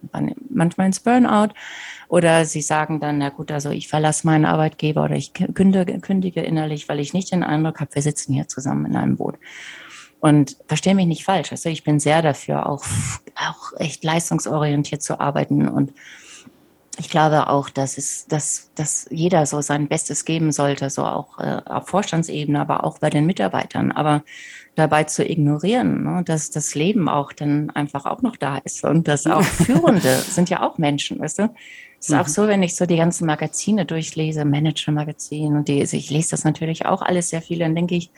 manchmal 0.49 0.89
ins 0.89 1.01
Burnout 1.01 1.55
Oder 2.09 2.45
sie 2.45 2.61
sagen 2.61 2.99
dann, 2.99 3.19
na 3.19 3.29
gut, 3.29 3.53
also 3.53 3.71
ich 3.71 3.87
verlasse 3.87 4.27
meinen 4.27 4.45
Arbeitgeber 4.45 5.05
oder 5.05 5.15
ich 5.15 5.33
kündige, 5.33 6.01
kündige 6.01 6.41
innerlich, 6.41 6.89
weil 6.89 6.99
ich 6.99 7.15
nicht 7.15 7.31
den 7.31 7.45
Eindruck 7.45 7.81
habe, 7.81 7.95
wir 7.95 8.03
sitzen 8.03 8.35
hier 8.35 8.49
zusammen 8.49 8.87
in 8.87 8.97
einem 8.97 9.17
Boot. 9.17 9.37
Und 10.19 10.57
verstehe 10.67 10.95
mich 10.95 11.07
nicht 11.07 11.25
falsch. 11.25 11.53
Also 11.53 11.69
ich 11.69 11.85
bin 11.85 12.01
sehr 12.01 12.21
dafür, 12.21 12.69
auch, 12.69 12.85
auch 13.37 13.79
echt 13.79 14.03
leistungsorientiert 14.03 15.03
zu 15.03 15.21
arbeiten 15.21 15.69
und 15.69 15.93
ich 16.99 17.09
glaube 17.09 17.49
auch, 17.49 17.71
dass 17.71 17.99
es, 17.99 18.27
dass, 18.27 18.71
dass 18.75 19.07
jeder 19.11 19.47
so 19.47 19.61
sein 19.61 19.89
Bestes 19.89 20.25
geben 20.25 20.53
sollte, 20.53 20.91
so 20.91 21.05
auch 21.05 21.39
äh, 21.39 21.63
auf 21.65 21.89
Vorstandsebene, 21.89 22.61
aber 22.61 22.85
auch 22.85 22.99
bei 22.99 23.11
den 23.11 23.27
Mitarbeitern. 23.27 23.93
Aber 23.93 24.23
dabei 24.75 25.05
zu 25.05 25.29
ignorieren, 25.29 26.05
ne, 26.05 26.23
dass 26.25 26.51
das 26.51 26.75
Leben 26.75 27.09
auch 27.09 27.33
dann 27.33 27.71
einfach 27.71 28.07
auch 28.07 28.23
noch 28.23 28.37
da 28.37 28.59
ist 28.59 28.85
und 28.85 29.09
dass 29.09 29.27
auch 29.27 29.43
Führende 29.67 30.19
sind 30.19 30.51
ja 30.51 30.63
auch 30.63 30.79
Menschen, 30.79 31.21
weißt 31.21 31.41
du? 31.41 31.55
Es 31.99 32.09
ist 32.09 32.15
mhm. 32.15 32.21
auch 32.21 32.29
so, 32.29 32.49
wenn 32.49 32.63
ich 32.63 32.77
so 32.77 32.87
die 32.87 32.97
ganzen 32.97 33.27
Magazine 33.27 33.85
durchlese, 33.85 34.45
Manager-Magazin 34.45 35.57
und 35.57 35.69
die, 35.69 35.81
also 35.81 35.97
ich 35.97 36.11
lese 36.11 36.31
das 36.31 36.45
natürlich 36.45 36.87
auch 36.87 37.03
alles 37.03 37.29
sehr 37.29 37.43
viel, 37.43 37.59
dann 37.59 37.75
denke 37.75 37.95
ich, 37.95 38.11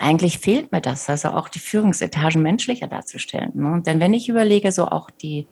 eigentlich 0.00 0.38
fehlt 0.38 0.72
mir 0.72 0.80
das, 0.80 1.08
also 1.08 1.28
auch 1.30 1.48
die 1.48 1.58
Führungsetagen 1.58 2.42
menschlicher 2.42 2.86
darzustellen. 2.86 3.52
Ne? 3.54 3.82
Denn 3.84 4.00
wenn 4.00 4.14
ich 4.14 4.28
überlege, 4.28 4.72
so 4.72 4.86
auch 4.86 5.10
die 5.10 5.46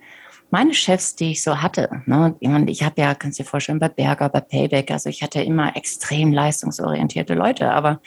meine 0.51 0.75
Chefs, 0.75 1.17
die 1.17 1.33
ich 1.33 1.43
so 1.43 1.61
hatte, 1.61 2.03
ne, 2.07 2.37
ich 2.67 2.83
habe 2.83 3.01
ja, 3.01 3.15
kannst 3.15 3.39
du 3.39 3.43
dir 3.43 3.49
vorstellen, 3.49 3.79
bei 3.79 3.89
Berger, 3.89 4.29
bei 4.29 4.41
Payback, 4.41 4.91
also 4.91 5.09
ich 5.09 5.23
hatte 5.23 5.41
immer 5.41 5.77
extrem 5.77 6.33
leistungsorientierte 6.33 7.35
Leute, 7.35 7.71
aber 7.71 8.01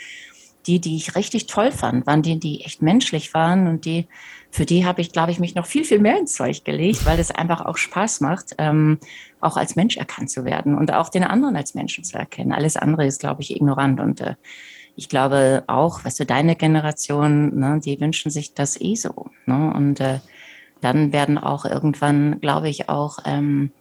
die, 0.65 0.79
die 0.79 0.97
ich 0.97 1.15
richtig 1.15 1.47
toll 1.47 1.71
fand, 1.71 2.05
waren 2.05 2.21
die, 2.21 2.39
die 2.39 2.61
echt 2.63 2.81
menschlich 2.81 3.33
waren 3.33 3.67
und 3.67 3.85
die, 3.85 4.07
für 4.51 4.65
die 4.65 4.85
habe 4.85 5.01
ich, 5.01 5.11
glaube 5.11 5.31
ich, 5.31 5.39
mich 5.39 5.55
noch 5.55 5.65
viel, 5.65 5.83
viel 5.83 5.99
mehr 5.99 6.19
ins 6.19 6.33
Zeug 6.33 6.63
gelegt, 6.63 7.05
weil 7.05 7.19
es 7.19 7.31
einfach 7.31 7.65
auch 7.65 7.77
Spaß 7.77 8.21
macht, 8.21 8.55
ähm, 8.57 8.99
auch 9.39 9.57
als 9.57 9.75
Mensch 9.75 9.97
erkannt 9.97 10.29
zu 10.29 10.45
werden 10.45 10.77
und 10.77 10.93
auch 10.93 11.09
den 11.09 11.23
anderen 11.23 11.55
als 11.55 11.75
Menschen 11.75 12.03
zu 12.03 12.17
erkennen. 12.17 12.51
Alles 12.51 12.77
andere 12.77 13.05
ist, 13.05 13.19
glaube 13.19 13.41
ich, 13.41 13.55
ignorant 13.55 13.99
und 13.99 14.21
äh, 14.21 14.35
ich 14.95 15.07
glaube 15.07 15.63
auch, 15.67 16.03
weißt 16.03 16.19
du, 16.19 16.25
deine 16.25 16.57
Generation, 16.57 17.57
ne, 17.57 17.79
die 17.83 17.99
wünschen 18.01 18.31
sich 18.31 18.53
das 18.53 18.79
eh 18.81 18.95
so. 18.95 19.29
Ne? 19.45 19.73
Und 19.73 20.01
äh, 20.01 20.19
dann 20.81 21.13
werden 21.13 21.37
auch 21.37 21.65
irgendwann, 21.65 22.39
glaube 22.39 22.69
ich, 22.69 22.89
auch 22.89 23.19
ähm, 23.25 23.71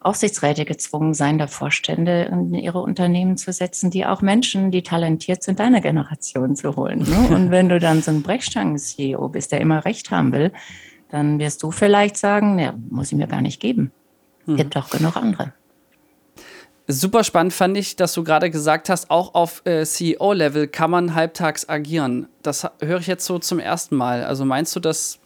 Aufsichtsräte 0.00 0.64
gezwungen 0.64 1.14
sein, 1.14 1.38
da 1.38 1.46
Vorstände 1.46 2.22
in 2.22 2.54
ihre 2.54 2.80
Unternehmen 2.80 3.36
zu 3.36 3.52
setzen, 3.52 3.90
die 3.90 4.04
auch 4.04 4.20
Menschen, 4.20 4.70
die 4.70 4.82
talentiert 4.82 5.42
sind, 5.42 5.60
deiner 5.60 5.80
Generation 5.80 6.56
zu 6.56 6.76
holen. 6.76 7.00
Ne? 7.00 7.28
Und 7.34 7.50
wenn 7.50 7.68
du 7.68 7.78
dann 7.78 8.02
so 8.02 8.10
ein 8.10 8.22
Brechstangen-CEO 8.22 9.28
bist, 9.28 9.52
der 9.52 9.60
immer 9.60 9.84
Recht 9.84 10.10
haben 10.10 10.32
will, 10.32 10.52
dann 11.10 11.38
wirst 11.38 11.62
du 11.62 11.70
vielleicht 11.70 12.16
sagen, 12.16 12.58
ja, 12.58 12.74
muss 12.90 13.12
ich 13.12 13.18
mir 13.18 13.28
gar 13.28 13.42
nicht 13.42 13.60
geben. 13.60 13.92
Hm. 14.46 14.56
Gibt 14.56 14.74
doch 14.74 14.90
genug 14.90 15.16
andere. 15.16 15.52
Super 16.88 17.22
spannend 17.22 17.52
fand 17.52 17.76
ich, 17.76 17.94
dass 17.94 18.12
du 18.12 18.24
gerade 18.24 18.50
gesagt 18.50 18.88
hast, 18.88 19.08
auch 19.08 19.34
auf 19.34 19.62
äh, 19.66 19.84
CEO-Level 19.84 20.66
kann 20.66 20.90
man 20.90 21.14
halbtags 21.14 21.68
agieren. 21.68 22.26
Das 22.42 22.66
höre 22.80 22.98
ich 22.98 23.06
jetzt 23.06 23.24
so 23.24 23.38
zum 23.38 23.60
ersten 23.60 23.94
Mal. 23.94 24.24
Also 24.24 24.44
meinst 24.44 24.74
du, 24.74 24.80
dass 24.80 25.20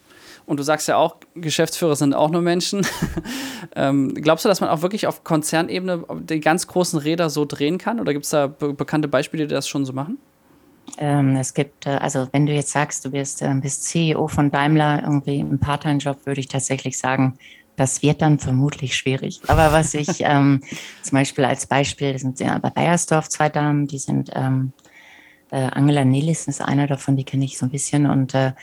und 0.47 0.57
du 0.57 0.63
sagst 0.63 0.87
ja 0.87 0.95
auch, 0.95 1.17
Geschäftsführer 1.35 1.97
sind 1.97 2.13
auch 2.13 2.31
nur 2.31 2.41
Menschen. 2.41 2.87
ähm, 3.75 4.13
glaubst 4.15 4.45
du, 4.45 4.49
dass 4.49 4.61
man 4.61 4.69
auch 4.69 4.81
wirklich 4.81 5.05
auf 5.05 5.25
Konzernebene 5.25 6.05
die 6.21 6.39
ganz 6.39 6.67
großen 6.67 6.97
Räder 6.97 7.29
so 7.29 7.43
drehen 7.43 7.77
kann? 7.77 7.99
Oder 7.99 8.13
gibt 8.13 8.23
es 8.23 8.31
da 8.31 8.47
be 8.47 8.73
bekannte 8.73 9.09
Beispiele, 9.09 9.45
die 9.45 9.53
das 9.53 9.67
schon 9.67 9.85
so 9.85 9.91
machen? 9.91 10.17
Ähm, 10.97 11.35
es 11.35 11.53
gibt, 11.53 11.85
äh, 11.85 11.89
also 11.89 12.29
wenn 12.31 12.45
du 12.45 12.53
jetzt 12.53 12.71
sagst, 12.71 13.03
du 13.03 13.11
bist, 13.11 13.41
äh, 13.41 13.53
bist 13.61 13.83
CEO 13.83 14.29
von 14.29 14.49
Daimler, 14.49 15.03
irgendwie 15.03 15.41
im 15.41 15.59
Part-Time-Job, 15.59 16.25
würde 16.25 16.39
ich 16.39 16.47
tatsächlich 16.47 16.97
sagen, 16.97 17.37
das 17.75 18.01
wird 18.01 18.21
dann 18.21 18.39
vermutlich 18.39 18.95
schwierig. 18.95 19.41
Aber 19.47 19.73
was 19.73 19.93
ich 19.93 20.07
ähm, 20.21 20.61
zum 21.03 21.17
Beispiel 21.17 21.43
als 21.43 21.65
Beispiel, 21.65 22.13
das 22.13 22.21
sind 22.21 22.39
ja 22.39 22.57
bei 22.57 22.69
Bayersdorf 22.69 23.27
zwei 23.27 23.49
Damen, 23.49 23.85
die 23.85 23.99
sind 23.99 24.31
ähm, 24.33 24.71
äh, 25.51 25.69
Angela 25.71 26.03
Nelissen 26.05 26.51
ist 26.51 26.61
einer 26.61 26.87
davon, 26.87 27.15
die 27.15 27.23
kenne 27.23 27.45
ich 27.45 27.57
so 27.57 27.65
ein 27.65 27.69
bisschen 27.69 28.05
und 28.05 28.33
äh, 28.33 28.53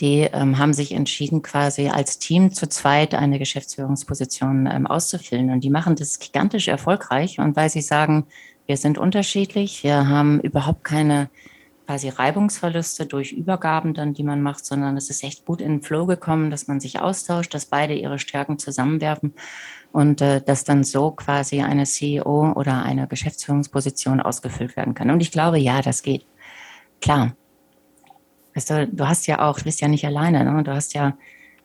die 0.00 0.28
ähm, 0.32 0.58
haben 0.58 0.72
sich 0.72 0.92
entschieden, 0.92 1.42
quasi 1.42 1.88
als 1.88 2.18
Team 2.18 2.52
zu 2.52 2.68
zweit 2.68 3.14
eine 3.14 3.38
Geschäftsführungsposition 3.38 4.66
ähm, 4.66 4.86
auszufüllen. 4.86 5.50
Und 5.50 5.62
die 5.62 5.70
machen 5.70 5.96
das 5.96 6.18
gigantisch 6.18 6.68
erfolgreich. 6.68 7.38
Und 7.38 7.56
weil 7.56 7.68
sie 7.68 7.82
sagen, 7.82 8.26
wir 8.66 8.76
sind 8.76 8.98
unterschiedlich, 8.98 9.84
wir 9.84 10.08
haben 10.08 10.40
überhaupt 10.40 10.84
keine 10.84 11.28
quasi 11.86 12.08
Reibungsverluste 12.08 13.04
durch 13.04 13.32
Übergaben 13.32 13.94
dann, 13.94 14.14
die 14.14 14.22
man 14.22 14.42
macht, 14.42 14.64
sondern 14.64 14.96
es 14.96 15.10
ist 15.10 15.24
echt 15.24 15.44
gut 15.44 15.60
in 15.60 15.72
den 15.72 15.82
Flow 15.82 16.06
gekommen, 16.06 16.50
dass 16.50 16.68
man 16.68 16.78
sich 16.78 17.00
austauscht, 17.00 17.52
dass 17.52 17.66
beide 17.66 17.94
ihre 17.94 18.20
Stärken 18.20 18.60
zusammenwerfen 18.60 19.34
und 19.90 20.20
äh, 20.20 20.40
dass 20.40 20.62
dann 20.62 20.84
so 20.84 21.10
quasi 21.10 21.62
eine 21.62 21.84
CEO 21.84 22.52
oder 22.52 22.84
eine 22.84 23.08
Geschäftsführungsposition 23.08 24.20
ausgefüllt 24.20 24.76
werden 24.76 24.94
kann. 24.94 25.10
Und 25.10 25.20
ich 25.20 25.32
glaube, 25.32 25.58
ja, 25.58 25.82
das 25.82 26.04
geht. 26.04 26.24
Klar, 27.00 27.32
Weißt 28.60 28.70
du, 28.70 28.88
du 28.88 29.08
hast 29.08 29.26
ja 29.26 29.40
auch, 29.40 29.58
du 29.58 29.64
bist 29.64 29.80
ja 29.80 29.88
nicht 29.88 30.04
alleine, 30.04 30.44
ne? 30.44 30.62
du 30.62 30.74
hast 30.74 30.92
ja 30.92 31.16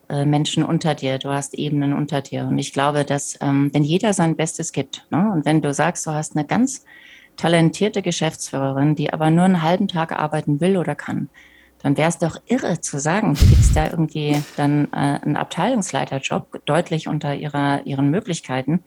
äh, 0.08 0.24
Menschen 0.24 0.64
unter 0.64 0.96
dir, 0.96 1.20
du 1.20 1.28
hast 1.28 1.54
Ebenen 1.54 1.92
unter 1.92 2.22
dir. 2.22 2.46
Und 2.46 2.58
ich 2.58 2.72
glaube, 2.72 3.04
dass 3.04 3.38
ähm, 3.42 3.70
wenn 3.74 3.84
jeder 3.84 4.14
sein 4.14 4.38
Bestes 4.38 4.72
gibt, 4.72 5.06
ne? 5.10 5.30
und 5.34 5.44
wenn 5.44 5.62
du 5.62 5.74
sagst, 5.74 6.08
du 6.08 6.12
hast 6.12 6.38
eine 6.38 6.46
ganz 6.46 6.86
talentierte 7.36 8.02
Geschäftsführerin, 8.02 8.96
die 8.96 9.12
aber 9.12 9.30
nur 9.30 9.44
einen 9.44 9.62
halben 9.62 9.90
Tag 9.90 10.14
arbeiten 10.14 10.62
will 10.62 10.78
oder 10.78 10.96
kann, 10.96 11.28
dann 11.84 11.98
wäre 11.98 12.08
es 12.08 12.18
doch 12.18 12.38
irre 12.46 12.80
zu 12.80 12.98
sagen, 12.98 13.34
du 13.34 13.46
gibst 13.46 13.76
da 13.76 13.90
irgendwie 13.90 14.42
dann 14.56 14.86
äh, 14.94 15.20
einen 15.22 15.36
Abteilungsleiterjob 15.36 16.62
deutlich 16.66 17.10
unter 17.10 17.36
ihrer, 17.36 17.86
ihren 17.86 18.10
Möglichkeiten 18.10 18.86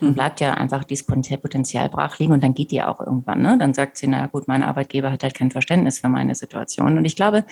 dann 0.00 0.14
bleibt 0.14 0.40
ja 0.40 0.54
einfach 0.54 0.84
dieses 0.84 1.06
Potenzial 1.06 1.88
brach 1.88 2.18
liegen 2.18 2.32
und 2.32 2.42
dann 2.42 2.54
geht 2.54 2.70
die 2.70 2.82
auch 2.82 3.00
irgendwann. 3.00 3.42
Ne? 3.42 3.56
Dann 3.58 3.74
sagt 3.74 3.96
sie, 3.96 4.06
na 4.06 4.26
gut, 4.26 4.48
mein 4.48 4.62
Arbeitgeber 4.62 5.12
hat 5.12 5.22
halt 5.22 5.34
kein 5.34 5.50
Verständnis 5.50 5.98
für 5.98 6.08
meine 6.08 6.34
Situation. 6.34 6.98
Und 6.98 7.04
ich 7.04 7.16
glaube, 7.16 7.44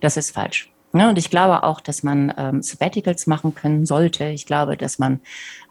das 0.00 0.16
ist 0.16 0.32
falsch. 0.32 0.72
Ja, 0.94 1.08
und 1.08 1.16
ich 1.16 1.30
glaube 1.30 1.62
auch, 1.62 1.80
dass 1.80 2.02
man 2.02 2.34
ähm, 2.36 2.60
Sabbaticals 2.60 3.26
machen 3.26 3.54
können 3.54 3.86
sollte. 3.86 4.26
Ich 4.26 4.44
glaube, 4.44 4.76
dass 4.76 4.98
man 4.98 5.20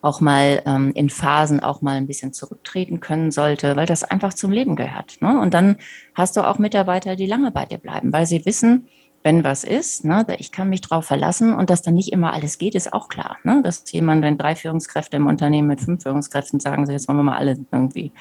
auch 0.01 0.19
mal 0.19 0.63
ähm, 0.65 0.93
in 0.95 1.11
Phasen 1.11 1.59
auch 1.59 1.83
mal 1.83 1.97
ein 1.97 2.07
bisschen 2.07 2.33
zurücktreten 2.33 2.99
können 3.01 3.29
sollte, 3.29 3.75
weil 3.75 3.85
das 3.85 4.03
einfach 4.03 4.33
zum 4.33 4.51
Leben 4.51 4.75
gehört. 4.75 5.21
Ne? 5.21 5.39
Und 5.39 5.53
dann 5.53 5.77
hast 6.15 6.37
du 6.37 6.47
auch 6.47 6.57
Mitarbeiter, 6.57 7.15
die 7.15 7.27
lange 7.27 7.51
bei 7.51 7.65
dir 7.65 7.77
bleiben, 7.77 8.11
weil 8.11 8.25
sie 8.25 8.43
wissen, 8.47 8.87
wenn 9.23 9.43
was 9.43 9.63
ist, 9.63 10.03
ne, 10.03 10.25
ich 10.39 10.51
kann 10.51 10.69
mich 10.69 10.81
drauf 10.81 11.05
verlassen 11.05 11.53
und 11.53 11.69
dass 11.69 11.83
dann 11.83 11.93
nicht 11.93 12.11
immer 12.11 12.33
alles 12.33 12.57
geht, 12.57 12.73
ist 12.73 12.91
auch 12.91 13.07
klar. 13.07 13.37
Ne? 13.43 13.61
Dass 13.63 13.83
jemand, 13.91 14.23
wenn 14.23 14.37
drei 14.37 14.55
Führungskräfte 14.55 15.17
im 15.17 15.27
Unternehmen 15.27 15.67
mit 15.67 15.79
fünf 15.79 16.01
Führungskräften 16.01 16.59
sagen, 16.59 16.85
so 16.85 16.91
jetzt 16.91 17.07
wollen 17.07 17.19
wir 17.19 17.23
mal 17.23 17.37
alle 17.37 17.57
irgendwie 17.71 18.11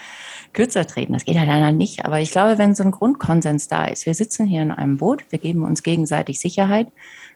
kürzer 0.52 0.86
treten. 0.86 1.14
Das 1.14 1.24
geht 1.24 1.38
halt 1.38 1.48
leider 1.48 1.72
nicht. 1.72 2.04
Aber 2.04 2.20
ich 2.20 2.32
glaube, 2.32 2.58
wenn 2.58 2.74
so 2.74 2.82
ein 2.82 2.90
Grundkonsens 2.90 3.68
da 3.68 3.86
ist, 3.86 4.04
wir 4.04 4.14
sitzen 4.14 4.46
hier 4.46 4.60
in 4.60 4.70
einem 4.70 4.98
Boot, 4.98 5.24
wir 5.30 5.38
geben 5.38 5.64
uns 5.64 5.82
gegenseitig 5.82 6.38
Sicherheit, 6.38 6.88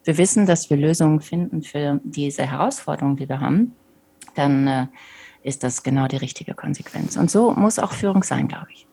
wir 0.04 0.18
wissen, 0.18 0.44
dass 0.44 0.68
wir 0.68 0.76
Lösungen 0.76 1.20
finden 1.20 1.62
für 1.62 2.00
diese 2.04 2.46
Herausforderungen, 2.46 3.16
die 3.16 3.28
wir 3.28 3.40
haben, 3.40 3.74
dann 4.34 4.66
äh, 4.66 4.86
ist 5.42 5.64
das 5.64 5.82
genau 5.82 6.06
die 6.06 6.16
richtige 6.16 6.54
Konsequenz. 6.54 7.16
Und 7.16 7.30
so 7.30 7.52
muss 7.52 7.78
auch 7.78 7.92
Führung 7.92 8.22
sein, 8.22 8.48
glaube 8.48 8.68
ich. 8.72 8.86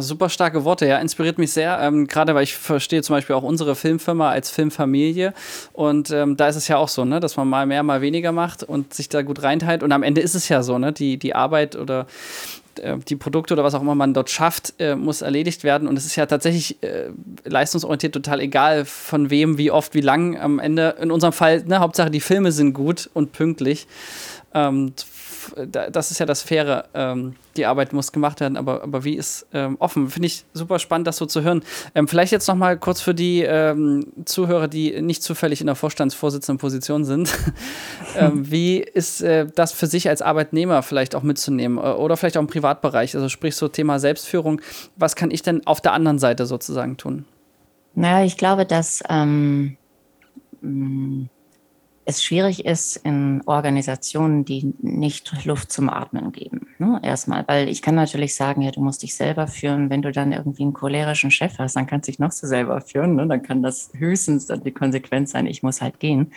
Super 0.00 0.28
starke 0.28 0.64
Worte, 0.64 0.86
ja, 0.86 0.98
inspiriert 0.98 1.38
mich 1.38 1.52
sehr. 1.52 1.78
Ähm, 1.80 2.06
Gerade 2.06 2.34
weil 2.34 2.42
ich 2.42 2.54
verstehe 2.54 3.02
zum 3.02 3.16
Beispiel 3.16 3.34
auch 3.34 3.42
unsere 3.42 3.74
Filmfirma 3.74 4.28
als 4.28 4.50
Filmfamilie. 4.50 5.32
Und 5.72 6.10
ähm, 6.10 6.36
da 6.36 6.48
ist 6.48 6.56
es 6.56 6.68
ja 6.68 6.76
auch 6.76 6.88
so, 6.88 7.04
ne, 7.04 7.20
dass 7.20 7.36
man 7.36 7.48
mal 7.48 7.64
mehr, 7.66 7.82
mal 7.82 8.00
weniger 8.00 8.32
macht 8.32 8.62
und 8.62 8.92
sich 8.92 9.08
da 9.08 9.22
gut 9.22 9.42
reinteilt. 9.42 9.82
Und 9.82 9.92
am 9.92 10.02
Ende 10.02 10.20
ist 10.20 10.34
es 10.34 10.48
ja 10.48 10.62
so, 10.62 10.78
ne, 10.78 10.92
die, 10.92 11.16
die 11.16 11.34
Arbeit 11.34 11.74
oder 11.74 12.06
äh, 12.78 12.98
die 12.98 13.16
Produkte 13.16 13.54
oder 13.54 13.64
was 13.64 13.74
auch 13.74 13.80
immer 13.80 13.94
man 13.94 14.12
dort 14.12 14.28
schafft, 14.28 14.74
äh, 14.78 14.94
muss 14.94 15.22
erledigt 15.22 15.64
werden. 15.64 15.88
Und 15.88 15.96
es 15.96 16.04
ist 16.04 16.16
ja 16.16 16.26
tatsächlich 16.26 16.82
äh, 16.82 17.08
leistungsorientiert 17.44 18.12
total 18.12 18.40
egal, 18.40 18.84
von 18.84 19.30
wem, 19.30 19.56
wie 19.56 19.70
oft, 19.70 19.94
wie 19.94 20.02
lang 20.02 20.38
am 20.38 20.58
Ende. 20.58 20.96
In 21.00 21.10
unserem 21.10 21.32
Fall, 21.32 21.64
ne, 21.64 21.78
Hauptsache 21.80 22.10
die 22.10 22.20
Filme 22.20 22.52
sind 22.52 22.74
gut 22.74 23.08
und 23.14 23.32
pünktlich. 23.32 23.86
Ähm, 24.54 24.92
das 25.56 26.10
ist 26.10 26.18
ja 26.18 26.26
das 26.26 26.42
Faire, 26.42 26.88
ähm, 26.94 27.34
die 27.56 27.66
Arbeit 27.66 27.92
muss 27.92 28.12
gemacht 28.12 28.40
werden, 28.40 28.56
aber, 28.56 28.82
aber 28.82 29.04
wie 29.04 29.14
ist 29.14 29.46
ähm, 29.52 29.76
offen? 29.78 30.08
Finde 30.08 30.26
ich 30.26 30.44
super 30.52 30.78
spannend, 30.78 31.06
das 31.06 31.16
so 31.16 31.26
zu 31.26 31.42
hören. 31.42 31.62
Ähm, 31.94 32.08
vielleicht 32.08 32.32
jetzt 32.32 32.46
noch 32.48 32.54
mal 32.54 32.78
kurz 32.78 33.00
für 33.00 33.14
die 33.14 33.42
ähm, 33.42 34.06
Zuhörer, 34.24 34.68
die 34.68 35.00
nicht 35.00 35.22
zufällig 35.22 35.60
in 35.60 35.66
der 35.66 35.76
Vorstandsvorsitzenden 35.76 36.58
Position 36.58 37.04
sind. 37.04 37.32
Ähm, 38.16 38.32
wie 38.50 38.78
ist 38.78 39.20
äh, 39.20 39.46
das 39.54 39.72
für 39.72 39.86
sich 39.86 40.08
als 40.08 40.22
Arbeitnehmer 40.22 40.82
vielleicht 40.82 41.14
auch 41.14 41.22
mitzunehmen 41.22 41.78
äh, 41.78 41.80
oder 41.80 42.16
vielleicht 42.16 42.36
auch 42.36 42.40
im 42.40 42.46
Privatbereich? 42.46 43.14
Also 43.14 43.28
sprich 43.28 43.54
so 43.54 43.68
Thema 43.68 43.98
Selbstführung. 43.98 44.60
Was 44.96 45.14
kann 45.14 45.30
ich 45.30 45.42
denn 45.42 45.66
auf 45.66 45.80
der 45.80 45.92
anderen 45.92 46.18
Seite 46.18 46.46
sozusagen 46.46 46.96
tun? 46.96 47.26
Naja, 47.94 48.24
ich 48.24 48.36
glaube, 48.36 48.64
dass 48.64 49.02
ähm, 49.08 49.76
es 52.08 52.24
schwierig 52.24 52.64
ist 52.64 52.96
in 52.96 53.42
Organisationen, 53.44 54.46
die 54.46 54.72
nicht 54.80 55.44
Luft 55.44 55.70
zum 55.70 55.90
Atmen 55.90 56.32
geben. 56.32 56.66
Ne? 56.78 56.98
Erstmal, 57.02 57.46
weil 57.46 57.68
ich 57.68 57.82
kann 57.82 57.96
natürlich 57.96 58.34
sagen, 58.34 58.62
ja, 58.62 58.70
du 58.70 58.80
musst 58.80 59.02
dich 59.02 59.14
selber 59.14 59.46
führen. 59.46 59.90
Wenn 59.90 60.00
du 60.00 60.10
dann 60.10 60.32
irgendwie 60.32 60.62
einen 60.62 60.72
cholerischen 60.72 61.30
Chef 61.30 61.58
hast, 61.58 61.76
dann 61.76 61.86
kannst 61.86 62.08
du 62.08 62.12
dich 62.12 62.18
noch 62.18 62.32
so 62.32 62.46
selber 62.46 62.80
führen. 62.80 63.14
Ne? 63.14 63.26
Dann 63.26 63.42
kann 63.42 63.62
das 63.62 63.90
höchstens 63.92 64.46
dann 64.46 64.64
die 64.64 64.70
Konsequenz 64.70 65.32
sein, 65.32 65.46
ich 65.46 65.62
muss 65.62 65.82
halt 65.82 66.00
gehen. 66.00 66.32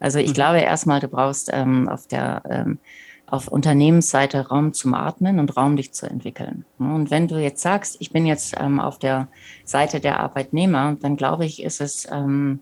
Also 0.00 0.18
ich 0.18 0.28
mhm. 0.28 0.34
glaube 0.34 0.58
erstmal, 0.58 1.00
du 1.00 1.08
brauchst 1.08 1.48
ähm, 1.50 1.88
auf 1.88 2.06
der 2.06 2.42
ähm, 2.50 2.78
auf 3.26 3.48
Unternehmensseite 3.48 4.48
Raum 4.48 4.74
zum 4.74 4.92
Atmen 4.92 5.40
und 5.40 5.56
Raum 5.56 5.76
dich 5.76 5.94
zu 5.94 6.06
entwickeln. 6.06 6.66
Und 6.78 7.10
wenn 7.10 7.26
du 7.26 7.42
jetzt 7.42 7.62
sagst, 7.62 7.96
ich 8.00 8.12
bin 8.12 8.26
jetzt 8.26 8.54
ähm, 8.60 8.80
auf 8.80 8.98
der 8.98 9.28
Seite 9.64 9.98
der 9.98 10.20
Arbeitnehmer, 10.20 10.96
dann 11.00 11.16
glaube 11.16 11.46
ich, 11.46 11.62
ist 11.62 11.80
es 11.80 12.06
ähm, 12.12 12.60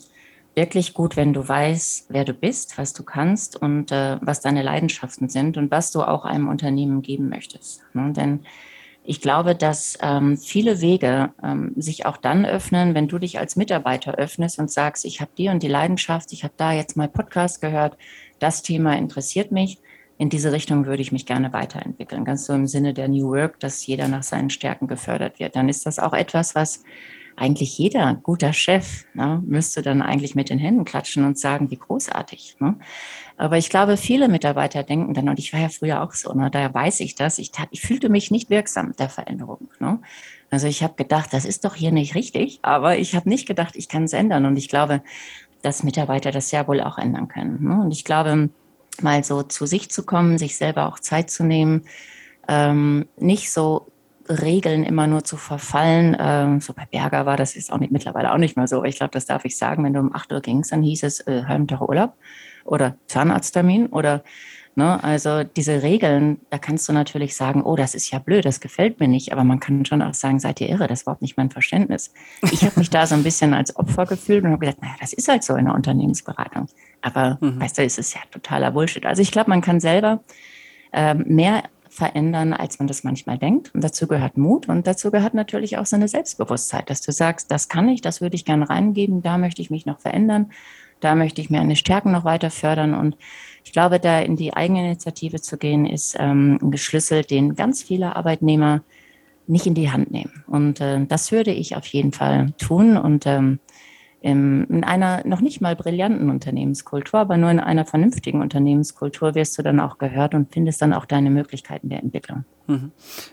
wirklich 0.54 0.94
gut, 0.94 1.16
wenn 1.16 1.32
du 1.32 1.46
weißt, 1.46 2.06
wer 2.10 2.24
du 2.24 2.32
bist, 2.32 2.78
was 2.78 2.92
du 2.92 3.02
kannst 3.02 3.60
und 3.60 3.90
äh, 3.90 4.18
was 4.20 4.40
deine 4.40 4.62
Leidenschaften 4.62 5.28
sind 5.28 5.56
und 5.56 5.70
was 5.70 5.90
du 5.90 6.02
auch 6.02 6.24
einem 6.24 6.48
Unternehmen 6.48 7.02
geben 7.02 7.28
möchtest. 7.28 7.82
Ne? 7.92 8.12
Denn 8.12 8.40
ich 9.06 9.20
glaube, 9.20 9.54
dass 9.54 9.98
ähm, 10.00 10.38
viele 10.38 10.80
Wege 10.80 11.30
ähm, 11.42 11.72
sich 11.76 12.06
auch 12.06 12.16
dann 12.16 12.46
öffnen, 12.46 12.94
wenn 12.94 13.06
du 13.06 13.18
dich 13.18 13.38
als 13.38 13.54
Mitarbeiter 13.54 14.14
öffnest 14.14 14.58
und 14.58 14.70
sagst, 14.70 15.04
ich 15.04 15.20
habe 15.20 15.30
die 15.36 15.48
und 15.48 15.62
die 15.62 15.68
Leidenschaft, 15.68 16.32
ich 16.32 16.42
habe 16.42 16.54
da 16.56 16.72
jetzt 16.72 16.96
mal 16.96 17.08
Podcast 17.08 17.60
gehört, 17.60 17.98
das 18.38 18.62
Thema 18.62 18.96
interessiert 18.96 19.52
mich. 19.52 19.78
In 20.16 20.30
diese 20.30 20.52
Richtung 20.52 20.86
würde 20.86 21.02
ich 21.02 21.12
mich 21.12 21.26
gerne 21.26 21.52
weiterentwickeln. 21.52 22.24
Ganz 22.24 22.46
so 22.46 22.54
im 22.54 22.66
Sinne 22.66 22.94
der 22.94 23.08
New 23.08 23.28
Work, 23.30 23.60
dass 23.60 23.84
jeder 23.84 24.08
nach 24.08 24.22
seinen 24.22 24.48
Stärken 24.48 24.86
gefördert 24.86 25.38
wird. 25.38 25.56
Dann 25.56 25.68
ist 25.68 25.84
das 25.84 25.98
auch 25.98 26.12
etwas, 26.14 26.54
was 26.54 26.82
eigentlich 27.36 27.76
jeder 27.78 28.14
guter 28.14 28.52
Chef 28.52 29.04
ne, 29.14 29.42
müsste 29.44 29.82
dann 29.82 30.02
eigentlich 30.02 30.34
mit 30.34 30.50
den 30.50 30.58
Händen 30.58 30.84
klatschen 30.84 31.24
und 31.24 31.38
sagen, 31.38 31.70
wie 31.70 31.76
großartig. 31.76 32.56
Ne? 32.60 32.76
Aber 33.36 33.58
ich 33.58 33.70
glaube, 33.70 33.96
viele 33.96 34.28
Mitarbeiter 34.28 34.82
denken 34.82 35.14
dann, 35.14 35.28
und 35.28 35.38
ich 35.38 35.52
war 35.52 35.60
ja 35.60 35.68
früher 35.68 36.02
auch 36.02 36.12
so, 36.12 36.32
ne, 36.32 36.50
daher 36.50 36.72
weiß 36.72 37.00
ich 37.00 37.14
das, 37.14 37.38
ich, 37.38 37.50
ich 37.70 37.80
fühlte 37.80 38.08
mich 38.08 38.30
nicht 38.30 38.50
wirksam 38.50 38.88
mit 38.88 39.00
der 39.00 39.08
Veränderung. 39.08 39.68
Ne? 39.80 40.00
Also 40.50 40.68
ich 40.68 40.82
habe 40.82 40.94
gedacht, 40.94 41.32
das 41.32 41.44
ist 41.44 41.64
doch 41.64 41.74
hier 41.74 41.90
nicht 41.90 42.14
richtig, 42.14 42.60
aber 42.62 42.96
ich 42.96 43.14
habe 43.16 43.28
nicht 43.28 43.46
gedacht, 43.46 43.74
ich 43.76 43.88
kann 43.88 44.04
es 44.04 44.12
ändern. 44.12 44.46
Und 44.46 44.56
ich 44.56 44.68
glaube, 44.68 45.02
dass 45.62 45.82
Mitarbeiter 45.82 46.30
das 46.30 46.50
ja 46.52 46.68
wohl 46.68 46.80
auch 46.80 46.98
ändern 46.98 47.28
können. 47.28 47.64
Ne? 47.64 47.80
Und 47.80 47.90
ich 47.90 48.04
glaube, 48.04 48.50
mal 49.02 49.24
so 49.24 49.42
zu 49.42 49.66
sich 49.66 49.90
zu 49.90 50.04
kommen, 50.04 50.38
sich 50.38 50.56
selber 50.56 50.86
auch 50.86 51.00
Zeit 51.00 51.30
zu 51.30 51.42
nehmen, 51.42 51.82
ähm, 52.46 53.06
nicht 53.16 53.50
so 53.50 53.90
Regeln 54.28 54.84
immer 54.84 55.06
nur 55.06 55.24
zu 55.24 55.36
verfallen. 55.36 56.16
Ähm, 56.18 56.60
so 56.60 56.72
bei 56.72 56.86
Berger 56.86 57.26
war 57.26 57.36
das 57.36 57.56
ist 57.56 57.72
auch 57.72 57.78
nicht 57.78 57.92
mittlerweile 57.92 58.32
auch 58.32 58.38
nicht 58.38 58.56
mehr 58.56 58.66
so. 58.66 58.84
Ich 58.84 58.96
glaube, 58.96 59.12
das 59.12 59.26
darf 59.26 59.44
ich 59.44 59.56
sagen. 59.56 59.84
Wenn 59.84 59.92
du 59.92 60.00
um 60.00 60.14
8 60.14 60.32
Uhr 60.32 60.40
gingst, 60.40 60.72
dann 60.72 60.82
hieß 60.82 61.02
es 61.02 61.20
äh, 61.26 61.44
halben 61.46 61.66
Tag 61.66 61.80
Urlaub 61.80 62.14
oder 62.64 62.96
Zahnarzttermin 63.06 63.86
oder 63.86 64.22
ne, 64.76 65.02
also 65.02 65.44
diese 65.44 65.82
Regeln, 65.82 66.40
da 66.50 66.58
kannst 66.58 66.88
du 66.88 66.92
natürlich 66.92 67.36
sagen, 67.36 67.62
oh, 67.62 67.76
das 67.76 67.94
ist 67.94 68.10
ja 68.10 68.18
blöd, 68.18 68.44
das 68.44 68.60
gefällt 68.60 69.00
mir 69.00 69.08
nicht, 69.08 69.32
aber 69.32 69.44
man 69.44 69.60
kann 69.60 69.84
schon 69.84 70.02
auch 70.02 70.14
sagen, 70.14 70.40
seid 70.40 70.60
ihr 70.60 70.68
irre, 70.68 70.86
das 70.86 71.00
ist 71.00 71.02
überhaupt 71.02 71.22
nicht 71.22 71.36
mein 71.36 71.50
Verständnis. 71.50 72.12
Ich 72.50 72.64
habe 72.64 72.78
mich 72.78 72.90
da 72.90 73.06
so 73.06 73.14
ein 73.14 73.22
bisschen 73.22 73.54
als 73.54 73.76
Opfer 73.76 74.06
gefühlt 74.06 74.44
und 74.44 74.50
habe 74.50 74.66
gedacht, 74.66 74.82
naja, 74.82 74.94
das 75.00 75.12
ist 75.12 75.28
halt 75.28 75.44
so 75.44 75.54
in 75.56 75.66
der 75.66 75.74
Unternehmensberatung. 75.74 76.68
Aber 77.02 77.38
mhm. 77.40 77.60
weißt 77.60 77.78
du, 77.78 77.82
es 77.82 77.98
ist 77.98 78.14
ja 78.14 78.20
totaler 78.30 78.70
Bullshit. 78.70 79.04
Also 79.06 79.22
ich 79.22 79.30
glaube, 79.30 79.50
man 79.50 79.60
kann 79.60 79.80
selber 79.80 80.20
ähm, 80.92 81.24
mehr 81.26 81.64
verändern, 81.94 82.52
als 82.52 82.80
man 82.80 82.88
das 82.88 83.04
manchmal 83.04 83.38
denkt. 83.38 83.72
Und 83.72 83.84
dazu 83.84 84.08
gehört 84.08 84.36
Mut 84.36 84.68
und 84.68 84.86
dazu 84.86 85.12
gehört 85.12 85.34
natürlich 85.34 85.78
auch 85.78 85.86
so 85.86 85.94
eine 85.94 86.08
Selbstbewusstheit, 86.08 86.90
dass 86.90 87.02
du 87.02 87.12
sagst, 87.12 87.52
das 87.52 87.68
kann 87.68 87.88
ich, 87.88 88.00
das 88.00 88.20
würde 88.20 88.34
ich 88.34 88.44
gerne 88.44 88.68
reingeben, 88.68 89.22
da 89.22 89.38
möchte 89.38 89.62
ich 89.62 89.70
mich 89.70 89.86
noch 89.86 90.00
verändern, 90.00 90.50
da 90.98 91.14
möchte 91.14 91.40
ich 91.40 91.50
meine 91.50 91.76
Stärken 91.76 92.10
noch 92.10 92.24
weiter 92.24 92.50
fördern. 92.50 92.94
Und 92.94 93.16
ich 93.62 93.72
glaube, 93.72 94.00
da 94.00 94.18
in 94.18 94.34
die 94.34 94.54
Eigeninitiative 94.54 95.40
zu 95.40 95.56
gehen, 95.56 95.86
ist 95.86 96.16
ähm, 96.18 96.58
ein 96.60 96.76
Schlüssel, 96.76 97.22
den 97.22 97.54
ganz 97.54 97.82
viele 97.82 98.16
Arbeitnehmer 98.16 98.82
nicht 99.46 99.66
in 99.66 99.74
die 99.74 99.90
Hand 99.90 100.10
nehmen. 100.10 100.42
Und 100.48 100.80
äh, 100.80 101.04
das 101.06 101.30
würde 101.30 101.52
ich 101.52 101.76
auf 101.76 101.86
jeden 101.86 102.12
Fall 102.12 102.52
tun. 102.58 102.96
Und 102.96 103.24
ähm, 103.26 103.60
in 104.24 104.84
einer 104.84 105.20
noch 105.26 105.42
nicht 105.42 105.60
mal 105.60 105.76
brillanten 105.76 106.30
Unternehmenskultur, 106.30 107.20
aber 107.20 107.36
nur 107.36 107.50
in 107.50 107.60
einer 107.60 107.84
vernünftigen 107.84 108.40
Unternehmenskultur 108.40 109.34
wirst 109.34 109.58
du 109.58 109.62
dann 109.62 109.80
auch 109.80 109.98
gehört 109.98 110.34
und 110.34 110.50
findest 110.50 110.80
dann 110.80 110.94
auch 110.94 111.04
deine 111.04 111.28
Möglichkeiten 111.28 111.90
der 111.90 112.02
Entwicklung. 112.02 112.46
Mhm. 112.66 112.90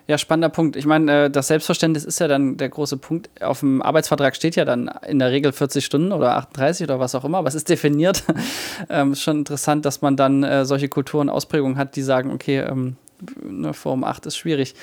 Ja, 0.07 0.17
spannender 0.17 0.49
Punkt. 0.49 0.75
Ich 0.75 0.85
meine, 0.85 1.25
äh, 1.25 1.29
das 1.29 1.47
Selbstverständnis 1.47 2.03
ist 2.03 2.19
ja 2.19 2.27
dann 2.27 2.57
der 2.57 2.67
große 2.67 2.97
Punkt. 2.97 3.29
Auf 3.41 3.61
dem 3.61 3.81
Arbeitsvertrag 3.81 4.35
steht 4.35 4.57
ja 4.57 4.65
dann 4.65 4.91
in 5.07 5.19
der 5.19 5.31
Regel 5.31 5.53
40 5.53 5.85
Stunden 5.85 6.11
oder 6.11 6.35
38 6.35 6.83
oder 6.83 6.99
was 6.99 7.15
auch 7.15 7.23
immer, 7.23 7.37
aber 7.37 7.47
es 7.47 7.55
ist 7.55 7.69
definiert. 7.69 8.25
ähm, 8.89 9.13
ist 9.13 9.21
schon 9.21 9.37
interessant, 9.37 9.85
dass 9.85 10.01
man 10.01 10.17
dann 10.17 10.43
äh, 10.43 10.65
solche 10.65 10.89
Kulturen, 10.89 11.29
Ausprägungen 11.29 11.77
hat, 11.77 11.95
die 11.95 12.01
sagen, 12.01 12.31
okay, 12.31 12.59
ähm, 12.59 12.97
ne, 13.41 13.73
vor 13.73 13.93
um 13.93 14.03
8 14.03 14.25
ist 14.25 14.35
schwierig, 14.35 14.75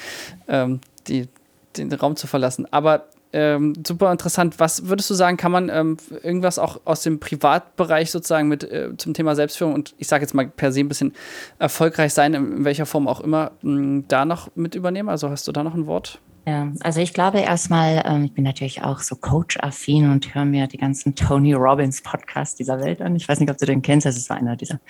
ähm, 0.49 0.81
die, 1.07 1.29
den 1.77 1.93
Raum 1.93 2.17
zu 2.17 2.27
verlassen. 2.27 2.67
Aber 2.71 3.09
ähm, 3.33 3.75
super 3.87 4.11
interessant. 4.13 4.59
Was 4.59 4.87
würdest 4.87 5.11
du 5.11 5.15
sagen, 5.15 5.37
kann 5.37 5.53
man 5.53 5.69
ähm, 5.69 5.97
irgendwas 6.23 6.59
auch 6.59 6.81
aus 6.85 7.03
dem 7.03 7.21
Privatbereich 7.21 8.11
sozusagen 8.11 8.49
mit 8.49 8.65
äh, 8.65 8.97
zum 8.97 9.15
Thema 9.15 9.35
Selbstführung 9.35 9.75
und 9.75 9.95
ich 9.99 10.09
sage 10.09 10.23
jetzt 10.23 10.35
mal 10.35 10.47
per 10.49 10.73
se 10.73 10.81
ein 10.81 10.89
bisschen 10.89 11.15
erfolgreich 11.59 12.15
sein, 12.15 12.35
in, 12.35 12.59
in 12.59 12.65
welcher 12.65 12.87
Form 12.87 13.09
auch 13.09 13.21
immer, 13.21 13.53
mh, 13.63 14.05
da 14.09 14.25
noch 14.25 14.51
mit 14.55 14.75
übernehmen? 14.75 15.09
Also 15.09 15.31
hast 15.31 15.47
du 15.47 15.53
da 15.53 15.63
noch 15.63 15.75
ein 15.75 15.87
Wort? 15.87 16.21
Ja, 16.47 16.73
also 16.81 17.01
ich 17.01 17.13
glaube 17.13 17.41
erstmal, 17.41 18.03
ähm, 18.07 18.25
ich 18.25 18.33
bin 18.33 18.45
natürlich 18.45 18.83
auch 18.83 19.01
so 19.01 19.17
Coach-affin 19.17 20.11
und 20.11 20.35
höre 20.35 20.47
mir 20.47 20.67
die 20.67 20.79
ganzen 20.79 21.15
Tony 21.15 21.53
Robbins 21.53 22.01
Podcasts 22.01 22.57
dieser 22.57 22.81
Welt 22.81 23.03
an. 23.03 23.17
Ich 23.17 23.29
weiß 23.29 23.39
nicht, 23.41 23.51
ob 23.51 23.59
du 23.59 23.67
den 23.67 23.83
kennst, 23.83 24.07
das 24.07 24.17
ist 24.17 24.31
einer 24.31 24.57
dieser 24.57 24.81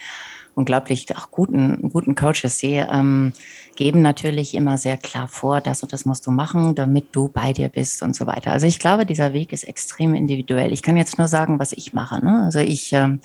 unglaublich 0.58 1.06
auch 1.16 1.30
guten, 1.30 1.90
guten 1.90 2.14
Coaches. 2.14 2.58
Sie 2.58 2.74
ähm, 2.74 3.32
geben 3.76 4.02
natürlich 4.02 4.54
immer 4.54 4.76
sehr 4.76 4.96
klar 4.96 5.28
vor, 5.28 5.60
das 5.60 5.82
und 5.82 5.92
das 5.92 6.04
musst 6.04 6.26
du 6.26 6.32
machen, 6.32 6.74
damit 6.74 7.06
du 7.12 7.28
bei 7.28 7.52
dir 7.52 7.68
bist 7.68 8.02
und 8.02 8.16
so 8.16 8.26
weiter. 8.26 8.50
Also 8.50 8.66
ich 8.66 8.80
glaube, 8.80 9.06
dieser 9.06 9.32
Weg 9.32 9.52
ist 9.52 9.64
extrem 9.64 10.14
individuell. 10.14 10.72
Ich 10.72 10.82
kann 10.82 10.96
jetzt 10.96 11.16
nur 11.16 11.28
sagen, 11.28 11.60
was 11.60 11.72
ich 11.72 11.92
mache. 11.92 12.22
Ne? 12.24 12.42
Also 12.42 12.58
ich 12.58 12.92
ähm, 12.92 13.20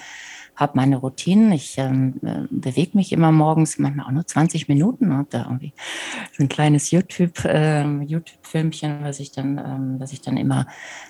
habe 0.56 0.74
meine 0.76 0.98
Routinen. 0.98 1.52
Ich 1.52 1.78
ähm, 1.78 2.20
äh, 2.24 2.44
bewege 2.50 2.98
mich 2.98 3.12
immer 3.12 3.32
morgens, 3.32 3.80
manchmal 3.80 4.06
auch 4.06 4.12
nur 4.12 4.26
20 4.26 4.68
Minuten. 4.68 5.14
Habe 5.14 5.28
da 5.30 5.44
irgendwie 5.44 5.74
so 6.32 6.44
ein 6.44 6.50
kleines 6.50 6.92
YouTube, 6.92 7.44
äh, 7.46 7.84
YouTube-Filmchen, 7.84 9.04
was 9.04 9.20
ich 9.20 9.32
dann, 9.32 9.58
ähm, 9.58 9.96
was 10.00 10.14
ich 10.14 10.22
dann 10.22 10.38
immer 10.38 10.68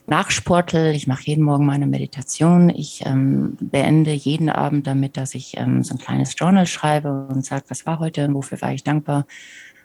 nachsportel. 0.07 0.95
Ich 0.95 1.07
mache 1.07 1.23
jeden 1.25 1.43
Morgen 1.43 1.65
meine 1.65 1.87
Meditation. 1.87 2.69
Ich 2.69 3.05
ähm, 3.05 3.57
beende 3.59 4.11
jeden 4.11 4.49
Abend 4.49 4.87
damit, 4.87 5.17
dass 5.17 5.35
ich 5.35 5.57
ähm, 5.57 5.83
so 5.83 5.95
ein 5.95 5.99
kleines 5.99 6.35
Journal 6.37 6.65
schreibe 6.65 7.27
und 7.29 7.45
sage, 7.45 7.65
was 7.67 7.85
war 7.85 7.99
heute, 7.99 8.33
wofür 8.33 8.61
war 8.61 8.73
ich 8.73 8.83
dankbar, 8.83 9.25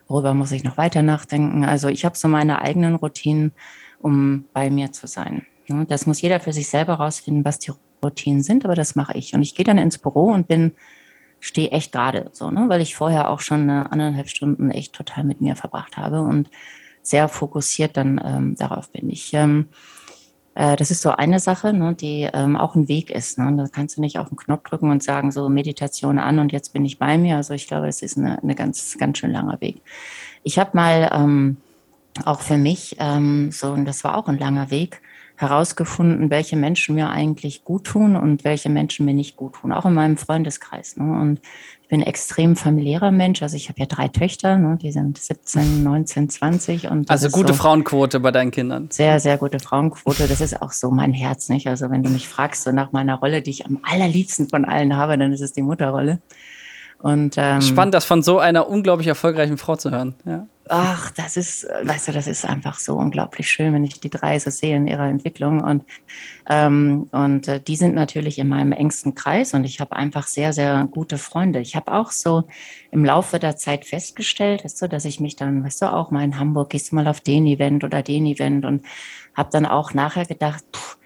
worüber 0.06 0.34
muss 0.34 0.52
ich 0.52 0.62
noch 0.64 0.76
weiter 0.76 1.02
nachdenken. 1.02 1.64
Also 1.64 1.88
ich 1.88 2.04
habe 2.04 2.16
so 2.16 2.28
meine 2.28 2.62
eigenen 2.62 2.94
Routinen, 2.94 3.52
um 3.98 4.44
bei 4.52 4.70
mir 4.70 4.92
zu 4.92 5.06
sein. 5.06 5.46
Das 5.88 6.06
muss 6.06 6.22
jeder 6.22 6.40
für 6.40 6.52
sich 6.52 6.68
selber 6.68 6.94
rausfinden, 6.94 7.44
was 7.44 7.58
die 7.58 7.72
Routinen 8.02 8.42
sind, 8.42 8.64
aber 8.64 8.74
das 8.74 8.94
mache 8.94 9.16
ich. 9.16 9.34
Und 9.34 9.42
ich 9.42 9.54
gehe 9.54 9.64
dann 9.64 9.78
ins 9.78 9.98
Büro 9.98 10.26
und 10.32 10.48
bin, 10.48 10.72
stehe 11.40 11.70
echt 11.70 11.92
gerade 11.92 12.30
so, 12.32 12.50
ne? 12.50 12.64
weil 12.68 12.80
ich 12.80 12.96
vorher 12.96 13.30
auch 13.30 13.40
schon 13.40 13.70
anderthalb 13.70 14.28
Stunden 14.28 14.70
echt 14.70 14.92
total 14.92 15.24
mit 15.24 15.40
mir 15.40 15.56
verbracht 15.56 15.96
habe 15.96 16.20
und 16.22 16.50
sehr 17.02 17.28
fokussiert 17.28 17.96
dann 17.96 18.20
ähm, 18.24 18.56
darauf 18.56 18.90
bin. 18.90 19.08
Ich, 19.10 19.32
ähm, 19.34 19.68
äh, 20.54 20.76
das 20.76 20.90
ist 20.90 21.02
so 21.02 21.10
eine 21.10 21.40
Sache, 21.40 21.72
ne, 21.72 21.94
die 21.94 22.28
ähm, 22.32 22.56
auch 22.56 22.74
ein 22.74 22.88
Weg 22.88 23.10
ist. 23.10 23.38
Ne? 23.38 23.54
Da 23.56 23.66
kannst 23.68 23.96
du 23.96 24.00
nicht 24.00 24.18
auf 24.18 24.28
den 24.28 24.36
Knopf 24.36 24.64
drücken 24.64 24.90
und 24.90 25.02
sagen, 25.02 25.30
so 25.30 25.48
Meditation 25.48 26.18
an 26.18 26.38
und 26.38 26.52
jetzt 26.52 26.72
bin 26.72 26.84
ich 26.84 26.98
bei 26.98 27.16
mir. 27.16 27.36
Also 27.36 27.54
ich 27.54 27.66
glaube, 27.66 27.88
es 27.88 28.02
ist 28.02 28.18
eine, 28.18 28.42
eine 28.42 28.54
ganz, 28.54 28.96
ganz 28.98 29.18
schön 29.18 29.30
langer 29.30 29.60
Weg. 29.60 29.80
Ich 30.42 30.58
habe 30.58 30.70
mal 30.74 31.10
ähm, 31.12 31.56
auch 32.24 32.40
für 32.40 32.58
mich, 32.58 32.96
ähm, 32.98 33.52
so, 33.52 33.72
und 33.72 33.84
das 33.84 34.04
war 34.04 34.16
auch 34.16 34.28
ein 34.28 34.38
langer 34.38 34.70
Weg, 34.70 35.00
herausgefunden, 35.38 36.30
welche 36.30 36.56
Menschen 36.56 36.96
mir 36.96 37.10
eigentlich 37.10 37.62
gut 37.62 37.84
tun 37.84 38.16
und 38.16 38.42
welche 38.42 38.68
Menschen 38.68 39.06
mir 39.06 39.14
nicht 39.14 39.36
gut 39.36 39.54
tun, 39.54 39.70
auch 39.70 39.86
in 39.86 39.94
meinem 39.94 40.16
Freundeskreis. 40.16 40.96
Ne? 40.96 41.04
Und 41.04 41.40
ich 41.80 41.88
bin 41.88 42.00
ein 42.00 42.06
extrem 42.06 42.56
familiärer 42.56 43.12
Mensch. 43.12 43.40
Also 43.40 43.56
ich 43.56 43.68
habe 43.68 43.78
ja 43.78 43.86
drei 43.86 44.08
Töchter, 44.08 44.58
ne? 44.58 44.76
die 44.82 44.90
sind 44.90 45.16
17, 45.16 45.84
19, 45.84 46.28
20. 46.28 46.90
Und 46.90 47.08
also 47.08 47.30
gute 47.30 47.52
so 47.52 47.60
Frauenquote 47.60 48.18
bei 48.18 48.32
deinen 48.32 48.50
Kindern. 48.50 48.88
Sehr, 48.90 49.20
sehr 49.20 49.38
gute 49.38 49.60
Frauenquote. 49.60 50.26
Das 50.26 50.40
ist 50.40 50.60
auch 50.60 50.72
so 50.72 50.90
mein 50.90 51.12
Herz, 51.12 51.48
nicht? 51.48 51.68
Also 51.68 51.88
wenn 51.88 52.02
du 52.02 52.10
mich 52.10 52.26
fragst, 52.26 52.64
so 52.64 52.72
nach 52.72 52.90
meiner 52.90 53.14
Rolle, 53.14 53.40
die 53.40 53.50
ich 53.50 53.64
am 53.64 53.78
allerliebsten 53.84 54.48
von 54.48 54.64
allen 54.64 54.96
habe, 54.96 55.16
dann 55.18 55.32
ist 55.32 55.40
es 55.40 55.52
die 55.52 55.62
Mutterrolle. 55.62 56.20
Und, 56.98 57.36
ähm, 57.38 57.60
Spannend, 57.60 57.94
das 57.94 58.04
von 58.04 58.22
so 58.22 58.38
einer 58.38 58.68
unglaublich 58.68 59.06
erfolgreichen 59.06 59.56
Frau 59.56 59.76
zu 59.76 59.90
hören. 59.90 60.14
Ja 60.24 60.46
ach, 60.68 61.10
das 61.10 61.36
ist, 61.36 61.64
weißt 61.64 62.08
du, 62.08 62.12
das 62.12 62.26
ist 62.26 62.44
einfach 62.44 62.78
so 62.78 62.96
unglaublich 62.96 63.50
schön, 63.50 63.72
wenn 63.72 63.84
ich 63.84 64.00
die 64.00 64.10
drei 64.10 64.38
so 64.38 64.50
sehe 64.50 64.76
in 64.76 64.86
ihrer 64.86 65.06
Entwicklung. 65.06 65.62
Und, 65.62 65.84
ähm, 66.48 67.08
und 67.12 67.48
äh, 67.48 67.60
die 67.60 67.76
sind 67.76 67.94
natürlich 67.94 68.38
in 68.38 68.48
meinem 68.48 68.72
engsten 68.72 69.14
Kreis 69.14 69.54
und 69.54 69.64
ich 69.64 69.80
habe 69.80 69.96
einfach 69.96 70.26
sehr, 70.26 70.52
sehr 70.52 70.86
gute 70.90 71.18
Freunde. 71.18 71.60
Ich 71.60 71.76
habe 71.76 71.92
auch 71.92 72.10
so 72.10 72.44
im 72.90 73.04
Laufe 73.04 73.38
der 73.38 73.56
Zeit 73.56 73.84
festgestellt, 73.84 74.64
weißt 74.64 74.82
du, 74.82 74.88
dass 74.88 75.04
ich 75.04 75.20
mich 75.20 75.36
dann, 75.36 75.64
weißt 75.64 75.82
du, 75.82 75.92
auch 75.92 76.10
mal 76.10 76.24
in 76.24 76.38
Hamburg 76.38 76.70
gehst 76.70 76.92
du 76.92 76.96
mal 76.96 77.08
auf 77.08 77.20
den 77.20 77.46
Event 77.46 77.84
oder 77.84 78.02
den 78.02 78.26
Event 78.26 78.64
und 78.64 78.84
habe 79.34 79.50
dann 79.52 79.66
auch 79.66 79.94
nachher 79.94 80.26
gedacht, 80.26 80.64
pff, 80.74 80.98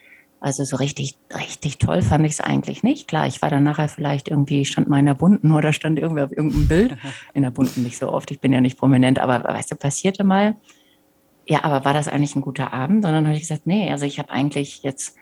also 0.42 0.64
so 0.64 0.76
richtig, 0.76 1.16
richtig 1.32 1.78
toll 1.78 2.02
fand 2.02 2.26
ich 2.26 2.32
es 2.32 2.40
eigentlich 2.40 2.82
nicht. 2.82 3.06
Klar, 3.06 3.28
ich 3.28 3.40
war 3.42 3.50
dann 3.50 3.62
nachher 3.62 3.88
vielleicht 3.88 4.28
irgendwie, 4.28 4.64
stand 4.64 4.88
mal 4.88 4.98
in 4.98 5.06
der 5.06 5.14
Bunten 5.14 5.52
oder 5.52 5.72
stand 5.72 6.00
irgendwie 6.00 6.22
auf 6.22 6.32
irgendeinem 6.32 6.66
Bild. 6.66 6.96
In 7.34 7.42
der 7.42 7.50
Bunten 7.50 7.82
nicht 7.84 7.96
so 7.96 8.10
oft, 8.12 8.30
ich 8.30 8.40
bin 8.40 8.52
ja 8.52 8.60
nicht 8.60 8.76
prominent, 8.76 9.18
aber 9.18 9.44
weißt 9.44 9.70
du, 9.70 9.76
passierte 9.76 10.24
mal. 10.24 10.56
Ja, 11.46 11.64
aber 11.64 11.84
war 11.84 11.94
das 11.94 12.08
eigentlich 12.08 12.34
ein 12.34 12.42
guter 12.42 12.72
Abend? 12.72 13.04
Und 13.04 13.12
dann 13.12 13.26
habe 13.26 13.34
ich 13.34 13.42
gesagt, 13.42 13.66
nee, 13.66 13.90
also 13.90 14.04
ich 14.04 14.18
habe 14.18 14.30
eigentlich 14.30 14.82
jetzt 14.82 15.16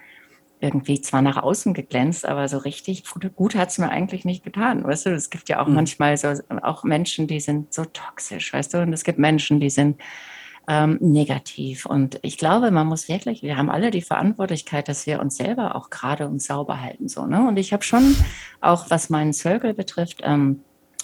irgendwie 0.61 1.01
zwar 1.01 1.23
nach 1.23 1.37
außen 1.37 1.75
geglänzt, 1.75 2.27
aber 2.27 2.49
so 2.49 2.59
richtig 2.59 3.05
gut 3.35 3.55
hat 3.55 3.71
es 3.71 3.79
mir 3.79 3.91
eigentlich 3.91 4.25
nicht 4.25 4.43
getan. 4.43 4.85
Weißt 4.85 5.07
du, 5.07 5.11
es 5.11 5.31
gibt 5.31 5.49
ja 5.49 5.61
auch 5.63 5.67
mhm. 5.67 5.75
manchmal 5.75 6.17
so 6.17 6.29
auch 6.63 6.85
Menschen, 6.85 7.27
die 7.27 7.41
sind 7.41 7.73
so 7.73 7.85
toxisch, 7.85 8.53
weißt 8.53 8.75
du, 8.75 8.79
und 8.83 8.93
es 8.93 9.05
gibt 9.05 9.19
Menschen, 9.19 9.61
die 9.61 9.71
sind 9.71 10.01
ähm, 10.69 10.99
negativ. 11.01 11.87
Und 11.87 12.19
ich 12.23 12.39
glaube, 12.39 12.71
man 12.71 12.87
muss 12.87 13.09
wirklich, 13.09 13.43
wir 13.43 13.57
haben 13.57 13.71
alle 13.71 13.91
die 13.91 14.03
Verantwortlichkeit, 14.03 14.89
dass 14.89 15.07
wir 15.07 15.21
uns 15.21 15.37
selber 15.37 15.75
auch 15.75 15.91
gerade 15.91 16.29
und 16.29 16.43
sauber 16.43 16.81
halten. 16.81 17.09
So, 17.09 17.27
ne? 17.27 17.47
Und 17.47 17.59
ich 17.59 17.73
habe 17.73 17.83
schon 17.83 18.17
auch, 18.61 18.91
was 18.91 19.11
meinen 19.11 19.33
Circle 19.33 19.75
betrifft, 19.75 20.21
ähm, 20.23 20.61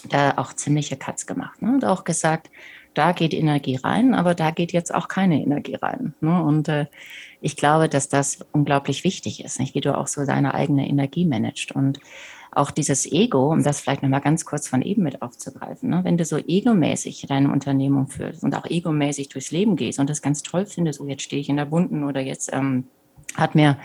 da 0.09 0.33
auch 0.37 0.53
ziemliche 0.53 0.95
Cuts 0.95 1.25
gemacht 1.25 1.61
ne? 1.61 1.73
und 1.73 1.85
auch 1.85 2.03
gesagt, 2.03 2.49
da 2.93 3.11
geht 3.11 3.33
Energie 3.33 3.75
rein, 3.75 4.15
aber 4.15 4.33
da 4.33 4.51
geht 4.51 4.71
jetzt 4.71 4.93
auch 4.93 5.07
keine 5.07 5.41
Energie 5.41 5.75
rein. 5.75 6.13
Ne? 6.19 6.41
Und 6.41 6.67
äh, 6.67 6.87
ich 7.41 7.55
glaube, 7.55 7.89
dass 7.89 8.09
das 8.09 8.39
unglaublich 8.51 9.03
wichtig 9.03 9.43
ist, 9.43 9.59
nicht? 9.59 9.75
wie 9.75 9.81
du 9.81 9.95
auch 9.95 10.07
so 10.07 10.25
deine 10.25 10.53
eigene 10.53 10.87
Energie 10.87 11.25
managst. 11.25 11.71
Und 11.73 11.99
auch 12.57 12.71
dieses 12.71 13.09
Ego, 13.11 13.51
um 13.51 13.63
das 13.63 13.81
vielleicht 13.81 14.03
nochmal 14.03 14.21
ganz 14.21 14.45
kurz 14.45 14.67
von 14.67 14.81
eben 14.81 15.03
mit 15.03 15.21
aufzugreifen, 15.21 15.89
ne? 15.89 16.01
wenn 16.03 16.17
du 16.17 16.25
so 16.25 16.37
egomäßig 16.37 17.25
deine 17.27 17.51
Unternehmung 17.51 18.07
führst 18.07 18.43
und 18.43 18.55
auch 18.55 18.65
egomäßig 18.65 19.29
durchs 19.29 19.51
Leben 19.51 19.75
gehst 19.75 19.99
und 19.99 20.09
das 20.09 20.21
ganz 20.21 20.41
toll 20.41 20.65
findest, 20.65 20.99
oh, 20.99 21.05
jetzt 21.05 21.23
stehe 21.23 21.41
ich 21.41 21.49
in 21.49 21.57
der 21.57 21.65
Bunten 21.65 22.03
oder 22.03 22.21
jetzt 22.21 22.51
ähm, 22.53 22.85
hat 23.35 23.55
mir 23.55 23.77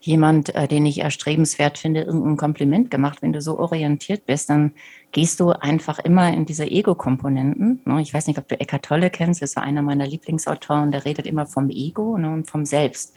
jemand, 0.00 0.54
äh, 0.54 0.68
den 0.68 0.86
ich 0.86 1.00
erstrebenswert 1.00 1.78
finde, 1.78 2.02
irgendein 2.02 2.36
Kompliment 2.36 2.90
gemacht. 2.90 3.22
Wenn 3.22 3.32
du 3.32 3.40
so 3.40 3.58
orientiert 3.58 4.26
bist, 4.26 4.48
dann 4.48 4.72
gehst 5.12 5.40
du 5.40 5.50
einfach 5.50 5.98
immer 5.98 6.32
in 6.32 6.46
diese 6.46 6.64
Ego-Komponenten. 6.64 7.80
Ne? 7.84 8.00
Ich 8.00 8.14
weiß 8.14 8.26
nicht, 8.26 8.38
ob 8.38 8.48
du 8.48 8.58
Eckhart 8.58 8.84
Tolle 8.84 9.10
kennst, 9.10 9.42
das 9.42 9.50
ist 9.50 9.58
einer 9.58 9.82
meiner 9.82 10.06
Lieblingsautoren, 10.06 10.90
der 10.90 11.04
redet 11.04 11.26
immer 11.26 11.46
vom 11.46 11.70
Ego 11.70 12.16
ne, 12.16 12.32
und 12.32 12.48
vom 12.48 12.64
Selbst. 12.64 13.14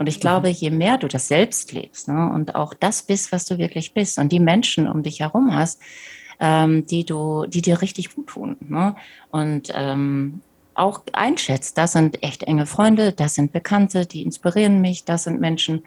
Und 0.00 0.06
ich 0.06 0.18
glaube, 0.18 0.48
mhm. 0.48 0.54
je 0.54 0.70
mehr 0.70 0.96
du 0.96 1.08
das 1.08 1.28
selbst 1.28 1.72
lebst 1.72 2.08
ne, 2.08 2.32
und 2.32 2.54
auch 2.54 2.72
das 2.72 3.02
bist, 3.02 3.32
was 3.32 3.44
du 3.44 3.58
wirklich 3.58 3.92
bist 3.92 4.18
und 4.18 4.32
die 4.32 4.40
Menschen 4.40 4.88
um 4.88 5.02
dich 5.02 5.20
herum 5.20 5.54
hast, 5.54 5.78
ähm, 6.40 6.86
die 6.86 7.04
du, 7.04 7.44
die 7.46 7.60
dir 7.60 7.82
richtig 7.82 8.14
gut 8.14 8.28
tun. 8.28 8.56
Ne? 8.60 8.96
Und 9.30 9.70
ähm, 9.74 10.40
auch 10.72 11.02
einschätzt, 11.12 11.76
das 11.76 11.92
sind 11.92 12.22
echt 12.22 12.44
enge 12.44 12.64
Freunde, 12.64 13.12
das 13.12 13.34
sind 13.34 13.52
Bekannte, 13.52 14.06
die 14.06 14.22
inspirieren 14.22 14.80
mich, 14.80 15.04
das 15.04 15.24
sind 15.24 15.38
Menschen, 15.38 15.82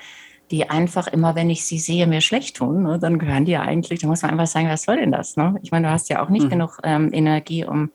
die 0.51 0.69
einfach 0.69 1.07
immer, 1.07 1.33
wenn 1.33 1.49
ich 1.49 1.65
sie 1.65 1.79
sehe, 1.79 2.05
mir 2.05 2.21
schlecht 2.21 2.57
tun, 2.57 2.83
ne, 2.83 2.99
dann 2.99 3.17
gehören 3.17 3.45
die 3.45 3.53
ja 3.53 3.63
eigentlich, 3.63 4.01
da 4.01 4.07
muss 4.07 4.21
man 4.21 4.29
einfach 4.29 4.45
sagen, 4.45 4.69
was 4.69 4.83
soll 4.83 4.97
denn 4.97 5.11
das? 5.11 5.37
Ne? 5.37 5.59
Ich 5.63 5.71
meine, 5.71 5.87
du 5.87 5.91
hast 5.91 6.09
ja 6.09 6.23
auch 6.23 6.29
nicht 6.29 6.45
mhm. 6.45 6.49
genug 6.51 6.77
ähm, 6.83 7.09
Energie, 7.11 7.65
um 7.65 7.89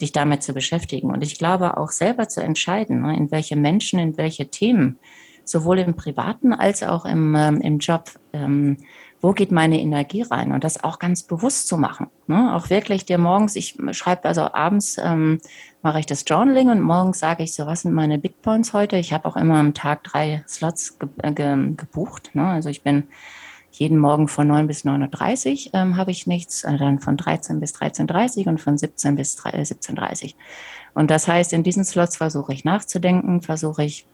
dich 0.00 0.12
damit 0.12 0.42
zu 0.42 0.54
beschäftigen. 0.54 1.10
Und 1.10 1.22
ich 1.22 1.36
glaube 1.36 1.76
auch 1.76 1.90
selber 1.90 2.28
zu 2.28 2.42
entscheiden, 2.42 3.02
ne, 3.02 3.14
in 3.14 3.30
welche 3.30 3.56
Menschen, 3.56 3.98
in 3.98 4.16
welche 4.16 4.48
Themen, 4.48 4.98
sowohl 5.44 5.78
im 5.78 5.94
Privaten 5.94 6.52
als 6.52 6.82
auch 6.82 7.04
im, 7.04 7.34
ähm, 7.34 7.60
im 7.60 7.78
Job, 7.78 8.10
ähm, 8.32 8.78
wo 9.20 9.32
geht 9.32 9.52
meine 9.52 9.80
Energie 9.80 10.22
rein 10.22 10.52
und 10.52 10.64
das 10.64 10.82
auch 10.82 10.98
ganz 10.98 11.22
bewusst 11.22 11.68
zu 11.68 11.76
machen. 11.76 12.08
Ne? 12.26 12.54
Auch 12.54 12.70
wirklich 12.70 13.04
dir 13.04 13.18
morgens, 13.18 13.54
ich 13.54 13.76
schreibe 13.92 14.24
also 14.24 14.42
abends, 14.52 14.96
ähm, 15.02 15.40
mache 15.82 16.00
ich 16.00 16.06
das 16.06 16.24
Journaling 16.26 16.70
und 16.70 16.80
morgens 16.80 17.18
sage 17.18 17.42
ich 17.42 17.54
so, 17.54 17.66
was 17.66 17.82
sind 17.82 17.92
meine 17.92 18.18
Big 18.18 18.40
Points 18.40 18.72
heute? 18.72 18.96
Ich 18.96 19.12
habe 19.12 19.28
auch 19.28 19.36
immer 19.36 19.58
am 19.58 19.74
Tag 19.74 20.04
drei 20.04 20.42
Slots 20.48 20.98
ge 20.98 21.08
äh, 21.22 21.32
ge 21.32 21.74
gebucht. 21.76 22.30
Ne? 22.34 22.46
Also 22.46 22.70
ich 22.70 22.82
bin 22.82 23.04
jeden 23.72 23.98
Morgen 23.98 24.28
von 24.28 24.48
9 24.48 24.66
bis 24.66 24.84
9.30 24.84 25.68
Uhr 25.68 25.74
ähm, 25.74 25.96
habe 25.96 26.10
ich 26.10 26.26
nichts, 26.26 26.64
äh, 26.64 26.76
dann 26.76 26.98
von 26.98 27.16
13 27.16 27.60
bis 27.60 27.74
13.30 27.74 28.40
Uhr 28.40 28.46
und 28.48 28.60
von 28.60 28.76
17 28.76 29.16
bis 29.16 29.38
17.30 29.38 30.24
Uhr. 30.24 30.30
Und 30.94 31.10
das 31.10 31.28
heißt, 31.28 31.52
in 31.52 31.62
diesen 31.62 31.84
Slots 31.84 32.16
versuche 32.16 32.52
ich 32.52 32.64
nachzudenken, 32.64 33.42
versuche 33.42 33.84
ich 33.84 34.06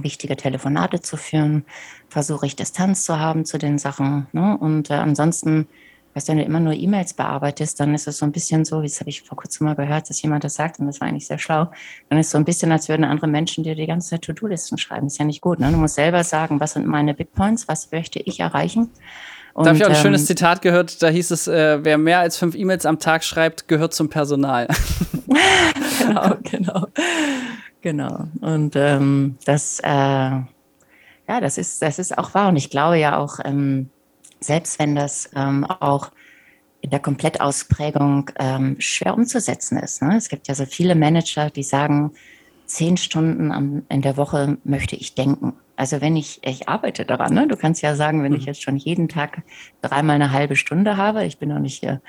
wichtige 0.00 0.36
Telefonate 0.36 1.00
zu 1.00 1.16
führen, 1.16 1.64
versuche 2.08 2.46
ich 2.46 2.56
Distanz 2.56 3.04
zu 3.04 3.18
haben 3.18 3.44
zu 3.44 3.58
den 3.58 3.78
Sachen. 3.78 4.26
Ne? 4.32 4.56
Und 4.58 4.90
äh, 4.90 4.94
ansonsten, 4.94 5.66
weißt 6.14 6.28
du, 6.28 6.32
wenn 6.32 6.38
du 6.38 6.44
immer 6.44 6.60
nur 6.60 6.72
E-Mails 6.74 7.14
bearbeitest, 7.14 7.80
dann 7.80 7.94
ist 7.94 8.06
es 8.06 8.18
so 8.18 8.26
ein 8.26 8.32
bisschen 8.32 8.64
so, 8.64 8.82
wie 8.82 8.86
das 8.86 9.00
habe 9.00 9.10
ich 9.10 9.22
vor 9.22 9.36
kurzem 9.36 9.66
mal 9.66 9.74
gehört, 9.74 10.08
dass 10.10 10.22
jemand 10.22 10.44
das 10.44 10.54
sagt 10.54 10.78
und 10.78 10.86
das 10.86 11.00
war 11.00 11.08
eigentlich 11.08 11.26
sehr 11.26 11.38
schlau, 11.38 11.70
dann 12.08 12.18
ist 12.18 12.26
es 12.26 12.32
so 12.32 12.38
ein 12.38 12.44
bisschen, 12.44 12.72
als 12.72 12.88
würden 12.88 13.04
andere 13.04 13.28
Menschen 13.28 13.64
dir 13.64 13.74
die 13.74 13.86
ganze 13.86 14.20
To-Do-Listen 14.20 14.78
schreiben. 14.78 15.06
Das 15.06 15.14
ist 15.14 15.18
ja 15.18 15.24
nicht 15.24 15.40
gut. 15.40 15.60
Ne? 15.60 15.70
Du 15.70 15.78
musst 15.78 15.94
selber 15.94 16.24
sagen, 16.24 16.60
was 16.60 16.72
sind 16.72 16.86
meine 16.86 17.14
Big 17.14 17.32
Points, 17.32 17.68
was 17.68 17.90
möchte 17.90 18.18
ich 18.18 18.40
erreichen. 18.40 18.90
Und, 19.54 19.66
da 19.66 19.70
habe 19.70 19.78
ich 19.78 19.84
auch 19.84 19.90
ein 19.90 19.96
ähm, 19.96 20.00
schönes 20.00 20.26
Zitat 20.26 20.62
gehört, 20.62 21.02
da 21.02 21.08
hieß 21.08 21.30
es, 21.30 21.46
äh, 21.46 21.84
wer 21.84 21.98
mehr 21.98 22.20
als 22.20 22.38
fünf 22.38 22.54
E-Mails 22.54 22.86
am 22.86 22.98
Tag 22.98 23.22
schreibt, 23.22 23.68
gehört 23.68 23.92
zum 23.92 24.08
Personal. 24.08 24.66
genau, 25.98 26.36
genau. 26.42 26.86
Genau. 27.82 28.28
Und 28.40 28.76
ähm, 28.76 29.36
das, 29.44 29.80
äh, 29.80 29.88
ja, 29.88 30.46
das 31.40 31.58
ist, 31.58 31.82
das 31.82 31.98
ist 31.98 32.16
auch 32.16 32.32
wahr. 32.34 32.48
Und 32.48 32.56
ich 32.56 32.70
glaube 32.70 32.98
ja 32.98 33.18
auch, 33.18 33.38
ähm, 33.44 33.90
selbst 34.40 34.78
wenn 34.78 34.94
das 34.94 35.30
ähm, 35.34 35.64
auch 35.64 36.10
in 36.80 36.90
der 36.90 37.00
Komplettausprägung 37.00 38.30
ähm, 38.38 38.76
schwer 38.78 39.14
umzusetzen 39.14 39.78
ist. 39.78 40.02
Ne? 40.02 40.16
Es 40.16 40.28
gibt 40.28 40.48
ja 40.48 40.54
so 40.54 40.66
viele 40.66 40.94
Manager, 40.94 41.50
die 41.50 41.62
sagen, 41.62 42.12
zehn 42.66 42.96
Stunden 42.96 43.52
am, 43.52 43.82
in 43.88 44.02
der 44.02 44.16
Woche 44.16 44.58
möchte 44.64 44.96
ich 44.96 45.14
denken. 45.14 45.54
Also 45.76 46.00
wenn 46.00 46.16
ich, 46.16 46.40
ich 46.42 46.68
arbeite 46.68 47.04
daran, 47.04 47.34
ne? 47.34 47.46
du 47.46 47.56
kannst 47.56 47.82
ja 47.82 47.94
sagen, 47.94 48.22
wenn 48.22 48.34
ich 48.34 48.42
mhm. 48.42 48.46
jetzt 48.46 48.62
schon 48.62 48.76
jeden 48.76 49.08
Tag 49.08 49.42
dreimal 49.80 50.16
eine 50.16 50.32
halbe 50.32 50.56
Stunde 50.56 50.96
habe, 50.96 51.24
ich 51.24 51.38
bin 51.38 51.50
noch 51.50 51.58
nicht 51.58 51.80
hier 51.80 52.00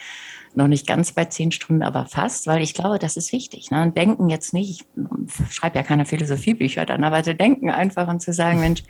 noch 0.56 0.68
nicht 0.68 0.88
ganz 0.88 1.12
bei 1.12 1.26
zehn 1.26 1.52
Stunden, 1.52 1.84
aber 1.84 2.06
fast, 2.06 2.48
weil 2.48 2.62
ich 2.62 2.74
glaube, 2.74 3.00
das 3.00 3.18
ist 3.18 3.32
wichtig. 3.32 3.72
Ne? 3.72 3.82
Und 3.82 3.98
denken 3.98 4.30
jetzt 4.30 4.54
nicht, 4.54 4.70
ich 4.70 5.54
schreibe 5.54 5.78
ja 5.78 5.84
keine 5.84 6.06
Philosophiebücher 6.06 6.86
dann, 6.86 7.04
aber 7.04 7.24
zu 7.24 7.36
denken 7.36 7.70
einfach 7.70 8.08
und 8.08 8.22
zu 8.22 8.34
sagen, 8.34 8.60
Mensch, 8.60 8.84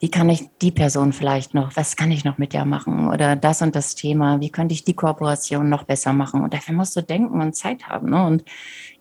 wie 0.00 0.10
kann 0.10 0.30
ich 0.30 0.48
die 0.62 0.70
Person 0.70 1.12
vielleicht 1.12 1.52
noch, 1.52 1.76
was 1.76 1.94
kann 1.94 2.10
ich 2.10 2.24
noch 2.24 2.38
mit 2.38 2.54
der 2.54 2.64
machen 2.64 3.08
oder 3.08 3.36
das 3.36 3.60
und 3.60 3.76
das 3.76 3.94
Thema, 3.94 4.40
wie 4.40 4.50
könnte 4.50 4.72
ich 4.72 4.82
die 4.82 4.94
Kooperation 4.94 5.68
noch 5.68 5.84
besser 5.84 6.14
machen 6.14 6.42
und 6.42 6.54
dafür 6.54 6.74
musst 6.74 6.96
du 6.96 7.02
denken 7.02 7.40
und 7.40 7.54
Zeit 7.54 7.86
haben. 7.88 8.08
Ne? 8.10 8.24
Und 8.24 8.44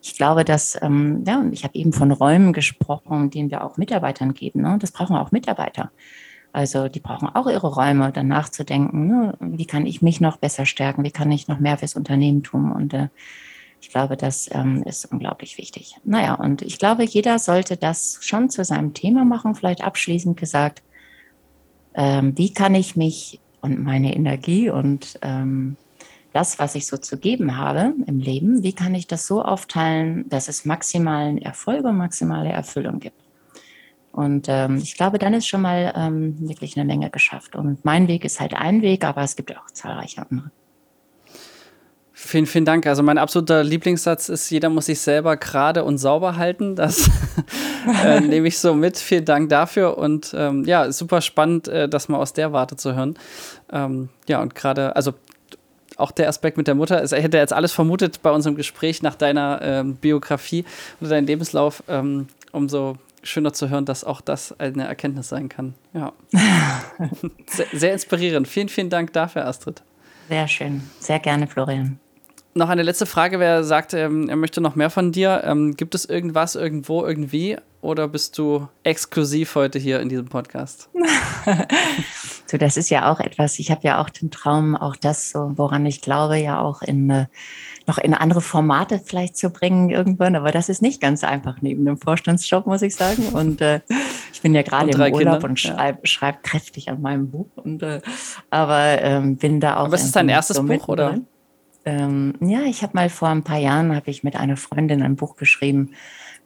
ich 0.01 0.15
glaube, 0.15 0.43
dass, 0.43 0.77
ähm, 0.81 1.23
ja, 1.25 1.43
ich 1.51 1.63
habe 1.63 1.75
eben 1.75 1.93
von 1.93 2.11
Räumen 2.11 2.51
gesprochen, 2.51 3.29
denen 3.29 3.49
wir 3.49 3.63
auch 3.63 3.77
Mitarbeitern 3.77 4.33
geben. 4.33 4.61
Ne? 4.61 4.77
Das 4.79 4.91
brauchen 4.91 5.15
auch 5.15 5.31
Mitarbeiter. 5.31 5.91
Also 6.51 6.87
die 6.87 6.99
brauchen 6.99 7.27
auch 7.27 7.47
ihre 7.47 7.67
Räume, 7.67 8.11
dann 8.11 8.27
nachzudenken, 8.27 9.07
ne? 9.07 9.33
wie 9.39 9.65
kann 9.65 9.85
ich 9.85 10.01
mich 10.01 10.19
noch 10.19 10.37
besser 10.37 10.65
stärken, 10.65 11.03
wie 11.03 11.11
kann 11.11 11.31
ich 11.31 11.47
noch 11.47 11.59
mehr 11.59 11.77
fürs 11.77 11.95
Unternehmen 11.95 12.43
tun. 12.43 12.71
Und 12.71 12.93
äh, 12.93 13.09
ich 13.81 13.89
glaube, 13.89 14.17
das 14.17 14.49
ähm, 14.51 14.83
ist 14.83 15.05
unglaublich 15.05 15.57
wichtig. 15.57 15.95
Naja, 16.03 16.33
und 16.33 16.61
ich 16.61 16.79
glaube, 16.79 17.03
jeder 17.03 17.39
sollte 17.39 17.77
das 17.77 18.17
schon 18.21 18.49
zu 18.49 18.63
seinem 18.63 18.93
Thema 18.93 19.25
machen, 19.25 19.55
vielleicht 19.55 19.83
abschließend 19.83 20.37
gesagt, 20.37 20.81
ähm, 21.93 22.37
wie 22.37 22.53
kann 22.53 22.75
ich 22.75 22.95
mich 22.95 23.39
und 23.61 23.83
meine 23.83 24.15
Energie 24.15 24.69
und 24.69 25.19
ähm, 25.21 25.77
das, 26.33 26.59
was 26.59 26.75
ich 26.75 26.87
so 26.87 26.97
zu 26.97 27.17
geben 27.17 27.57
habe 27.57 27.93
im 28.05 28.19
Leben, 28.19 28.63
wie 28.63 28.73
kann 28.73 28.95
ich 28.95 29.07
das 29.07 29.25
so 29.25 29.41
aufteilen, 29.41 30.29
dass 30.29 30.47
es 30.47 30.65
maximalen 30.65 31.37
Erfolg 31.39 31.85
und 31.85 31.97
maximale 31.97 32.49
Erfüllung 32.49 32.99
gibt. 32.99 33.28
Und 34.11 34.47
ähm, 34.49 34.77
ich 34.77 34.95
glaube, 34.95 35.19
dann 35.19 35.33
ist 35.33 35.47
schon 35.47 35.61
mal 35.61 35.93
ähm, 35.95 36.35
wirklich 36.39 36.75
eine 36.75 36.85
Menge 36.85 37.09
geschafft. 37.09 37.55
Und 37.55 37.85
mein 37.85 38.07
Weg 38.07 38.25
ist 38.25 38.39
halt 38.39 38.53
ein 38.53 38.81
Weg, 38.81 39.05
aber 39.05 39.21
es 39.21 39.35
gibt 39.35 39.55
auch 39.55 39.69
zahlreiche 39.71 40.25
andere. 40.29 40.51
Vielen, 42.21 42.47
vielen 42.47 42.65
Dank. 42.65 42.85
Also 42.85 43.01
mein 43.01 43.17
absoluter 43.17 43.63
Lieblingssatz 43.63 44.27
ist, 44.27 44.49
jeder 44.49 44.69
muss 44.69 44.87
sich 44.87 44.99
selber 44.99 45.37
gerade 45.37 45.85
und 45.85 45.99
sauber 45.99 46.35
halten. 46.35 46.75
Das 46.75 47.09
äh, 48.03 48.19
nehme 48.27 48.49
ich 48.49 48.59
so 48.59 48.73
mit. 48.73 48.97
Vielen 48.97 49.23
Dank 49.23 49.47
dafür. 49.47 49.97
Und 49.97 50.35
ähm, 50.37 50.65
ja, 50.65 50.91
super 50.91 51.21
spannend, 51.21 51.69
äh, 51.69 51.87
das 51.87 52.09
mal 52.09 52.17
aus 52.17 52.33
der 52.33 52.51
Warte 52.51 52.75
zu 52.75 52.93
hören. 52.93 53.17
Ähm, 53.71 54.09
ja, 54.27 54.41
und 54.41 54.53
gerade, 54.53 54.97
also 54.97 55.13
auch 55.95 56.11
der 56.11 56.27
Aspekt 56.27 56.57
mit 56.57 56.67
der 56.67 56.75
Mutter, 56.75 57.03
ich 57.03 57.11
hätte 57.11 57.37
jetzt 57.37 57.53
alles 57.53 57.71
vermutet 57.71 58.21
bei 58.21 58.31
unserem 58.31 58.55
Gespräch 58.55 59.01
nach 59.01 59.15
deiner 59.15 59.61
ähm, 59.61 59.95
Biografie 59.95 60.65
oder 60.99 61.11
deinem 61.11 61.25
Lebenslauf, 61.25 61.83
ähm, 61.87 62.27
umso 62.51 62.97
schöner 63.23 63.53
zu 63.53 63.69
hören, 63.69 63.85
dass 63.85 64.03
auch 64.03 64.21
das 64.21 64.59
eine 64.59 64.87
Erkenntnis 64.87 65.29
sein 65.29 65.49
kann. 65.49 65.73
Ja. 65.93 66.13
sehr, 67.47 67.67
sehr, 67.73 67.93
inspirierend. 67.93 68.47
Vielen, 68.47 68.69
vielen 68.69 68.89
Dank 68.89 69.13
dafür, 69.13 69.45
Astrid. 69.45 69.83
Sehr 70.27 70.47
schön. 70.47 70.83
Sehr 70.99 71.19
gerne, 71.19 71.47
Florian. 71.47 71.99
Noch 72.53 72.69
eine 72.69 72.83
letzte 72.83 73.05
Frage. 73.05 73.39
Wer 73.39 73.63
sagt, 73.63 73.93
ähm, 73.93 74.27
er 74.27 74.35
möchte 74.35 74.59
noch 74.59 74.75
mehr 74.75 74.89
von 74.89 75.11
dir? 75.11 75.43
Ähm, 75.45 75.75
gibt 75.75 75.95
es 75.95 76.05
irgendwas, 76.05 76.55
irgendwo, 76.55 77.05
irgendwie? 77.05 77.57
Oder 77.81 78.07
bist 78.07 78.37
du 78.37 78.67
exklusiv 78.83 79.55
heute 79.55 79.79
hier 79.79 79.99
in 79.99 80.09
diesem 80.09 80.27
Podcast? 80.27 80.89
so, 82.49 82.57
das 82.57 82.77
ist 82.77 82.89
ja 82.89 83.11
auch 83.11 83.19
etwas, 83.19 83.59
ich 83.59 83.69
habe 83.71 83.81
ja 83.83 84.01
auch 84.01 84.09
den 84.09 84.31
Traum, 84.31 84.75
auch 84.75 84.95
das, 84.95 85.29
so, 85.29 85.53
woran 85.55 85.85
ich 85.85 86.01
glaube, 86.01 86.37
ja 86.37 86.59
auch 86.59 86.81
in 86.81 87.09
äh, 87.09 87.25
noch 87.89 87.97
in 87.97 88.13
andere 88.13 88.39
Formate 88.39 89.01
vielleicht 89.03 89.35
zu 89.35 89.49
bringen 89.49 89.89
irgendwann. 89.89 90.35
Aber 90.35 90.51
das 90.51 90.69
ist 90.69 90.81
nicht 90.81 91.01
ganz 91.01 91.23
einfach 91.23 91.61
neben 91.61 91.83
dem 91.85 91.97
Vorstandsjob, 91.97 92.65
muss 92.67 92.81
ich 92.83 92.95
sagen. 92.95 93.29
Und 93.33 93.61
äh, 93.61 93.81
ich 94.31 94.41
bin 94.41 94.53
ja 94.53 94.61
gerade 94.61 94.91
im 94.91 94.99
Urlaub 94.99 95.17
Kinder. 95.17 95.43
und 95.43 95.59
schreibe 95.59 96.07
schreib 96.07 96.43
kräftig 96.43 96.89
an 96.89 97.01
meinem 97.01 97.29
Buch. 97.31 97.49
Und, 97.55 97.83
äh, 97.83 98.01
aber 98.49 99.01
ähm, 99.01 99.37
bin 99.37 99.59
da 99.59 99.77
auch. 99.77 99.85
Aber 99.85 99.95
ist 99.95 100.05
es 100.05 100.11
dein 100.11 100.29
erstes 100.29 100.57
so 100.57 100.63
Buch, 100.63 100.87
oder? 100.87 101.19
Ähm, 101.85 102.35
ja, 102.41 102.61
ich 102.61 102.83
habe 102.83 102.93
mal 102.93 103.09
vor 103.09 103.29
ein 103.29 103.43
paar 103.43 103.57
Jahren, 103.57 103.95
habe 103.95 104.11
ich 104.11 104.23
mit 104.23 104.35
einer 104.35 104.57
Freundin 104.57 105.01
ein 105.01 105.15
Buch 105.15 105.35
geschrieben 105.35 105.91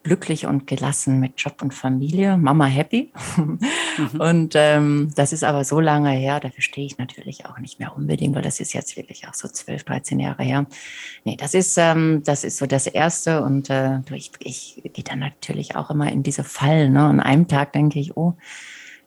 glücklich 0.04 0.46
und 0.46 0.68
gelassen 0.68 1.20
mit 1.20 1.34
Job 1.38 1.62
und 1.62 1.74
Familie, 1.74 2.38
Mama 2.38 2.66
happy. 2.66 3.12
Mhm. 3.38 3.60
Und 4.20 4.54
ähm, 4.56 5.12
das 5.16 5.32
ist 5.32 5.44
aber 5.44 5.64
so 5.64 5.80
lange 5.80 6.10
her, 6.12 6.40
dafür 6.40 6.62
stehe 6.62 6.86
ich 6.86 6.98
natürlich 6.98 7.46
auch 7.46 7.60
nicht 7.60 7.80
mehr 7.80 7.96
unbedingt, 7.96 8.36
weil 8.36 8.42
das 8.42 8.60
ist 8.60 8.74
jetzt 8.74 8.98
wirklich 8.98 9.28
auch 9.28 9.34
so 9.34 9.48
12, 9.48 9.84
13 9.84 10.20
Jahre 10.20 10.44
her. 10.44 10.66
Nee, 11.24 11.38
das 11.38 11.54
ist, 11.54 11.78
ähm, 11.78 12.22
das 12.26 12.44
ist 12.44 12.58
so 12.58 12.66
das 12.66 12.88
Erste 12.88 13.44
und 13.44 13.70
äh, 13.70 14.00
ich, 14.12 14.32
ich 14.40 14.82
gehe 14.94 15.04
dann 15.04 15.20
natürlich 15.20 15.76
auch 15.76 15.90
immer 15.90 16.12
in 16.12 16.24
diese 16.24 16.44
Fallen. 16.44 16.94
Ne? 16.94 17.04
An 17.04 17.20
einem 17.20 17.48
Tag 17.48 17.74
denke 17.74 18.00
ich, 18.00 18.18
oh, 18.18 18.36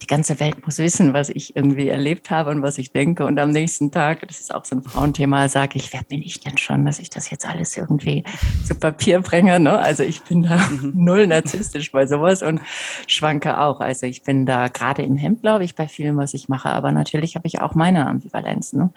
die 0.02 0.06
ganze 0.06 0.38
Welt 0.40 0.64
muss 0.64 0.78
wissen, 0.78 1.14
was 1.14 1.30
ich 1.30 1.56
irgendwie 1.56 1.88
erlebt 1.88 2.30
habe 2.30 2.50
und 2.50 2.62
was 2.62 2.76
ich 2.76 2.92
denke. 2.92 3.24
Und 3.24 3.38
am 3.38 3.50
nächsten 3.50 3.90
Tag, 3.90 4.26
das 4.28 4.40
ist 4.40 4.54
auch 4.54 4.64
so 4.64 4.76
ein 4.76 4.82
Frauenthema, 4.82 5.48
sage 5.48 5.78
ich, 5.78 5.92
wer 5.92 6.02
bin 6.02 6.22
ich 6.22 6.40
denn 6.40 6.58
schon, 6.58 6.84
dass 6.84 6.98
ich 6.98 7.08
das 7.08 7.30
jetzt 7.30 7.46
alles 7.46 7.76
irgendwie 7.76 8.22
zu 8.66 8.74
Papier 8.74 9.20
bringe? 9.20 9.58
Ne? 9.58 9.78
Also 9.78 10.02
ich 10.02 10.22
bin 10.22 10.42
da 10.42 10.56
mhm. 10.56 10.92
null 11.04 11.26
narzisstisch 11.26 11.92
bei 11.92 12.06
sowas 12.06 12.42
und 12.42 12.60
schwanke 13.06 13.58
auch. 13.58 13.80
Also 13.80 14.06
ich 14.06 14.22
bin 14.22 14.44
da 14.44 14.68
gerade 14.68 15.02
im 15.02 15.16
Hemd, 15.16 15.40
glaube 15.40 15.64
ich, 15.64 15.74
bei 15.74 15.88
vielem, 15.88 16.18
was 16.18 16.34
ich 16.34 16.48
mache. 16.48 16.68
Aber 16.68 16.92
natürlich 16.92 17.34
habe 17.34 17.46
ich 17.46 17.60
auch 17.60 17.74
meine 17.74 18.06
Ambivalenz. 18.06 18.74
Ne? 18.74 18.90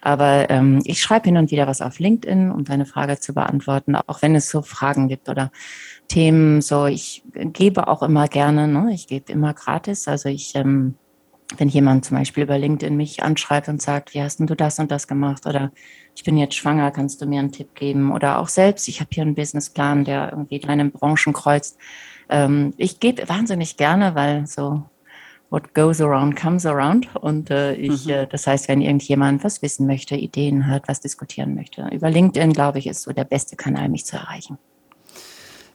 Aber 0.00 0.48
ähm, 0.48 0.80
ich 0.84 1.02
schreibe 1.02 1.26
hin 1.26 1.36
und 1.36 1.50
wieder 1.50 1.66
was 1.66 1.82
auf 1.82 1.98
LinkedIn, 1.98 2.50
um 2.50 2.64
deine 2.64 2.86
Frage 2.86 3.20
zu 3.20 3.34
beantworten, 3.34 3.96
auch 3.96 4.22
wenn 4.22 4.34
es 4.34 4.48
so 4.48 4.62
Fragen 4.62 5.08
gibt 5.08 5.28
oder 5.28 5.50
Themen. 6.08 6.60
So, 6.62 6.86
ich 6.86 7.22
gebe 7.34 7.86
auch 7.88 8.02
immer 8.02 8.28
gerne, 8.28 8.66
ne? 8.66 8.92
ich 8.92 9.06
gebe 9.06 9.30
immer 9.30 9.54
gratis. 9.54 10.08
Also 10.08 10.28
ich, 10.28 10.54
ähm, 10.54 10.94
wenn 11.56 11.68
jemand 11.68 12.04
zum 12.04 12.16
Beispiel 12.16 12.42
über 12.42 12.58
LinkedIn 12.58 12.96
mich 12.96 13.22
anschreibt 13.22 13.68
und 13.68 13.80
sagt, 13.80 14.14
wie 14.14 14.22
hast 14.22 14.38
denn 14.38 14.46
du 14.46 14.56
das 14.56 14.78
und 14.78 14.90
das 14.90 15.06
gemacht? 15.06 15.46
Oder 15.46 15.72
ich 16.14 16.24
bin 16.24 16.36
jetzt 16.36 16.54
schwanger, 16.54 16.90
kannst 16.90 17.22
du 17.22 17.26
mir 17.26 17.40
einen 17.40 17.52
Tipp 17.52 17.74
geben? 17.74 18.12
Oder 18.12 18.38
auch 18.38 18.48
selbst, 18.48 18.88
ich 18.88 19.00
habe 19.00 19.10
hier 19.12 19.22
einen 19.22 19.34
Businessplan, 19.34 20.04
der 20.04 20.30
irgendwie 20.32 20.58
deine 20.58 20.86
Branchen 20.86 21.32
kreuzt. 21.32 21.78
Ähm, 22.28 22.74
ich 22.76 23.00
gebe 23.00 23.28
wahnsinnig 23.28 23.76
gerne, 23.76 24.14
weil 24.14 24.46
so 24.46 24.82
what 25.50 25.74
goes 25.74 26.00
around 26.00 26.36
comes 26.36 26.66
around. 26.66 27.14
Und 27.16 27.50
äh, 27.50 27.74
ich, 27.74 28.06
mhm. 28.06 28.12
äh, 28.12 28.26
das 28.26 28.46
heißt, 28.46 28.68
wenn 28.68 28.80
irgendjemand 28.80 29.44
was 29.44 29.62
wissen 29.62 29.86
möchte, 29.86 30.16
Ideen 30.16 30.66
hat, 30.66 30.88
was 30.88 31.00
diskutieren 31.00 31.54
möchte, 31.54 31.88
über 31.92 32.10
LinkedIn, 32.10 32.52
glaube 32.52 32.78
ich, 32.78 32.86
ist 32.86 33.02
so 33.02 33.12
der 33.12 33.24
beste 33.24 33.56
Kanal, 33.56 33.88
mich 33.88 34.04
zu 34.04 34.16
erreichen. 34.16 34.58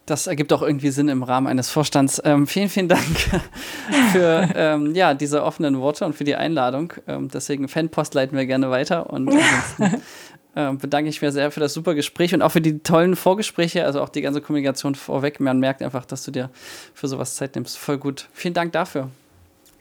Das 0.05 0.27
ergibt 0.27 0.51
auch 0.51 0.61
irgendwie 0.61 0.89
Sinn 0.89 1.07
im 1.07 1.23
Rahmen 1.23 1.47
eines 1.47 1.69
Vorstands. 1.69 2.21
Ähm, 2.25 2.45
vielen, 2.45 2.67
vielen 2.67 2.89
Dank 2.89 3.05
für 4.11 4.49
ähm, 4.55 4.93
ja, 4.95 5.13
diese 5.13 5.43
offenen 5.43 5.79
Worte 5.79 6.05
und 6.05 6.13
für 6.13 6.25
die 6.25 6.35
Einladung. 6.35 6.93
Ähm, 7.07 7.29
deswegen 7.33 7.69
Fanpost 7.69 8.13
leiten 8.13 8.37
wir 8.37 8.45
gerne 8.45 8.69
weiter. 8.69 9.09
Und 9.09 9.29
ansonsten 9.77 10.01
ähm, 10.55 10.77
bedanke 10.77 11.09
ich 11.09 11.21
mich 11.21 11.31
sehr 11.31 11.51
für 11.51 11.61
das 11.61 11.73
super 11.73 11.95
Gespräch 11.95 12.33
und 12.33 12.41
auch 12.41 12.51
für 12.51 12.61
die 12.61 12.79
tollen 12.79 13.15
Vorgespräche, 13.15 13.85
also 13.85 14.01
auch 14.01 14.09
die 14.09 14.21
ganze 14.21 14.41
Kommunikation 14.41 14.95
vorweg. 14.95 15.39
Man 15.39 15.59
merkt 15.59 15.81
einfach, 15.81 16.05
dass 16.05 16.23
du 16.23 16.31
dir 16.31 16.49
für 16.93 17.07
sowas 17.07 17.35
Zeit 17.35 17.55
nimmst. 17.55 17.77
Voll 17.77 17.97
gut. 17.97 18.27
Vielen 18.33 18.53
Dank 18.53 18.73
dafür. 18.73 19.09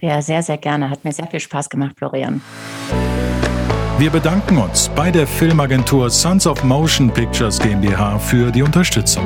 Ja, 0.00 0.22
sehr, 0.22 0.42
sehr 0.42 0.58
gerne. 0.58 0.88
Hat 0.88 1.04
mir 1.04 1.12
sehr 1.12 1.26
viel 1.26 1.40
Spaß 1.40 1.68
gemacht, 1.68 1.94
Florian. 1.96 2.40
Wir 3.98 4.10
bedanken 4.10 4.58
uns 4.58 4.88
bei 4.88 5.10
der 5.10 5.26
Filmagentur 5.26 6.10
Sons 6.10 6.46
of 6.46 6.64
Motion 6.64 7.10
Pictures 7.10 7.58
GmbH 7.58 8.18
für 8.18 8.50
die 8.50 8.62
Unterstützung. 8.62 9.24